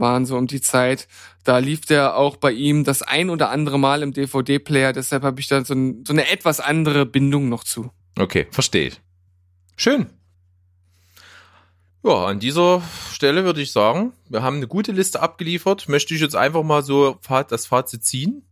waren, 0.00 0.26
so 0.26 0.36
um 0.36 0.46
die 0.46 0.60
Zeit, 0.60 1.06
da 1.44 1.58
lief 1.58 1.82
der 1.86 2.16
auch 2.16 2.36
bei 2.36 2.52
ihm 2.52 2.84
das 2.84 3.02
ein 3.02 3.30
oder 3.30 3.50
andere 3.50 3.78
Mal 3.78 4.02
im 4.02 4.12
DVD-Player, 4.12 4.92
deshalb 4.92 5.22
habe 5.22 5.40
ich 5.40 5.48
da 5.48 5.64
so, 5.64 5.74
ein, 5.74 6.04
so 6.06 6.12
eine 6.12 6.28
etwas 6.30 6.60
andere 6.60 7.06
Bindung 7.06 7.48
noch 7.48 7.64
zu. 7.64 7.90
Okay, 8.18 8.46
verstehe 8.50 8.88
ich. 8.88 9.00
Schön. 9.76 10.06
Ja, 12.02 12.26
an 12.26 12.40
dieser 12.40 12.82
Stelle 13.12 13.44
würde 13.44 13.60
ich 13.60 13.72
sagen, 13.72 14.14
wir 14.28 14.42
haben 14.42 14.56
eine 14.56 14.66
gute 14.66 14.92
Liste 14.92 15.20
abgeliefert. 15.20 15.88
Möchte 15.88 16.14
ich 16.14 16.20
jetzt 16.20 16.34
einfach 16.34 16.62
mal 16.62 16.82
so 16.82 17.18
das 17.48 17.66
Fazit 17.66 18.04
ziehen. 18.04 18.42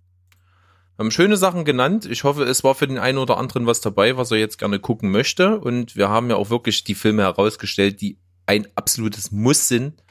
Wir 0.96 1.04
haben 1.04 1.10
schöne 1.10 1.36
Sachen 1.36 1.64
genannt. 1.64 2.04
Ich 2.04 2.24
hoffe, 2.24 2.42
es 2.42 2.62
war 2.62 2.74
für 2.74 2.86
den 2.86 2.98
einen 2.98 3.18
oder 3.18 3.38
anderen 3.38 3.66
was 3.66 3.80
dabei, 3.80 4.16
was 4.16 4.32
er 4.32 4.38
jetzt 4.38 4.58
gerne 4.58 4.80
gucken 4.80 5.10
möchte. 5.10 5.60
Und 5.60 5.96
wir 5.96 6.10
haben 6.10 6.28
ja 6.28 6.36
auch 6.36 6.50
wirklich 6.50 6.84
die 6.84 6.94
Filme 6.94 7.22
herausgestellt, 7.22 8.00
die 8.02 8.18
ein 8.44 8.66
absolutes 8.74 9.30
Muss 9.30 9.68
sind. 9.68 10.02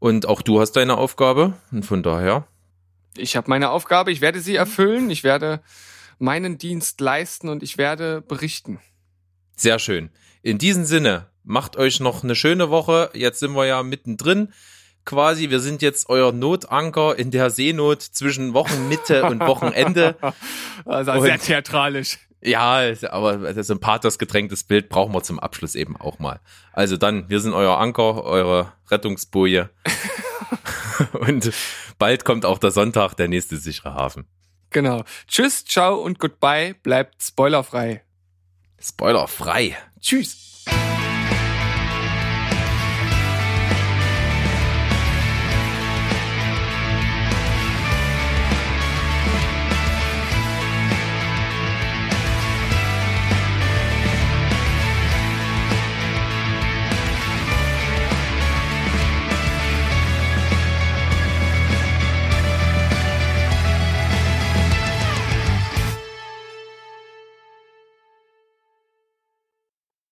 Und 0.00 0.26
auch 0.26 0.42
du 0.42 0.60
hast 0.60 0.72
deine 0.72 0.96
Aufgabe. 0.98 1.54
Und 1.70 1.84
von 1.84 2.02
daher, 2.02 2.48
ich 3.16 3.36
habe 3.36 3.48
meine 3.48 3.70
Aufgabe, 3.70 4.10
ich 4.10 4.20
werde 4.20 4.40
sie 4.40 4.56
erfüllen, 4.56 5.10
ich 5.10 5.24
werde 5.24 5.60
meinen 6.18 6.58
Dienst 6.58 7.00
leisten 7.00 7.48
und 7.48 7.62
ich 7.62 7.78
werde 7.78 8.20
berichten. 8.22 8.80
Sehr 9.56 9.78
schön. 9.78 10.10
In 10.42 10.58
diesem 10.58 10.84
Sinne, 10.84 11.26
macht 11.44 11.76
euch 11.76 12.00
noch 12.00 12.24
eine 12.24 12.34
schöne 12.34 12.70
Woche. 12.70 13.10
Jetzt 13.14 13.40
sind 13.40 13.52
wir 13.52 13.66
ja 13.66 13.82
mittendrin. 13.82 14.52
Quasi, 15.04 15.50
wir 15.50 15.60
sind 15.60 15.82
jetzt 15.82 16.08
euer 16.08 16.32
Notanker 16.32 17.18
in 17.18 17.30
der 17.30 17.50
Seenot 17.50 18.02
zwischen 18.02 18.54
Wochenmitte 18.54 19.24
und 19.24 19.40
Wochenende. 19.46 20.16
Also 20.84 21.20
sehr 21.20 21.38
theatralisch. 21.38 22.18
Ja, 22.42 22.82
ist- 22.82 23.04
aber 23.04 23.62
so 23.62 23.74
ein 23.74 23.80
pathosgetränktes 23.80 24.64
Bild 24.64 24.88
brauchen 24.88 25.12
wir 25.12 25.22
zum 25.22 25.38
Abschluss 25.38 25.74
eben 25.74 25.96
auch 25.96 26.18
mal. 26.18 26.40
Also 26.72 26.96
dann, 26.96 27.28
wir 27.28 27.40
sind 27.40 27.52
euer 27.52 27.78
Anker, 27.78 28.24
eure 28.24 28.72
Rettungsboje. 28.90 29.70
und 31.12 31.52
bald 31.98 32.24
kommt 32.24 32.44
auch 32.44 32.58
der 32.58 32.70
Sonntag, 32.70 33.14
der 33.14 33.28
nächste 33.28 33.56
sichere 33.56 33.94
Hafen. 33.94 34.26
Genau. 34.70 35.04
Tschüss, 35.26 35.64
ciao 35.64 35.96
und 35.96 36.18
goodbye. 36.18 36.74
Bleibt 36.82 37.22
spoilerfrei. 37.22 38.02
Spoiler 38.80 39.26
frei. 39.28 39.76
Tschüss. 40.00 40.49